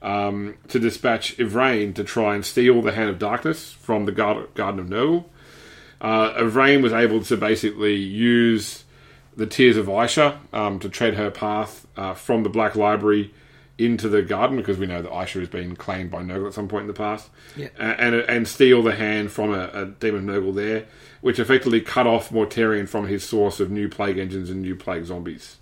um, 0.00 0.56
to 0.68 0.78
dispatch 0.78 1.38
Yvraine 1.38 1.92
to 1.94 2.04
try 2.04 2.34
and 2.34 2.44
steal 2.44 2.80
the 2.80 2.92
Hand 2.92 3.10
of 3.10 3.18
Darkness 3.18 3.72
from 3.72 4.06
the 4.06 4.12
Garden 4.12 4.78
of 4.78 4.86
Nurgle. 4.86 5.26
Uh, 6.00 6.34
Yvraine 6.38 6.82
was 6.82 6.92
able 6.92 7.22
to 7.22 7.36
basically 7.36 7.96
use 7.96 8.84
the 9.36 9.46
Tears 9.46 9.76
of 9.76 9.88
Isha 9.88 10.40
um, 10.52 10.78
to 10.80 10.88
tread 10.88 11.14
her 11.14 11.30
path 11.30 11.86
uh, 11.96 12.14
from 12.14 12.42
the 12.42 12.48
Black 12.48 12.74
Library 12.74 13.32
into 13.78 14.08
the 14.08 14.20
garden 14.20 14.58
because 14.58 14.76
we 14.76 14.86
know 14.86 15.00
that 15.00 15.10
Isha 15.10 15.38
has 15.38 15.48
been 15.48 15.74
claimed 15.74 16.10
by 16.10 16.22
Nurgle 16.22 16.48
at 16.48 16.54
some 16.54 16.68
point 16.68 16.82
in 16.82 16.88
the 16.88 16.92
past, 16.92 17.30
Yeah. 17.56 17.68
And 17.78 18.14
and 18.14 18.46
steal 18.46 18.82
the 18.82 18.94
hand 18.94 19.32
from 19.32 19.54
a, 19.54 19.70
a 19.72 19.86
demon 19.86 20.26
Nurgle 20.26 20.54
there, 20.54 20.86
which 21.22 21.38
effectively 21.38 21.80
cut 21.80 22.06
off 22.06 22.30
Mortarion 22.30 22.88
from 22.88 23.06
his 23.06 23.24
source 23.24 23.58
of 23.58 23.70
new 23.70 23.88
plague 23.88 24.18
engines 24.18 24.50
and 24.50 24.60
new 24.60 24.76
plague 24.76 25.06
zombies. 25.06 25.56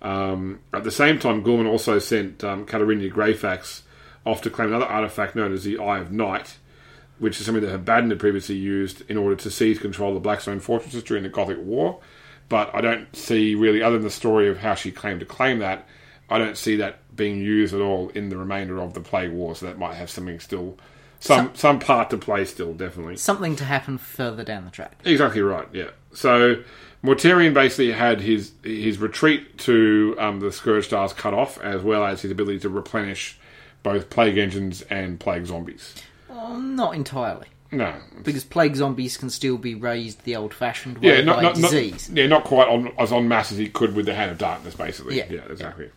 Um, 0.00 0.60
at 0.72 0.84
the 0.84 0.90
same 0.90 1.18
time, 1.18 1.42
Gorman 1.42 1.66
also 1.66 1.98
sent 1.98 2.42
um, 2.42 2.64
Katarinya 2.64 3.12
Greyfax 3.12 3.82
off 4.24 4.40
to 4.42 4.50
claim 4.50 4.68
another 4.68 4.86
artifact 4.86 5.34
known 5.36 5.52
as 5.52 5.64
the 5.64 5.78
Eye 5.78 5.98
of 5.98 6.10
Night, 6.12 6.56
which 7.18 7.40
is 7.40 7.46
something 7.46 7.64
that 7.64 7.74
Abaddon 7.74 8.10
had 8.10 8.20
previously 8.20 8.56
used 8.56 9.02
in 9.10 9.16
order 9.16 9.36
to 9.36 9.50
seize 9.50 9.78
control 9.78 10.10
of 10.10 10.14
the 10.14 10.20
Blackstone 10.20 10.60
fortresses 10.60 11.02
during 11.02 11.22
the 11.22 11.28
Gothic 11.28 11.58
War. 11.58 12.00
But 12.48 12.74
I 12.74 12.80
don't 12.80 13.14
see 13.14 13.54
really, 13.54 13.82
other 13.82 13.96
than 13.96 14.04
the 14.04 14.10
story 14.10 14.48
of 14.48 14.58
how 14.58 14.74
she 14.74 14.90
claimed 14.90 15.20
to 15.20 15.26
claim 15.26 15.58
that, 15.58 15.86
I 16.30 16.38
don't 16.38 16.56
see 16.56 16.76
that 16.76 16.98
being 17.14 17.40
used 17.40 17.74
at 17.74 17.80
all 17.80 18.08
in 18.10 18.28
the 18.28 18.36
remainder 18.36 18.80
of 18.80 18.94
the 18.94 19.00
Plague 19.00 19.32
War. 19.32 19.54
So 19.54 19.66
that 19.66 19.78
might 19.78 19.94
have 19.94 20.10
something 20.10 20.40
still, 20.40 20.78
some 21.20 21.54
some 21.54 21.78
part 21.78 22.10
to 22.10 22.18
play 22.18 22.44
still, 22.44 22.72
definitely. 22.74 23.16
Something 23.16 23.56
to 23.56 23.64
happen 23.64 23.98
further 23.98 24.44
down 24.44 24.64
the 24.64 24.70
track. 24.70 24.98
Exactly 25.04 25.42
right. 25.42 25.68
Yeah. 25.72 25.90
So 26.12 26.62
Mortarion 27.02 27.54
basically 27.54 27.92
had 27.92 28.20
his 28.20 28.52
his 28.62 28.98
retreat 28.98 29.58
to 29.58 30.16
um, 30.18 30.40
the 30.40 30.52
Scourge 30.52 30.86
Stars 30.86 31.12
cut 31.12 31.34
off, 31.34 31.60
as 31.60 31.82
well 31.82 32.04
as 32.04 32.22
his 32.22 32.30
ability 32.30 32.60
to 32.60 32.68
replenish 32.68 33.38
both 33.82 34.10
plague 34.10 34.38
engines 34.38 34.82
and 34.82 35.20
plague 35.20 35.46
zombies. 35.46 35.94
Not 36.58 36.94
entirely. 36.94 37.48
No. 37.70 37.94
Because 38.22 38.44
plague 38.44 38.76
zombies 38.76 39.16
can 39.16 39.28
still 39.30 39.58
be 39.58 39.74
raised 39.74 40.24
the 40.24 40.36
old 40.36 40.54
fashioned 40.54 40.98
way 40.98 41.16
Yeah, 41.16 41.20
not, 41.22 41.36
by 41.36 41.42
not, 41.42 41.58
not 41.58 41.70
disease. 41.70 42.10
yeah, 42.12 42.26
not 42.26 42.44
quite 42.44 42.68
on, 42.68 42.92
as 42.98 43.12
en 43.12 43.28
masse 43.28 43.52
as 43.52 43.58
he 43.58 43.68
could 43.68 43.94
with 43.94 44.06
the 44.06 44.14
Hand 44.14 44.30
of 44.30 44.38
Darkness, 44.38 44.74
basically. 44.74 45.18
Yeah. 45.18 45.26
yeah 45.28 45.42
exactly. 45.50 45.90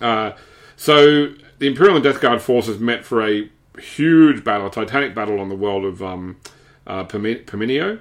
Uh, 0.00 0.32
so 0.76 1.32
the 1.58 1.66
Imperial 1.66 1.94
and 1.96 2.04
Death 2.04 2.20
Guard 2.20 2.42
forces 2.42 2.78
met 2.78 3.04
for 3.04 3.26
a 3.26 3.48
huge 3.78 4.44
battle, 4.44 4.66
a 4.66 4.70
titanic 4.70 5.14
battle 5.14 5.40
on 5.40 5.48
the 5.48 5.54
world 5.56 5.84
of 5.84 6.02
um, 6.02 6.36
uh, 6.86 7.04
Parmenio. 7.04 8.00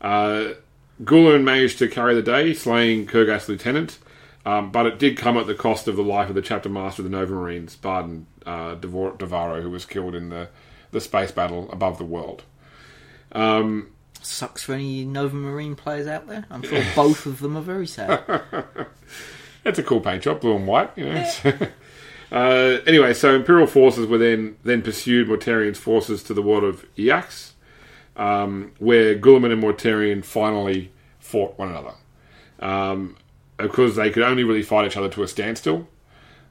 Uh, 0.00 0.54
Gulen 1.02 1.42
managed 1.42 1.78
to 1.78 1.88
carry 1.88 2.14
the 2.14 2.22
day, 2.22 2.54
slaying 2.54 3.06
Kurgast's 3.06 3.48
lieutenant, 3.48 3.98
um, 4.46 4.70
but 4.70 4.86
it 4.86 4.98
did 4.98 5.16
come 5.16 5.36
at 5.36 5.46
the 5.46 5.54
cost 5.54 5.88
of 5.88 5.96
the 5.96 6.02
life 6.02 6.28
of 6.28 6.34
the 6.34 6.42
chapter 6.42 6.68
master 6.68 7.02
of 7.02 7.10
the 7.10 7.16
Nova 7.16 7.32
Marines, 7.34 7.76
Barden 7.76 8.26
uh, 8.46 8.76
Devaro, 8.76 9.60
who 9.60 9.70
was 9.70 9.84
killed 9.84 10.14
in 10.14 10.28
the, 10.28 10.48
the 10.94 11.00
space 11.02 11.30
battle 11.30 11.68
above 11.70 11.98
the 11.98 12.04
world. 12.04 12.44
Sucks 14.24 14.62
for 14.62 14.72
any 14.72 15.04
Nova 15.04 15.36
Marine 15.36 15.76
players 15.76 16.06
out 16.06 16.26
there. 16.26 16.46
I'm 16.50 16.62
sure 16.62 16.82
both 16.96 17.26
of 17.26 17.40
them 17.40 17.56
are 17.56 17.62
very 17.62 17.86
sad. 17.86 18.24
It's 19.66 19.78
a 19.78 19.82
cool 19.82 20.00
paint 20.00 20.22
job, 20.22 20.42
blue 20.42 20.56
and 20.56 20.66
white. 20.66 20.90
You 20.94 21.06
know. 21.06 21.32
uh, 22.30 22.80
anyway, 22.86 23.14
so 23.14 23.34
Imperial 23.34 23.66
forces 23.66 24.06
were 24.06 24.18
then 24.18 24.58
then 24.62 24.82
pursued 24.82 25.26
Mortarion's 25.26 25.78
forces 25.78 26.22
to 26.24 26.34
the 26.34 26.42
world 26.42 26.64
of 26.64 26.84
Iax, 26.96 27.52
um, 28.14 28.72
where 28.78 29.16
Guilliman 29.16 29.52
and 29.52 29.62
Mortarion 29.62 30.22
finally 30.22 30.92
fought 31.18 31.58
one 31.58 31.70
another. 31.70 31.94
Um, 32.58 33.16
because 33.56 33.96
they 33.96 34.10
could 34.10 34.22
only 34.22 34.44
really 34.44 34.62
fight 34.62 34.86
each 34.86 34.98
other 34.98 35.08
to 35.08 35.22
a 35.22 35.28
standstill. 35.28 35.88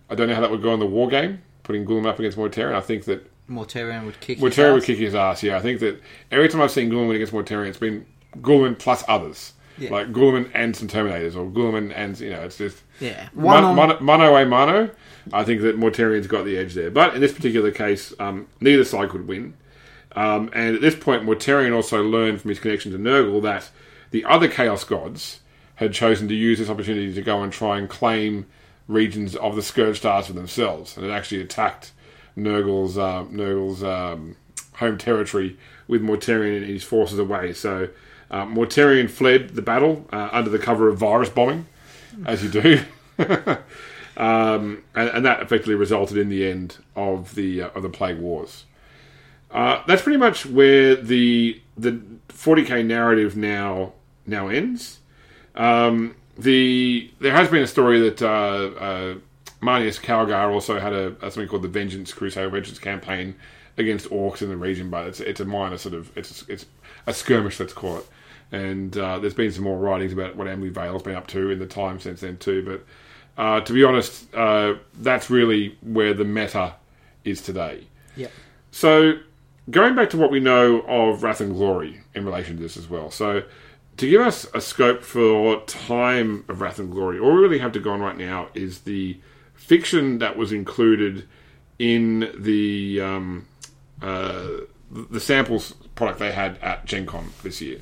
I 0.10 0.16
don't 0.16 0.28
know 0.28 0.34
how 0.34 0.41
that 0.41 0.50
would 0.50 0.64
go 0.64 0.74
in 0.74 0.80
the 0.80 0.88
war 0.88 1.08
game, 1.08 1.44
putting 1.62 1.86
Guilliman 1.86 2.08
up 2.08 2.18
against 2.18 2.36
Mortarion. 2.36 2.74
I 2.74 2.82
think 2.82 3.06
that 3.06 3.30
Mortarion 3.50 4.06
would 4.06 4.20
kick 4.20 4.39
his 4.39 4.44
Mortarion 4.54 4.74
would 4.74 4.82
ass. 4.84 4.88
kick 4.88 4.98
his 4.98 5.16
ass. 5.16 5.44
Yeah, 5.44 5.58
I 5.58 5.60
think 5.60 5.80
that 5.82 6.02
every 6.32 6.48
time 6.50 6.62
I've 6.62 6.72
seen 6.72 6.89
Guilliman 6.89 7.16
against 7.16 7.34
Mortarion, 7.34 7.68
it's 7.68 7.78
been 7.78 8.06
Guilliman 8.41 8.78
plus 8.80 9.04
others, 9.08 9.54
Yeah. 9.78 9.91
like 9.91 10.12
Guilliman 10.14 10.50
and 10.54 10.76
some 10.76 10.88
Terminators, 10.88 11.36
or 11.36 11.46
Guilliman 11.50 11.91
and 11.96 12.20
you 12.20 12.30
know, 12.30 12.41
it's 12.41 12.58
just 12.58 12.82
Yeah. 13.00 13.28
One 13.34 13.64
Mon- 13.64 13.91
on, 13.91 14.04
mono, 14.04 14.28
mono 14.30 14.36
a 14.38 14.46
mono. 14.46 14.89
I 15.32 15.44
think 15.44 15.62
that 15.62 15.78
Mortarion's 15.80 16.28
got 16.28 16.46
the 16.46 16.58
edge 16.58 16.74
there, 16.74 16.89
but 16.91 17.16
in 17.16 17.22
this 17.22 17.32
particular 17.34 17.72
case, 17.72 18.14
um, 18.20 18.48
neither 18.60 18.84
side 18.84 19.10
could 19.10 19.28
win. 19.28 19.54
Um, 20.16 20.50
and 20.54 20.76
at 20.76 20.82
this 20.82 20.96
point, 20.96 21.24
Mortarion 21.24 21.74
also 21.74 22.04
learned 22.04 22.41
from 22.41 22.50
his 22.50 22.60
connection 22.60 22.91
to 22.91 22.98
Nurgle 23.00 23.41
that 23.44 23.70
the 24.12 24.26
other 24.26 24.48
Chaos 24.48 24.84
Gods 24.84 25.39
had 25.76 25.91
chosen 25.94 26.28
to 26.28 26.36
use 26.36 26.60
this 26.60 26.70
opportunity 26.70 27.12
to 27.14 27.22
go 27.22 27.41
and 27.41 27.52
try 27.52 27.78
and 27.80 27.89
claim 27.89 28.46
regions 28.88 29.36
of 29.36 29.56
the 29.56 29.62
Scourge 29.64 29.98
Stars 29.98 30.28
for 30.28 30.34
themselves, 30.34 30.96
and 30.98 31.06
had 31.06 31.16
actually 31.16 31.41
attacked 31.41 31.91
Nurgle's 32.36 32.97
uh, 32.97 33.25
Nurgle's 33.29 33.84
um, 33.84 34.36
home 34.75 34.97
territory 34.97 35.57
with 35.88 36.01
Mortarion 36.01 36.57
and 36.57 36.65
his 36.65 36.84
forces 36.84 37.19
away. 37.19 37.53
So 37.53 37.89
uh, 38.31 38.45
Mortarion 38.45 39.09
fled 39.09 39.51
the 39.51 39.61
battle 39.61 40.07
uh, 40.11 40.29
under 40.31 40.49
the 40.49 40.59
cover 40.59 40.88
of 40.88 40.97
virus 40.97 41.29
bombing, 41.29 41.67
as 42.25 42.43
you 42.43 42.49
do. 42.49 42.84
Um, 44.15 44.84
and, 44.93 45.09
and 45.09 45.25
that 45.25 45.41
effectively 45.41 45.75
resulted 45.75 46.17
in 46.17 46.29
the 46.29 46.47
end 46.47 46.77
of 46.95 47.36
the 47.36 47.63
uh, 47.63 47.69
of 47.69 47.84
the 47.84 47.89
plague 47.89 48.19
wars. 48.19 48.65
Uh, 49.51 49.81
that's 49.88 50.01
pretty 50.01 50.17
much 50.17 50.45
where 50.45 50.95
the 50.95 51.61
the 51.77 52.01
40k 52.29 52.86
narrative 52.86 53.36
now 53.36 53.93
now 54.25 54.47
ends. 54.47 54.99
Um, 55.55 56.15
the 56.38 57.11
there 57.19 57.31
has 57.31 57.49
been 57.49 57.63
a 57.63 57.67
story 57.67 57.99
that 58.09 58.21
uh, 58.21 58.27
uh, 58.79 59.15
Marneus 59.64 59.99
Calgar 59.99 60.51
also 60.51 60.80
had 60.80 60.93
a, 60.93 61.16
a 61.22 61.32
something 61.32 61.47
called 61.47 61.61
the 61.61 61.68
Vengeance 61.68 62.14
Crusade 62.14 62.51
Vengeance 62.51 62.80
campaign 62.80 63.36
against 63.78 64.09
orcs 64.09 64.41
in 64.41 64.49
the 64.49 64.57
region, 64.57 64.89
but 64.89 65.07
it's 65.07 65.20
it's 65.20 65.39
a 65.39 65.45
minor 65.45 65.78
sort 65.78 65.95
of 65.95 66.16
it's 66.18 66.47
it's 66.47 66.66
a 67.07 67.14
skirmish, 67.14 67.59
let's 67.59 67.74
call 67.74 67.97
it. 67.97 68.07
And 68.51 68.95
uh, 68.97 69.20
there's 69.20 69.34
been 69.34 69.51
some 69.51 69.64
more 69.64 69.78
writings 69.78 70.14
about 70.14 70.36
what 70.36 70.47
Emily 70.47 70.70
Vale's 70.70 71.01
been 71.01 71.16
up 71.16 71.28
to 71.28 71.49
in 71.49 71.59
the 71.59 71.66
time 71.66 71.99
since 71.99 72.22
then 72.22 72.38
too. 72.38 72.64
But 72.64 73.41
uh, 73.41 73.61
to 73.61 73.74
be 73.74 73.84
honest, 73.84 74.34
uh, 74.36 74.76
that's 74.99 75.30
really 75.30 75.78
where 75.82 76.14
the 76.14 76.26
meta 76.26 76.76
is 77.24 77.41
today. 77.41 77.88
Yep. 78.16 78.32
So, 78.72 79.14
going 79.72 79.95
back 79.95 80.09
to 80.11 80.18
what 80.18 80.30
we 80.30 80.39
know 80.39 80.82
of 80.82 81.24
Wrath 81.24 81.41
and 81.41 81.53
Glory 81.53 82.01
in 82.14 82.26
relation 82.26 82.57
to 82.57 82.61
this 82.61 82.78
as 82.78 82.89
well. 82.89 83.09
So, 83.09 83.43
to 83.97 84.09
give 84.09 84.22
us 84.22 84.45
a 84.53 84.61
scope 84.61 85.03
for 85.03 85.61
time 85.66 86.45
of 86.47 86.61
Wrath 86.61 86.80
and 86.80 86.91
Glory, 86.91 87.20
all 87.20 87.34
we 87.34 87.41
really 87.41 87.59
have 87.59 87.72
to 87.74 87.80
go 87.80 87.91
on 87.91 88.01
right 88.01 88.18
now 88.18 88.49
is 88.53 88.82
the 88.82 89.18
fiction 89.64 90.20
that 90.20 90.38
was 90.38 90.51
included 90.51 91.28
in 91.80 92.32
the 92.38 93.01
um, 93.01 93.47
uh, 94.01 94.47
the 94.91 95.20
samples 95.20 95.74
product 95.95 96.20
they 96.20 96.32
had 96.32 96.57
at 96.61 96.86
Gen 96.86 97.05
Con 97.05 97.30
this 97.43 97.61
year. 97.61 97.80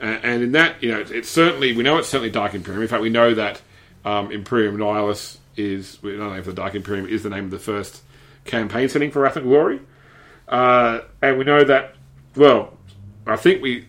And 0.00 0.42
in 0.42 0.52
that, 0.52 0.82
you 0.82 0.90
know, 0.90 1.00
it's, 1.00 1.10
it's 1.10 1.28
certainly 1.28 1.74
we 1.74 1.82
know 1.82 1.98
it's 1.98 2.08
certainly 2.08 2.30
Dark 2.30 2.54
Imperium. 2.54 2.82
In 2.82 2.88
fact, 2.88 3.00
we 3.00 3.10
know 3.10 3.32
that 3.34 3.62
um, 4.04 4.30
Imperium 4.32 4.76
Nihilus 4.76 5.38
is 5.56 6.02
we 6.02 6.16
don't 6.16 6.32
know 6.32 6.38
if 6.38 6.44
the 6.44 6.52
Dark 6.52 6.74
Imperium 6.74 7.06
is 7.08 7.22
the 7.22 7.30
name 7.30 7.44
of 7.44 7.50
the 7.50 7.58
first 7.58 8.02
campaign 8.44 8.88
setting 8.88 9.10
for 9.10 9.20
Wrath 9.20 9.36
and 9.36 9.46
Glory. 9.46 9.80
Uh, 10.48 11.00
and 11.22 11.38
we 11.38 11.44
know 11.44 11.64
that, 11.64 11.94
well, 12.36 12.76
I 13.26 13.36
think 13.36 13.62
we 13.62 13.86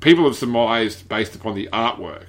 people 0.00 0.24
have 0.24 0.36
surmised 0.36 1.08
based 1.08 1.34
upon 1.34 1.54
the 1.56 1.68
artwork 1.72 2.26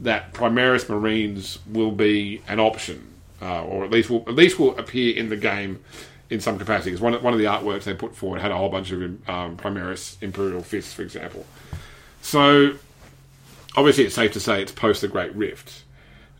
that 0.00 0.32
Primaris 0.34 0.88
Marines 0.88 1.58
will 1.66 1.90
be 1.90 2.42
an 2.46 2.60
option, 2.60 3.11
uh, 3.42 3.64
or 3.64 3.84
at 3.84 3.90
least 3.90 4.08
will 4.08 4.24
at 4.28 4.34
least 4.34 4.58
will 4.58 4.78
appear 4.78 5.16
in 5.16 5.28
the 5.28 5.36
game 5.36 5.82
in 6.30 6.40
some 6.40 6.58
capacity. 6.58 6.90
Because 6.90 7.02
one, 7.02 7.14
of- 7.14 7.22
one 7.22 7.32
of 7.32 7.38
the 7.38 7.44
artworks 7.46 7.84
they 7.84 7.94
put 7.94 8.14
forward 8.14 8.40
had 8.40 8.50
a 8.50 8.56
whole 8.56 8.68
bunch 8.68 8.90
of 8.92 9.02
um, 9.28 9.56
Primaris 9.56 10.16
Imperial 10.22 10.62
fists, 10.62 10.92
for 10.94 11.02
example. 11.02 11.44
So 12.22 12.74
obviously, 13.76 14.04
it's 14.04 14.14
safe 14.14 14.32
to 14.32 14.40
say 14.40 14.62
it's 14.62 14.72
post 14.72 15.00
the 15.00 15.08
Great 15.08 15.34
Rift. 15.34 15.82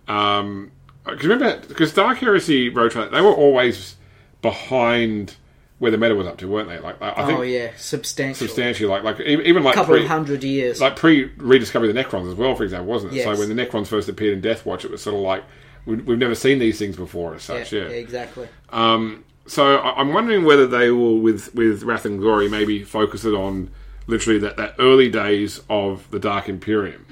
Um, 0.09 0.71
because 1.05 1.27
remember, 1.27 1.67
because 1.67 1.93
Dark 1.93 2.19
Heresy 2.19 2.69
Road 2.69 2.93
they 2.93 3.21
were 3.21 3.35
always 3.35 3.97
behind 4.41 5.35
where 5.81 5.91
the 5.91 5.99
meta 5.99 6.15
was 6.15 6.29
up 6.29 6.39
to, 6.39 6.47
weren't 6.47 6.69
they? 6.69 6.79
Like 6.79 7.03
I 7.03 7.11
I 7.11 7.27
think 7.27 7.39
oh 7.41 7.43
yeah, 7.43 7.73
substantial. 7.77 8.47
substantially, 8.47 8.89
like 8.89 9.03
like 9.03 9.19
even 9.21 9.65
like 9.65 9.75
a 9.75 9.79
couple 9.79 9.95
pre, 9.95 10.03
of 10.05 10.09
hundred 10.09 10.45
years. 10.45 10.81
like 10.81 10.95
pre 10.95 11.25
rediscovery 11.39 11.89
of 11.89 11.95
the 11.97 12.05
Necrons 12.05 12.29
as 12.31 12.37
well, 12.37 12.55
for 12.55 12.63
example, 12.63 12.87
wasn't 12.87 13.13
it? 13.13 13.17
Yes. 13.17 13.25
So 13.25 13.37
when 13.37 13.55
the 13.55 13.67
Necrons 13.67 13.89
first 13.89 14.09
appeared 14.09 14.35
in 14.35 14.41
Death 14.41 14.65
Watch, 14.65 14.85
it 14.85 14.93
was 14.93 15.03
sort 15.03 15.17
of 15.17 15.23
like 15.23 15.43
we, 15.87 15.97
we've 15.97 16.19
never 16.19 16.35
seen 16.35 16.59
these 16.59 16.79
things 16.79 16.97
before 16.97 17.35
as 17.35 17.49
yeah, 17.49 17.59
such. 17.59 17.73
Yeah. 17.73 17.83
exactly. 17.85 18.49
Um, 18.71 19.25
so 19.47 19.77
I- 19.79 20.01
I'm 20.01 20.13
wondering 20.13 20.45
whether 20.45 20.67
they 20.67 20.91
will, 20.91 21.19
with 21.19 21.55
with 21.55 21.83
Wrath 21.83 22.05
and 22.05 22.21
Glory, 22.21 22.49
maybe 22.49 22.85
focus 22.85 23.25
it 23.25 23.35
on 23.35 23.71
literally 24.07 24.39
that, 24.41 24.57
that 24.57 24.75
early 24.79 25.09
days 25.09 25.61
of 25.69 26.11
the 26.11 26.19
Dark 26.19 26.49
Imperium. 26.49 27.07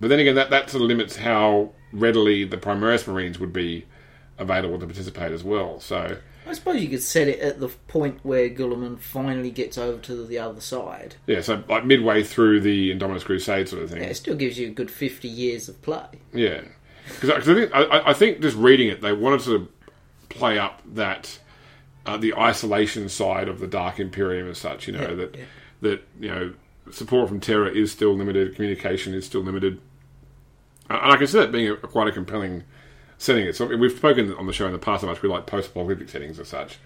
But 0.00 0.08
then 0.08 0.18
again, 0.18 0.34
that 0.34 0.50
that 0.50 0.70
sort 0.70 0.82
of 0.82 0.88
limits 0.88 1.16
how 1.16 1.70
readily 1.92 2.44
the 2.44 2.56
Primaris 2.56 3.06
Marines 3.06 3.38
would 3.38 3.52
be 3.52 3.84
available 4.38 4.78
to 4.78 4.86
participate 4.86 5.30
as 5.30 5.44
well. 5.44 5.78
So 5.78 6.16
I 6.46 6.52
suppose 6.54 6.82
you 6.82 6.88
could 6.88 7.02
set 7.02 7.28
it 7.28 7.38
at 7.38 7.60
the 7.60 7.68
point 7.68 8.18
where 8.24 8.48
Guilliman 8.50 8.98
finally 8.98 9.50
gets 9.52 9.78
over 9.78 10.00
to 10.02 10.26
the 10.26 10.38
other 10.38 10.60
side. 10.60 11.14
yeah, 11.26 11.40
so 11.40 11.62
like 11.68 11.84
midway 11.84 12.24
through 12.24 12.60
the 12.62 12.92
Indominus 12.92 13.24
Crusade 13.24 13.68
sort 13.68 13.82
of 13.82 13.90
thing. 13.90 14.02
Yeah, 14.02 14.08
it 14.08 14.16
still 14.16 14.34
gives 14.34 14.58
you 14.58 14.68
a 14.68 14.70
good 14.70 14.90
fifty 14.90 15.28
years 15.28 15.68
of 15.68 15.80
play. 15.82 16.06
Yeah, 16.32 16.62
because 17.06 17.30
I 17.30 17.40
think 17.40 17.70
I, 17.74 18.10
I 18.10 18.12
think 18.12 18.40
just 18.40 18.56
reading 18.56 18.88
it, 18.88 19.00
they 19.00 19.12
wanted 19.12 19.40
to 19.42 19.68
play 20.28 20.58
up 20.58 20.82
that 20.94 21.38
uh, 22.06 22.16
the 22.16 22.34
isolation 22.34 23.08
side 23.08 23.48
of 23.48 23.60
the 23.60 23.66
Dark 23.66 24.00
Imperium 24.00 24.48
as 24.48 24.58
such. 24.58 24.86
You 24.86 24.94
know 24.94 25.08
Yeah, 25.08 25.14
that 25.14 25.36
yeah. 25.36 25.44
that 25.82 26.08
you 26.20 26.28
know 26.28 26.54
support 26.90 27.28
from 27.28 27.40
Terra 27.40 27.70
is 27.70 27.92
still 27.92 28.14
limited, 28.14 28.54
communication 28.54 29.14
is 29.14 29.24
still 29.26 29.42
limited, 29.42 29.80
and 30.88 31.12
I 31.12 31.16
can 31.16 31.26
see 31.26 31.38
that 31.38 31.52
being 31.52 31.70
a, 31.70 31.76
quite 31.76 32.08
a 32.08 32.12
compelling 32.12 32.64
setting. 33.18 33.46
It's 33.46 33.60
we've 33.60 33.92
spoken 33.96 34.34
on 34.34 34.46
the 34.46 34.52
show 34.52 34.66
in 34.66 34.72
the 34.72 34.78
past 34.78 35.02
how 35.02 35.08
much 35.08 35.22
we 35.22 35.28
like 35.28 35.46
post-apocalyptic 35.46 36.08
settings 36.08 36.38
as 36.38 36.48
such, 36.48 36.78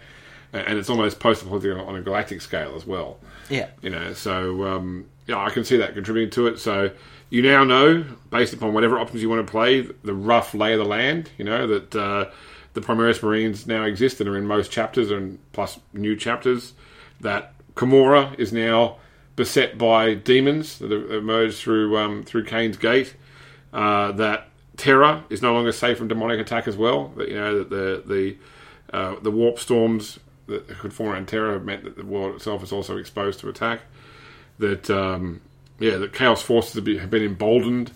and 0.53 0.67
and 0.67 0.79
it's 0.79 0.91
almost 0.91 1.19
post-apocalyptic 1.21 1.87
on 1.87 1.97
a 1.97 2.03
galactic 2.03 2.41
scale 2.41 2.75
as 2.77 2.87
well. 2.87 3.19
Yeah. 3.49 3.69
You 3.83 3.91
know, 3.91 4.13
so 4.13 4.65
um, 4.67 5.07
yeah, 5.27 5.39
I 5.39 5.51
can 5.51 5.65
see 5.65 5.77
that 5.79 5.95
contributing 5.95 6.31
to 6.33 6.47
it. 6.47 6.59
So 6.59 6.91
you 7.31 7.43
now 7.43 7.65
know, 7.65 8.05
based 8.31 8.55
upon 8.55 8.73
whatever 8.73 8.99
options 8.99 9.23
you 9.23 9.29
want 9.29 9.47
to 9.47 9.51
play, 9.51 9.81
the 9.81 10.15
rough 10.15 10.55
lay 10.55 10.73
of 10.73 10.79
the 10.79 10.85
land. 10.85 11.31
You 11.39 11.45
know 11.45 11.67
that 11.67 11.95
uh, 11.95 12.31
the 12.75 12.81
Primaris 12.81 13.23
Marines 13.23 13.67
now 13.67 13.85
exist 13.85 14.21
and 14.21 14.29
are 14.29 14.37
in 14.37 14.47
most 14.47 14.71
chapters 14.71 15.11
and 15.11 15.39
plus 15.53 15.81
new 15.93 16.17
chapters. 16.17 16.75
That 17.21 17.55
Kimura 17.75 18.39
is 18.39 18.53
now 18.53 18.99
beset 19.35 19.77
by 19.77 20.15
demons 20.15 20.79
that 20.79 20.93
emerged 20.93 21.59
through 21.59 21.97
um, 21.99 22.23
through 22.23 22.45
Cain's 22.45 22.77
Gate. 22.77 23.15
Uh, 23.73 24.13
that 24.13 24.49
Terra 24.77 25.25
is 25.29 25.43
no 25.43 25.53
longer 25.53 25.73
safe 25.73 25.99
from 25.99 26.09
demonic 26.09 26.41
attack 26.41 26.69
as 26.69 26.77
well. 26.77 27.09
That 27.17 27.29
you 27.29 27.35
know 27.35 27.59
that 27.59 27.71
the 27.71 28.03
the 28.07 28.37
uh, 28.97 29.17
the 29.21 29.31
warp 29.31 29.59
storms 29.59 30.21
that 30.47 30.69
could 30.79 30.93
form 30.93 31.11
around 31.11 31.27
Terra 31.27 31.55
have 31.55 31.65
meant 31.65 31.85
that 31.85 31.97
the 31.97 32.05
world 32.05 32.37
itself 32.37 32.63
is 32.63 32.73
also 32.73 32.97
exposed 32.99 33.41
to 33.41 33.49
attack. 33.49 33.81
That 34.59 34.89
um, 34.91 35.41
yeah, 35.79 35.97
that 35.97 36.13
Chaos 36.13 36.43
forces 36.43 36.75
have 36.75 36.85
been, 36.85 37.23
emboldened 37.23 37.93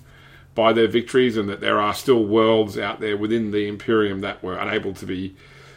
by 0.54 0.72
their 0.72 0.88
victories, 0.88 1.36
and 1.36 1.48
that 1.48 1.60
there 1.60 1.80
are 1.80 1.94
still 1.94 2.24
worlds 2.24 2.78
out 2.78 3.00
there 3.00 3.16
within 3.16 3.50
the 3.50 3.68
Imperium 3.68 4.20
that 4.20 4.42
were 4.42 4.56
unable 4.56 4.92
to 4.94 5.06
be 5.06 5.34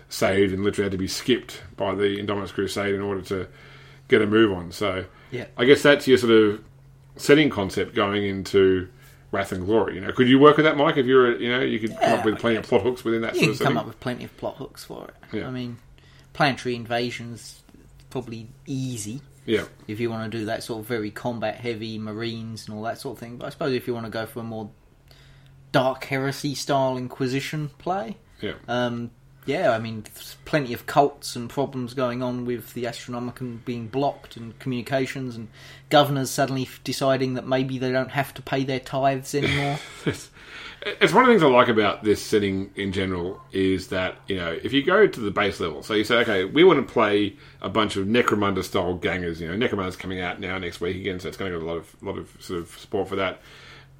saved 0.09 0.53
and 0.53 0.63
literally 0.63 0.85
had 0.85 0.91
to 0.91 0.97
be 0.97 1.07
skipped 1.07 1.61
by 1.77 1.95
the 1.95 2.17
Indominus 2.17 2.53
Crusade 2.53 2.93
in 2.93 3.01
order 3.01 3.21
to 3.21 3.47
get 4.07 4.21
a 4.21 4.27
move 4.27 4.51
on. 4.51 4.71
So 4.71 5.05
Yeah. 5.31 5.45
I 5.57 5.65
guess 5.65 5.81
that's 5.81 6.07
your 6.07 6.17
sort 6.17 6.31
of 6.33 6.63
setting 7.15 7.49
concept 7.49 7.95
going 7.95 8.23
into 8.23 8.87
Wrath 9.31 9.51
and 9.51 9.65
Glory. 9.65 9.95
You 9.95 10.01
know, 10.01 10.11
could 10.11 10.27
you 10.27 10.37
work 10.37 10.57
with 10.57 10.65
that, 10.65 10.77
Mike? 10.77 10.97
If 10.97 11.05
you're, 11.07 11.35
you 11.39 11.49
know, 11.51 11.61
you 11.61 11.79
could 11.79 11.97
come 11.99 12.19
up 12.19 12.25
with 12.25 12.37
plenty 12.37 12.57
of 12.57 12.65
plot 12.65 12.83
hooks 12.83 13.03
within 13.03 13.21
that 13.21 13.33
You 13.35 13.39
sort 13.41 13.57
can 13.57 13.67
of 13.67 13.67
come 13.69 13.77
up 13.77 13.87
with 13.87 13.99
plenty 13.99 14.23
of 14.25 14.37
plot 14.37 14.57
hooks 14.57 14.83
for 14.83 15.07
it. 15.07 15.15
Yeah. 15.37 15.47
I 15.47 15.51
mean, 15.51 15.77
planetary 16.33 16.75
invasions 16.75 17.61
probably 18.11 18.47
easy 18.67 19.21
yeah, 19.45 19.65
if 19.87 19.99
you 19.99 20.09
want 20.09 20.31
to 20.31 20.37
do 20.37 20.45
that 20.45 20.63
sort 20.63 20.79
of 20.79 20.85
very 20.85 21.11
combat 21.11 21.55
heavy 21.55 21.97
marines 21.97 22.67
and 22.67 22.75
all 22.75 22.83
that 22.83 22.99
sort 22.99 23.17
of 23.17 23.19
thing. 23.19 23.37
But 23.37 23.47
I 23.47 23.49
suppose 23.49 23.73
if 23.73 23.87
you 23.87 23.93
want 23.93 24.05
to 24.05 24.11
go 24.11 24.25
for 24.25 24.39
a 24.39 24.43
more 24.43 24.69
dark 25.71 26.05
heresy 26.05 26.55
style 26.55 26.97
Inquisition 26.97 27.69
play, 27.77 28.17
yeah, 28.41 28.53
um, 28.67 29.11
yeah, 29.45 29.71
I 29.71 29.79
mean, 29.79 30.05
plenty 30.45 30.73
of 30.73 30.85
cults 30.85 31.35
and 31.35 31.49
problems 31.49 31.93
going 31.93 32.23
on 32.23 32.45
with 32.45 32.73
the 32.73 32.85
Astronomicon 32.85 33.63
being 33.65 33.87
blocked 33.87 34.37
and 34.37 34.57
communications 34.59 35.35
and 35.35 35.49
governors 35.89 36.29
suddenly 36.29 36.69
deciding 36.83 37.33
that 37.33 37.45
maybe 37.45 37.77
they 37.77 37.91
don't 37.91 38.11
have 38.11 38.33
to 38.35 38.41
pay 38.41 38.63
their 38.63 38.79
tithes 38.79 39.35
anymore. 39.35 39.79
it's, 40.85 41.13
one 41.13 41.23
of 41.23 41.27
the 41.27 41.33
things 41.33 41.43
I 41.43 41.47
like 41.47 41.67
about 41.67 42.03
this 42.03 42.21
setting 42.21 42.71
in 42.75 42.91
general 42.91 43.41
is 43.51 43.87
that 43.87 44.15
you 44.27 44.35
know 44.35 44.57
if 44.63 44.73
you 44.73 44.83
go 44.83 45.07
to 45.07 45.19
the 45.19 45.31
base 45.31 45.59
level, 45.59 45.83
so 45.83 45.93
you 45.93 46.03
say, 46.03 46.17
okay, 46.17 46.45
we 46.45 46.63
want 46.63 46.85
to 46.85 46.93
play 46.93 47.35
a 47.61 47.69
bunch 47.69 47.95
of 47.95 48.07
Necromunda 48.07 48.63
style 48.63 48.95
gangers. 48.95 49.39
You 49.39 49.55
know, 49.55 49.67
Necromunda's 49.67 49.95
coming 49.95 50.19
out 50.19 50.39
now 50.39 50.57
next 50.57 50.81
week 50.81 50.97
again, 50.97 51.19
so 51.19 51.27
it's 51.27 51.37
going 51.37 51.51
to 51.51 51.57
get 51.57 51.63
a 51.63 51.67
lot 51.67 51.77
of 51.77 52.03
lot 52.03 52.17
of 52.17 52.35
sort 52.39 52.59
of 52.59 52.69
support 52.77 53.07
for 53.07 53.15
that. 53.15 53.41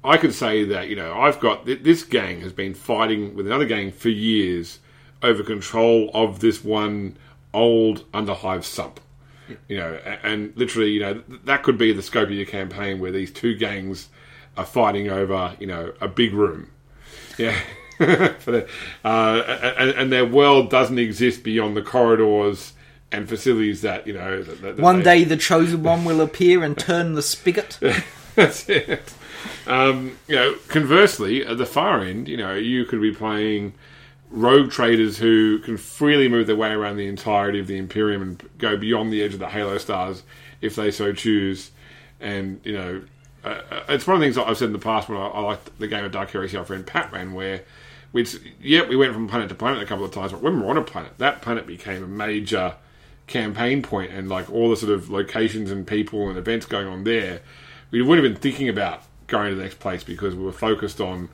I 0.02 0.18
could 0.18 0.34
say 0.34 0.64
that 0.64 0.88
you 0.88 0.96
know 0.96 1.14
I've 1.18 1.40
got 1.40 1.66
th- 1.66 1.82
this 1.82 2.02
gang 2.02 2.40
has 2.42 2.52
been 2.52 2.74
fighting 2.74 3.34
with 3.34 3.46
another 3.46 3.66
gang 3.66 3.90
for 3.90 4.10
years 4.10 4.80
over 5.22 5.42
control 5.42 6.10
of 6.12 6.40
this 6.40 6.62
one 6.62 7.16
old 7.54 8.10
underhive 8.12 8.64
sump. 8.64 9.00
You 9.68 9.76
know, 9.76 9.94
and 10.22 10.54
literally, 10.56 10.90
you 10.90 11.00
know, 11.00 11.22
that 11.44 11.62
could 11.62 11.76
be 11.76 11.92
the 11.92 12.00
scope 12.00 12.28
of 12.28 12.34
your 12.34 12.46
campaign 12.46 12.98
where 12.98 13.12
these 13.12 13.30
two 13.30 13.54
gangs 13.54 14.08
are 14.56 14.64
fighting 14.64 15.10
over, 15.10 15.54
you 15.60 15.66
know, 15.66 15.92
a 16.00 16.08
big 16.08 16.32
room. 16.32 16.70
Yeah. 17.38 17.58
For 18.38 18.50
the, 18.50 18.68
uh, 19.04 19.74
and, 19.78 19.90
and 19.90 20.12
their 20.12 20.26
world 20.26 20.68
doesn't 20.70 20.98
exist 20.98 21.44
beyond 21.44 21.76
the 21.76 21.82
corridors 21.82 22.72
and 23.12 23.28
facilities 23.28 23.82
that, 23.82 24.06
you 24.06 24.12
know, 24.14 24.42
that, 24.42 24.62
that 24.62 24.76
One 24.78 24.98
they- 24.98 25.20
day 25.20 25.24
the 25.24 25.36
chosen 25.36 25.82
one 25.84 26.04
will 26.04 26.20
appear 26.20 26.64
and 26.64 26.76
turn 26.76 27.14
the 27.14 27.22
spigot. 27.22 27.78
That's 28.34 28.68
it. 28.68 29.12
Um, 29.66 30.18
you 30.26 30.34
know, 30.34 30.56
conversely, 30.68 31.46
at 31.46 31.58
the 31.58 31.66
far 31.66 32.00
end, 32.02 32.26
you 32.28 32.36
know, 32.36 32.54
you 32.54 32.84
could 32.84 33.00
be 33.00 33.12
playing 33.12 33.74
rogue 34.30 34.72
traders 34.72 35.16
who 35.18 35.60
can 35.60 35.76
freely 35.76 36.26
move 36.28 36.48
their 36.48 36.56
way 36.56 36.70
around 36.70 36.96
the 36.96 37.06
entirety 37.06 37.60
of 37.60 37.68
the 37.68 37.76
Imperium 37.78 38.22
and 38.22 38.42
go 38.58 38.76
beyond 38.76 39.12
the 39.12 39.22
edge 39.22 39.34
of 39.34 39.38
the 39.38 39.48
Halo 39.48 39.78
stars 39.78 40.24
if 40.60 40.74
they 40.74 40.90
so 40.90 41.12
choose. 41.12 41.70
And 42.20 42.60
you 42.64 42.72
know, 42.72 43.02
uh, 43.44 43.84
it's 43.88 44.06
one 44.06 44.16
of 44.16 44.20
the 44.20 44.26
things 44.26 44.38
I've 44.38 44.56
said 44.56 44.66
in 44.66 44.72
the 44.72 44.78
past 44.78 45.08
when 45.08 45.18
I, 45.18 45.26
I 45.26 45.40
liked 45.40 45.78
the 45.78 45.88
game 45.88 46.04
of 46.04 46.12
Dark 46.12 46.30
Heresy 46.30 46.56
our 46.56 46.64
friend 46.64 46.86
Pat 46.86 47.12
ran, 47.12 47.34
where 47.34 47.62
we'd 48.12 48.28
yeah 48.60 48.86
we 48.86 48.96
went 48.96 49.12
from 49.12 49.28
planet 49.28 49.48
to 49.50 49.54
planet 49.54 49.82
a 49.82 49.86
couple 49.86 50.04
of 50.04 50.12
times, 50.12 50.32
but 50.32 50.42
when 50.42 50.56
we 50.56 50.62
were 50.64 50.70
on 50.70 50.76
a 50.76 50.82
planet, 50.82 51.12
that 51.18 51.42
planet 51.42 51.66
became 51.66 52.02
a 52.02 52.06
major 52.06 52.74
campaign 53.26 53.82
point 53.82 54.12
and 54.12 54.28
like 54.28 54.50
all 54.50 54.68
the 54.68 54.76
sort 54.76 54.92
of 54.92 55.10
locations 55.10 55.70
and 55.70 55.86
people 55.86 56.28
and 56.28 56.38
events 56.38 56.66
going 56.66 56.86
on 56.86 57.04
there, 57.04 57.40
we 57.90 58.02
wouldn't 58.02 58.24
have 58.24 58.34
been 58.34 58.40
thinking 58.40 58.68
about 58.68 59.02
going 59.26 59.50
to 59.50 59.56
the 59.56 59.62
next 59.62 59.78
place 59.78 60.04
because 60.04 60.34
we 60.34 60.44
were 60.44 60.52
focused 60.52 61.00
on 61.00 61.28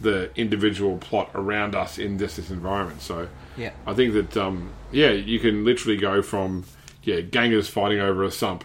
the 0.00 0.30
individual 0.36 0.98
plot 0.98 1.30
around 1.34 1.74
us 1.74 1.98
in 1.98 2.18
just 2.18 2.36
this 2.36 2.50
environment. 2.50 3.00
So 3.00 3.28
Yeah. 3.56 3.70
I 3.86 3.94
think 3.94 4.12
that 4.14 4.36
um, 4.36 4.70
yeah, 4.92 5.10
you 5.10 5.38
can 5.38 5.64
literally 5.64 5.96
go 5.96 6.22
from 6.22 6.64
yeah 7.02 7.20
gangers 7.20 7.68
fighting 7.68 8.00
over 8.00 8.24
a 8.24 8.30
sump 8.30 8.64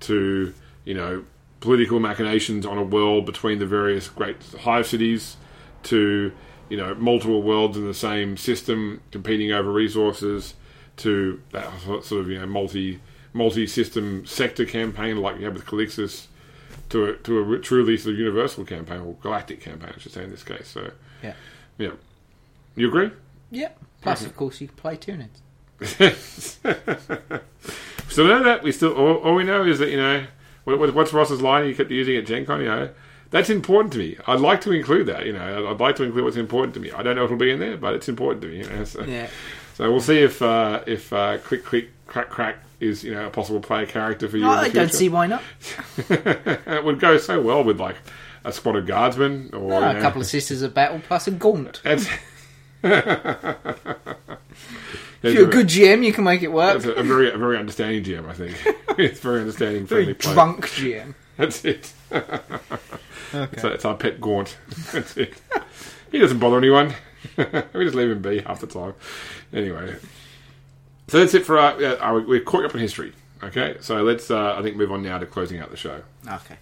to 0.00 0.54
you 0.84 0.94
know 0.94 1.24
political 1.62 1.98
machinations 2.00 2.66
on 2.66 2.76
a 2.76 2.82
world 2.82 3.24
between 3.24 3.58
the 3.58 3.66
various 3.66 4.08
great 4.08 4.36
hive 4.60 4.86
cities 4.86 5.36
to 5.84 6.32
you 6.68 6.76
know 6.76 6.94
multiple 6.94 7.42
worlds 7.42 7.76
in 7.76 7.86
the 7.86 7.94
same 7.94 8.36
system 8.36 9.00
competing 9.10 9.52
over 9.52 9.72
resources 9.72 10.54
to 10.96 11.40
that 11.52 11.66
sort 11.80 12.12
of 12.20 12.28
you 12.28 12.38
know 12.38 12.46
multi 12.46 13.00
multi 13.32 13.66
system 13.66 14.26
sector 14.26 14.66
campaign 14.66 15.16
like 15.16 15.38
you 15.38 15.44
have 15.44 15.54
with 15.54 15.64
Calixis 15.64 16.26
to 16.90 17.04
a, 17.04 17.16
to 17.18 17.54
a 17.54 17.58
truly 17.58 17.96
sort 17.96 18.12
of 18.14 18.18
universal 18.18 18.64
campaign 18.64 19.00
or 19.00 19.14
galactic 19.22 19.60
campaign 19.60 19.92
I 19.96 19.98
should 20.00 20.12
say 20.12 20.24
in 20.24 20.30
this 20.30 20.42
case 20.44 20.68
so 20.68 20.90
Yeah. 21.22 21.34
yeah 21.78 21.92
you 22.76 22.88
agree 22.88 23.10
Yeah. 23.50 23.70
Plus, 24.02 24.26
of 24.26 24.34
course, 24.34 24.60
you 24.60 24.66
can 24.66 24.76
play 24.76 24.96
Tyranids. 24.96 25.38
So 28.12 28.26
know 28.26 28.42
that 28.44 28.62
we 28.62 28.72
still 28.72 28.92
all, 28.92 29.14
all 29.24 29.34
we 29.34 29.42
know 29.44 29.64
is 29.64 29.78
that 29.78 29.88
you 29.88 29.96
know 29.96 30.26
what, 30.64 30.78
what, 30.78 30.94
what's 30.94 31.12
Ross's 31.12 31.42
line 31.42 31.66
he 31.66 31.74
kept 31.74 31.90
using 31.90 32.16
at 32.16 32.26
Gen 32.26 32.46
Con. 32.46 32.60
You 32.60 32.66
know 32.66 32.90
that's 33.32 33.50
important 33.50 33.92
to 33.94 33.98
me. 33.98 34.16
I'd 34.26 34.40
like 34.40 34.60
to 34.60 34.72
include 34.72 35.06
that. 35.06 35.26
You 35.26 35.32
know, 35.32 35.70
I'd, 35.70 35.80
like 35.80 35.96
to 35.96 36.04
include 36.04 36.24
what's 36.24 36.36
important 36.36 36.74
to 36.74 36.80
me. 36.80 36.92
I 36.92 37.02
don't 37.02 37.16
know 37.16 37.24
if 37.24 37.28
it'll 37.28 37.38
be 37.38 37.50
in 37.50 37.58
there, 37.60 37.78
but 37.78 37.94
it's 37.94 38.08
important 38.08 38.42
to 38.42 38.48
me. 38.48 38.58
You 38.58 38.64
know, 38.64 38.84
so, 38.92 39.02
Yeah. 39.02 39.28
so 39.74 39.90
we'll 39.90 40.00
see 40.00 40.18
if 40.18 40.40
uh, 40.40 40.84
if 40.86 41.12
uh, 41.12 41.38
click 41.38 41.64
click 41.64 41.88
crack 42.06 42.28
crack 42.28 42.58
is 42.78 43.02
you 43.02 43.12
know 43.14 43.26
a 43.26 43.30
possible 43.30 43.60
player 43.60 43.86
character 43.86 44.28
for 44.28 44.36
you. 44.36 44.44
No, 44.44 44.50
I 44.50 44.68
don't 44.68 44.92
see 44.92 45.08
why 45.08 45.26
not. 45.26 45.42
it 46.08 46.84
would 46.84 47.00
go 47.00 47.16
so 47.16 47.40
well 47.40 47.64
with 47.64 47.80
like 47.80 47.96
a 48.44 48.52
squad 48.52 48.76
of 48.76 48.86
guardsmen 48.86 49.50
or 49.54 49.80
No, 49.80 49.90
you 49.90 49.98
a 49.98 50.00
couple 50.00 50.20
of 50.20 50.26
Sisters 50.26 50.60
of 50.62 50.74
Battle 50.74 51.00
plus 51.06 51.26
a 51.26 51.30
Gaunt. 51.30 51.80
That's, 55.22 55.34
If 55.34 55.38
you're 55.38 55.48
a 55.48 55.52
good 55.52 55.68
GM, 55.68 56.04
you 56.04 56.12
can 56.12 56.24
make 56.24 56.42
it 56.42 56.50
work. 56.52 56.74
That's 56.82 56.84
a, 56.86 57.00
a 57.00 57.02
very 57.04 57.30
a 57.32 57.38
very 57.38 57.56
understanding 57.56 58.02
GM, 58.02 58.28
I 58.28 58.32
think. 58.32 58.56
it's 58.98 59.20
very 59.20 59.40
understanding, 59.40 59.86
friendly 59.86 60.06
Very 60.06 60.14
player. 60.14 60.34
drunk 60.34 60.66
GM. 60.68 61.14
That's 61.36 61.64
it. 61.64 61.92
So 62.10 63.68
it's 63.68 63.84
our 63.84 63.96
pet 63.96 64.20
Gaunt. 64.20 64.56
That's 64.92 65.16
it. 65.16 65.34
He 66.10 66.18
doesn't 66.18 66.38
bother 66.38 66.58
anyone. 66.58 66.94
we 67.38 67.84
just 67.84 67.94
leave 67.94 68.10
him 68.10 68.20
be 68.20 68.40
half 68.40 68.60
the 68.60 68.66
time. 68.66 68.94
Anyway, 69.52 69.96
So 71.08 71.20
that's 71.20 71.34
it 71.34 71.46
for 71.46 71.58
our. 71.58 71.72
Uh, 71.82 71.96
our 71.98 72.20
we've 72.20 72.44
caught 72.44 72.64
up 72.64 72.74
in 72.74 72.80
history. 72.80 73.12
Okay, 73.42 73.76
so 73.80 74.02
let's 74.02 74.30
uh, 74.30 74.56
I 74.58 74.62
think 74.62 74.76
move 74.76 74.92
on 74.92 75.02
now 75.02 75.18
to 75.18 75.26
closing 75.26 75.58
out 75.60 75.70
the 75.70 75.76
show. 75.76 76.02
Okay. 76.28 76.56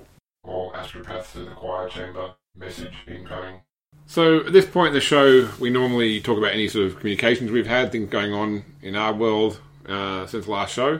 All 0.44 0.72
astropaths 0.72 1.32
to 1.32 1.40
the 1.40 1.50
choir 1.50 1.88
chamber. 1.88 2.34
Message 2.56 2.94
incoming. 3.08 3.62
So 4.10 4.40
at 4.40 4.52
this 4.52 4.66
point 4.66 4.88
in 4.88 4.94
the 4.94 5.00
show, 5.00 5.48
we 5.60 5.70
normally 5.70 6.20
talk 6.20 6.36
about 6.36 6.52
any 6.52 6.66
sort 6.66 6.86
of 6.86 6.98
communications 6.98 7.52
we've 7.52 7.68
had, 7.68 7.92
things 7.92 8.10
going 8.10 8.32
on 8.32 8.64
in 8.82 8.96
our 8.96 9.12
world 9.12 9.60
uh, 9.88 10.26
since 10.26 10.46
the 10.46 10.50
last 10.50 10.74
show. 10.74 10.98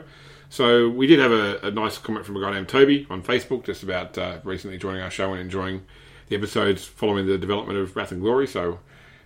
So 0.49 0.87
we 0.87 1.07
did 1.07 1.19
have 1.19 1.33
a, 1.33 1.59
a, 1.59 1.71
nice 1.71 1.97
comment 1.97 2.25
from 2.25 2.37
a 2.37 2.39
guy 2.39 2.53
named 2.53 2.69
Toby 2.69 3.05
on 3.09 3.21
Facebook, 3.21 3.65
just 3.65 3.83
about 3.83 4.17
uh, 4.17 4.37
recently 4.45 4.77
joining 4.77 5.01
our 5.01 5.09
show 5.09 5.33
and 5.33 5.41
enjoying 5.41 5.81
the 6.29 6.37
episodes 6.37 6.85
following 6.85 7.27
the 7.27 7.37
development 7.37 7.77
of 7.77 7.97
Wrath 7.97 8.13
and 8.13 8.21
Glory. 8.21 8.47
So 8.47 8.79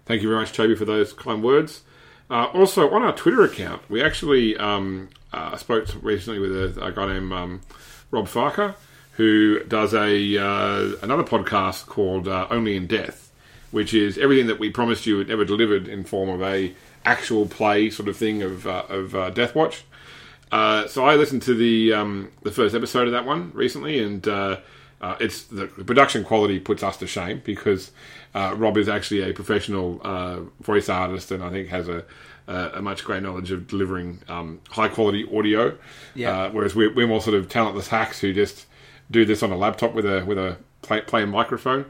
thank 0.08 0.24
you 0.24 0.30
very 0.30 0.42
much, 0.42 0.52
Toby, 0.52 0.74
for 0.76 0.86
those 0.86 1.14
kind 1.14 1.44
words. 1.44 1.84
Uh, 2.28 2.46
also, 2.56 2.90
on 2.90 3.04
our 3.04 3.14
Twitter 3.14 3.44
account, 3.44 3.84
we 3.88 4.02
actually 4.02 4.58
um, 4.58 5.10
uh, 5.32 5.56
spoke 5.58 5.88
recently 6.02 6.40
with 6.40 6.76
a, 6.80 6.86
a 6.86 6.92
guy 6.92 7.06
named 7.14 7.32
um, 7.32 7.62
Rob 8.10 8.26
Farker, 8.26 8.74
who 9.12 9.64
does 9.66 9.94
a 9.94 10.38
uh, 10.40 10.96
another 11.04 11.24
podcast 11.24 11.86
called 11.86 12.28
uh, 12.28 12.48
Only 12.50 12.76
in 12.76 12.88
Death, 12.88 13.25
which 13.72 13.94
is 13.94 14.18
everything 14.18 14.48
that 14.48 14.60
we 14.60 14.70
promised 14.70 15.06
you 15.06 15.20
it 15.20 15.28
never 15.28 15.46
delivered 15.46 15.88
in 15.88 16.04
form 16.04 16.30
of 16.30 16.42
a 16.42 16.74
actual 17.06 17.46
play 17.46 17.90
sort 17.90 18.10
of 18.10 18.18
thing 18.18 18.42
of 18.42 18.68
uh, 18.68 18.84
of 18.90 19.16
uh, 19.16 19.30
Death 19.30 19.56
Watch. 19.56 19.86
Uh, 20.52 20.88
so 20.88 21.06
I 21.06 21.16
listened 21.16 21.42
to 21.44 21.54
the 21.54 21.94
um, 21.94 22.32
the 22.44 22.52
first 22.52 22.76
episode 22.76 23.08
of 23.08 23.14
that 23.14 23.26
one 23.26 23.52
recently, 23.54 24.02
and 24.02 24.28
uh, 24.28 24.58
it's 25.20 25.44
the, 25.44 25.68
the, 25.78 25.84
production 25.84 26.24
quality 26.24 26.60
puts 26.60 26.82
us 26.82 26.98
to 26.98 27.08
shame 27.08 27.42
because 27.46 27.92
Rob 28.34 28.78
is 28.78 28.90
actually 28.90 29.22
a 29.30 29.34
professional 29.34 30.50
voice 30.62 30.90
artist, 30.90 31.32
and 31.32 31.44
I 31.44 31.50
think 31.50 31.70
has 31.70 31.88
a 31.88 32.04
a 32.48 32.82
much 32.82 33.04
greater 33.04 33.22
knowledge 33.22 33.52
of 33.52 33.68
delivering 33.68 34.20
um, 34.28 34.62
high 34.70 34.88
quality 34.88 35.28
audio. 35.36 35.76
Yeah. 36.14 36.50
whereas 36.50 36.76
we're, 36.76 36.94
we're 36.94 37.08
more 37.08 37.22
sort 37.22 37.36
of 37.36 37.50
talentless 37.50 37.88
hacks 37.88 38.20
who 38.20 38.34
just 38.34 38.68
do 39.10 39.26
this 39.26 39.42
on 39.42 39.52
a 39.52 39.58
laptop 39.58 39.94
with 39.94 40.06
a 40.06 40.24
with 40.26 40.38
a 40.38 40.58
play, 40.82 41.02
play 41.02 41.26
microphone. 41.26 41.86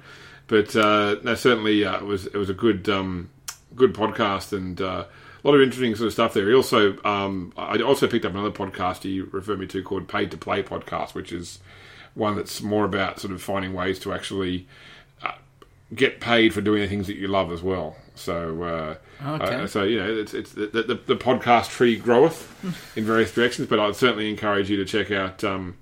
But 0.48 0.76
uh, 0.76 1.18
no, 1.24 1.36
certainly 1.36 1.84
uh, 1.86 1.98
it 1.98 2.06
was 2.06 2.28
it 2.28 2.36
was 2.36 2.50
a 2.50 2.54
good 2.54 2.88
um, 2.89 3.30
good 3.76 3.93
podcast 3.93 4.54
and 4.54 4.80
uh, 4.80 5.06
a 5.43 5.48
lot 5.48 5.56
of 5.56 5.62
interesting 5.62 5.96
sort 5.96 6.08
of 6.08 6.14
stuff 6.14 6.34
there. 6.34 6.48
He 6.48 6.54
also 6.54 7.02
um, 7.04 7.54
I 7.58 7.82
also 7.82 8.08
picked 8.08 8.26
up 8.26 8.34
another 8.34 8.52
podcast 8.52 9.04
he 9.04 9.22
referred 9.22 9.60
me 9.60 9.68
to 9.68 9.84
called 9.84 10.08
Paid 10.08 10.32
to 10.32 10.38
Play 10.38 10.64
podcast, 10.64 11.14
which 11.14 11.32
is 11.32 11.60
one 12.14 12.36
that's 12.36 12.62
more 12.62 12.86
about 12.86 13.20
sort 13.20 13.34
of 13.34 13.41
finding 13.41 13.74
ways 13.74 14.00
to 14.00 14.14
actually 14.14 14.68
uh, 15.22 15.34
get 15.93 16.22
paid 16.22 16.54
for 16.54 16.62
doing 16.62 16.82
the 16.82 16.88
things 16.88 17.08
that 17.08 17.18
you 17.18 17.28
love 17.28 17.52
as 17.52 17.62
well. 17.62 17.96
So, 18.16 18.64
uh, 18.64 18.96
okay. 19.41 19.56
uh, 19.56 19.68
so 19.68 19.84
you 19.84 20.00
know, 20.00 20.18
it's 20.18 20.34
it's 20.34 20.54
the, 20.54 20.68
the, 20.68 21.00
the 21.06 21.16
podcast 21.16 21.70
tree 21.70 21.96
groweth 21.96 22.50
in 22.98 23.04
various 23.04 23.34
directions. 23.34 23.68
But 23.68 23.80
I'd 23.80 23.96
certainly 23.96 24.30
encourage 24.30 24.70
you 24.70 24.78
to 24.78 24.86
check 24.86 25.12
out 25.12 25.43
um, 25.43 25.78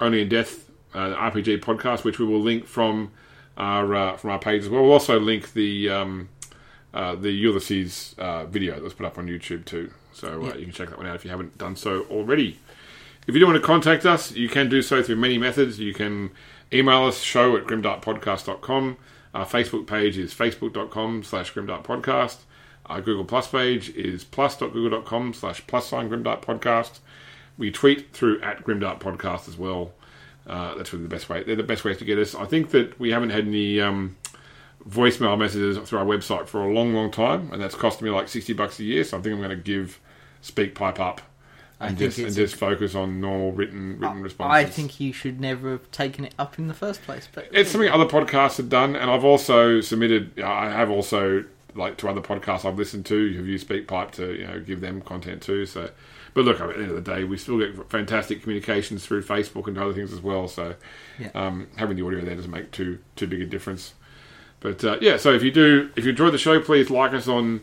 Only 0.00 0.22
in 0.22 0.28
Death 0.28 0.68
uh, 0.94 1.14
RPG 1.14 1.60
podcast, 1.60 2.04
which 2.04 2.18
we 2.18 2.26
will 2.26 2.40
link 2.40 2.66
from 2.66 3.10
our 3.58 3.94
uh, 3.94 4.16
from 4.16 4.30
our 4.30 4.38
page 4.38 4.62
as 4.62 4.68
well. 4.70 4.84
Also 4.84 5.20
link 5.20 5.52
the 5.52 5.90
um, 5.90 6.28
uh, 6.94 7.14
the 7.14 7.44
Ulisses 7.44 8.18
uh, 8.18 8.46
video 8.46 8.74
that 8.74 8.82
was 8.82 8.94
put 8.94 9.04
up 9.04 9.18
on 9.18 9.26
YouTube 9.26 9.66
too, 9.66 9.92
so 10.12 10.46
uh, 10.46 10.54
you 10.54 10.64
can 10.64 10.72
check 10.72 10.88
that 10.88 10.96
one 10.96 11.06
out 11.06 11.16
if 11.16 11.24
you 11.24 11.30
haven't 11.30 11.58
done 11.58 11.76
so 11.76 12.04
already. 12.04 12.58
If 13.26 13.34
you 13.34 13.40
do 13.40 13.46
want 13.46 13.60
to 13.60 13.66
contact 13.66 14.06
us, 14.06 14.32
you 14.32 14.48
can 14.48 14.70
do 14.70 14.80
so 14.80 15.02
through 15.02 15.16
many 15.16 15.36
methods. 15.36 15.78
You 15.78 15.92
can 15.92 16.30
email 16.72 17.04
us 17.04 17.20
show 17.20 17.56
at 17.58 17.64
grimdarkpodcast.com. 17.64 18.96
Our 19.34 19.44
Facebook 19.44 19.86
page 19.86 20.16
is 20.16 20.32
facebook.com 20.32 21.24
slash 21.24 21.52
grimdarkpodcast. 21.52 22.38
Our 22.86 23.02
Google 23.02 23.26
Plus 23.26 23.46
page 23.46 23.90
is 23.90 24.24
plus.google.com 24.24 25.34
slash 25.34 25.66
plus 25.66 25.88
sign 25.88 26.08
grimdarkpodcast. 26.08 27.00
We 27.58 27.70
tweet 27.70 28.12
through 28.14 28.40
at 28.40 28.64
grimdarkpodcast 28.64 29.46
as 29.46 29.58
well. 29.58 29.92
Uh, 30.48 30.74
that's 30.74 30.92
really 30.92 31.04
the 31.04 31.10
best 31.10 31.28
way. 31.28 31.42
They're 31.42 31.56
the 31.56 31.62
best 31.62 31.84
ways 31.84 31.98
to 31.98 32.04
get 32.04 32.18
us. 32.18 32.34
I 32.34 32.46
think 32.46 32.70
that 32.70 32.98
we 32.98 33.10
haven't 33.10 33.30
had 33.30 33.46
any 33.46 33.80
um, 33.80 34.16
voicemail 34.88 35.38
messages 35.38 35.76
through 35.78 35.98
our 35.98 36.06
website 36.06 36.46
for 36.46 36.62
a 36.62 36.72
long, 36.72 36.94
long 36.94 37.10
time, 37.10 37.52
and 37.52 37.62
that's 37.62 37.74
costing 37.74 38.06
me 38.06 38.10
like 38.10 38.28
sixty 38.28 38.52
bucks 38.52 38.78
a 38.80 38.84
year. 38.84 39.04
So 39.04 39.18
I 39.18 39.20
think 39.20 39.34
I'm 39.34 39.40
going 39.40 39.50
to 39.50 39.56
give 39.56 40.00
SpeakPipe 40.42 40.98
up 40.98 41.20
and 41.80 41.96
just 41.96 42.18
and 42.18 42.34
just 42.34 42.56
focus 42.56 42.94
on 42.94 43.20
normal 43.20 43.52
written 43.52 43.98
written 43.98 44.22
responses. 44.22 44.54
I 44.54 44.64
think 44.64 45.00
you 45.00 45.12
should 45.12 45.40
never 45.40 45.72
have 45.72 45.90
taken 45.90 46.24
it 46.24 46.34
up 46.38 46.58
in 46.58 46.66
the 46.66 46.74
first 46.74 47.02
place. 47.02 47.28
But 47.32 47.48
it's 47.52 47.70
something 47.70 47.90
other 47.90 48.06
podcasts 48.06 48.56
have 48.56 48.68
done, 48.68 48.96
and 48.96 49.10
I've 49.10 49.24
also 49.24 49.80
submitted. 49.80 50.40
I 50.40 50.70
have 50.70 50.90
also 50.90 51.44
like 51.74 51.96
to 51.98 52.08
other 52.08 52.20
podcasts 52.20 52.64
I've 52.64 52.78
listened 52.78 53.06
to 53.06 53.32
who've 53.32 53.46
used 53.46 53.68
SpeakPipe 53.68 54.10
to 54.12 54.34
you 54.34 54.46
know 54.46 54.60
give 54.60 54.80
them 54.80 55.00
content 55.00 55.42
too. 55.42 55.66
So 55.66 55.90
but 56.34 56.44
look, 56.44 56.60
at 56.60 56.68
the 56.68 56.74
end 56.74 56.90
of 56.90 57.04
the 57.04 57.14
day, 57.14 57.24
we 57.24 57.36
still 57.36 57.58
get 57.58 57.90
fantastic 57.90 58.42
communications 58.42 59.04
through 59.04 59.22
Facebook 59.22 59.66
and 59.66 59.78
other 59.78 59.92
things 59.92 60.12
as 60.12 60.20
well. 60.20 60.48
So 60.48 60.74
yeah. 61.18 61.30
um, 61.34 61.68
having 61.76 61.96
the 61.96 62.06
audio 62.06 62.20
there 62.20 62.34
doesn't 62.34 62.50
make 62.50 62.70
too 62.70 62.98
too 63.16 63.26
big 63.26 63.40
a 63.40 63.46
difference. 63.46 63.94
But 64.60 64.84
uh, 64.84 64.98
yeah, 65.00 65.16
so 65.16 65.32
if 65.32 65.42
you 65.42 65.50
do, 65.50 65.90
if 65.96 66.04
you 66.04 66.10
enjoy 66.10 66.30
the 66.30 66.38
show, 66.38 66.60
please 66.60 66.90
like 66.90 67.12
us 67.12 67.28
on 67.28 67.62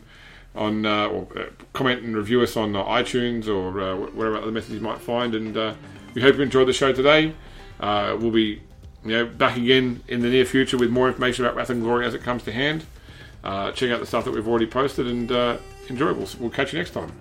on 0.54 0.86
uh, 0.86 1.06
or 1.06 1.28
uh, 1.38 1.44
comment 1.74 2.02
and 2.02 2.16
review 2.16 2.40
us 2.40 2.56
on 2.56 2.74
uh, 2.74 2.82
iTunes 2.84 3.46
or 3.46 3.80
uh, 3.80 3.94
whatever 3.96 4.38
other 4.38 4.50
methods 4.50 4.72
you 4.72 4.80
might 4.80 5.00
find. 5.00 5.34
And 5.34 5.56
uh, 5.56 5.74
we 6.14 6.22
hope 6.22 6.36
you 6.36 6.42
enjoyed 6.42 6.68
the 6.68 6.72
show 6.72 6.92
today. 6.92 7.34
we'll 7.80 8.30
be 8.30 8.62
you 9.04 9.12
know 9.12 9.26
back 9.26 9.56
again 9.56 10.02
in 10.08 10.20
the 10.20 10.28
near 10.28 10.44
future 10.44 10.78
with 10.78 10.90
more 10.90 11.08
information 11.08 11.44
about 11.44 11.56
Wrath 11.56 11.70
and 11.70 11.82
Glory 11.82 12.06
as 12.06 12.14
it 12.14 12.22
comes 12.22 12.42
to 12.44 12.52
hand. 12.52 12.84
check 13.74 13.90
out 13.90 14.00
the 14.00 14.06
stuff 14.06 14.24
that 14.24 14.32
we've 14.32 14.48
already 14.48 14.66
posted 14.66 15.06
and 15.06 15.30
enjoy. 15.88 16.12
We'll, 16.12 16.28
we'll 16.40 16.50
catch 16.50 16.72
you 16.72 16.78
next 16.78 16.92
time. 16.92 17.12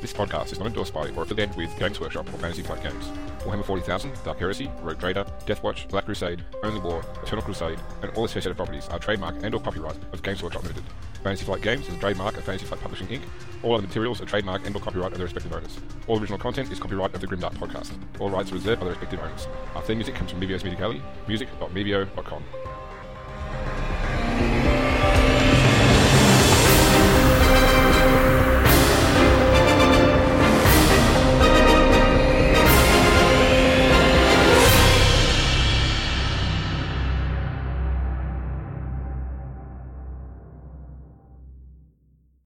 This 0.00 0.14
podcast 0.14 0.50
is 0.52 0.58
not 0.58 0.68
endorsed 0.68 0.94
by 0.94 1.10
or 1.10 1.22
affiliated 1.24 1.54
with 1.56 1.78
Games 1.78 2.00
Workshop 2.00 2.26
or 2.32 2.38
Fantasy 2.38 2.62
Flight 2.62 2.82
Games. 2.82 3.06
Warhammer 3.40 3.64
40,000, 3.64 4.12
Dark 4.24 4.38
Heresy, 4.38 4.70
Rogue 4.80 4.98
Trader, 4.98 5.24
Deathwatch, 5.46 5.88
Black 5.90 6.06
Crusade, 6.06 6.42
Only 6.62 6.80
War, 6.80 7.04
Eternal 7.22 7.44
Crusade, 7.44 7.78
and 8.02 8.10
all 8.12 8.24
associated 8.24 8.56
properties 8.56 8.88
are 8.88 8.98
trademark 8.98 9.34
and 9.42 9.54
or 9.54 9.60
copyright 9.60 9.96
of 10.12 10.22
Games 10.22 10.42
Workshop 10.42 10.62
Limited. 10.62 10.84
Fantasy 11.22 11.44
Flight 11.44 11.60
Games 11.60 11.86
is 11.86 11.94
a 11.94 11.98
trademark 11.98 12.36
of 12.38 12.44
Fantasy 12.44 12.64
Flight 12.64 12.80
Publishing 12.80 13.08
Inc. 13.08 13.20
All 13.62 13.74
other 13.74 13.86
materials 13.86 14.22
are 14.22 14.26
trademark 14.26 14.66
and 14.66 14.74
or 14.74 14.80
copyright 14.80 15.12
of 15.12 15.18
their 15.18 15.26
respective 15.26 15.52
owners. 15.52 15.78
All 16.06 16.18
original 16.18 16.38
content 16.38 16.72
is 16.72 16.78
copyright 16.78 17.14
of 17.14 17.20
the 17.20 17.26
Grimdark 17.26 17.54
Podcast. 17.54 17.92
All 18.18 18.30
rights 18.30 18.50
are 18.52 18.54
reserved 18.54 18.80
by 18.80 18.86
their 18.86 18.94
respective 18.94 19.20
owners. 19.20 19.48
Our 19.74 19.82
theme 19.82 19.98
music 19.98 20.14
comes 20.14 20.30
from 20.30 20.40
Mevio's 20.40 20.64
Music 20.64 20.80
Alley, 20.80 21.02
music.mevio.com. 21.28 22.42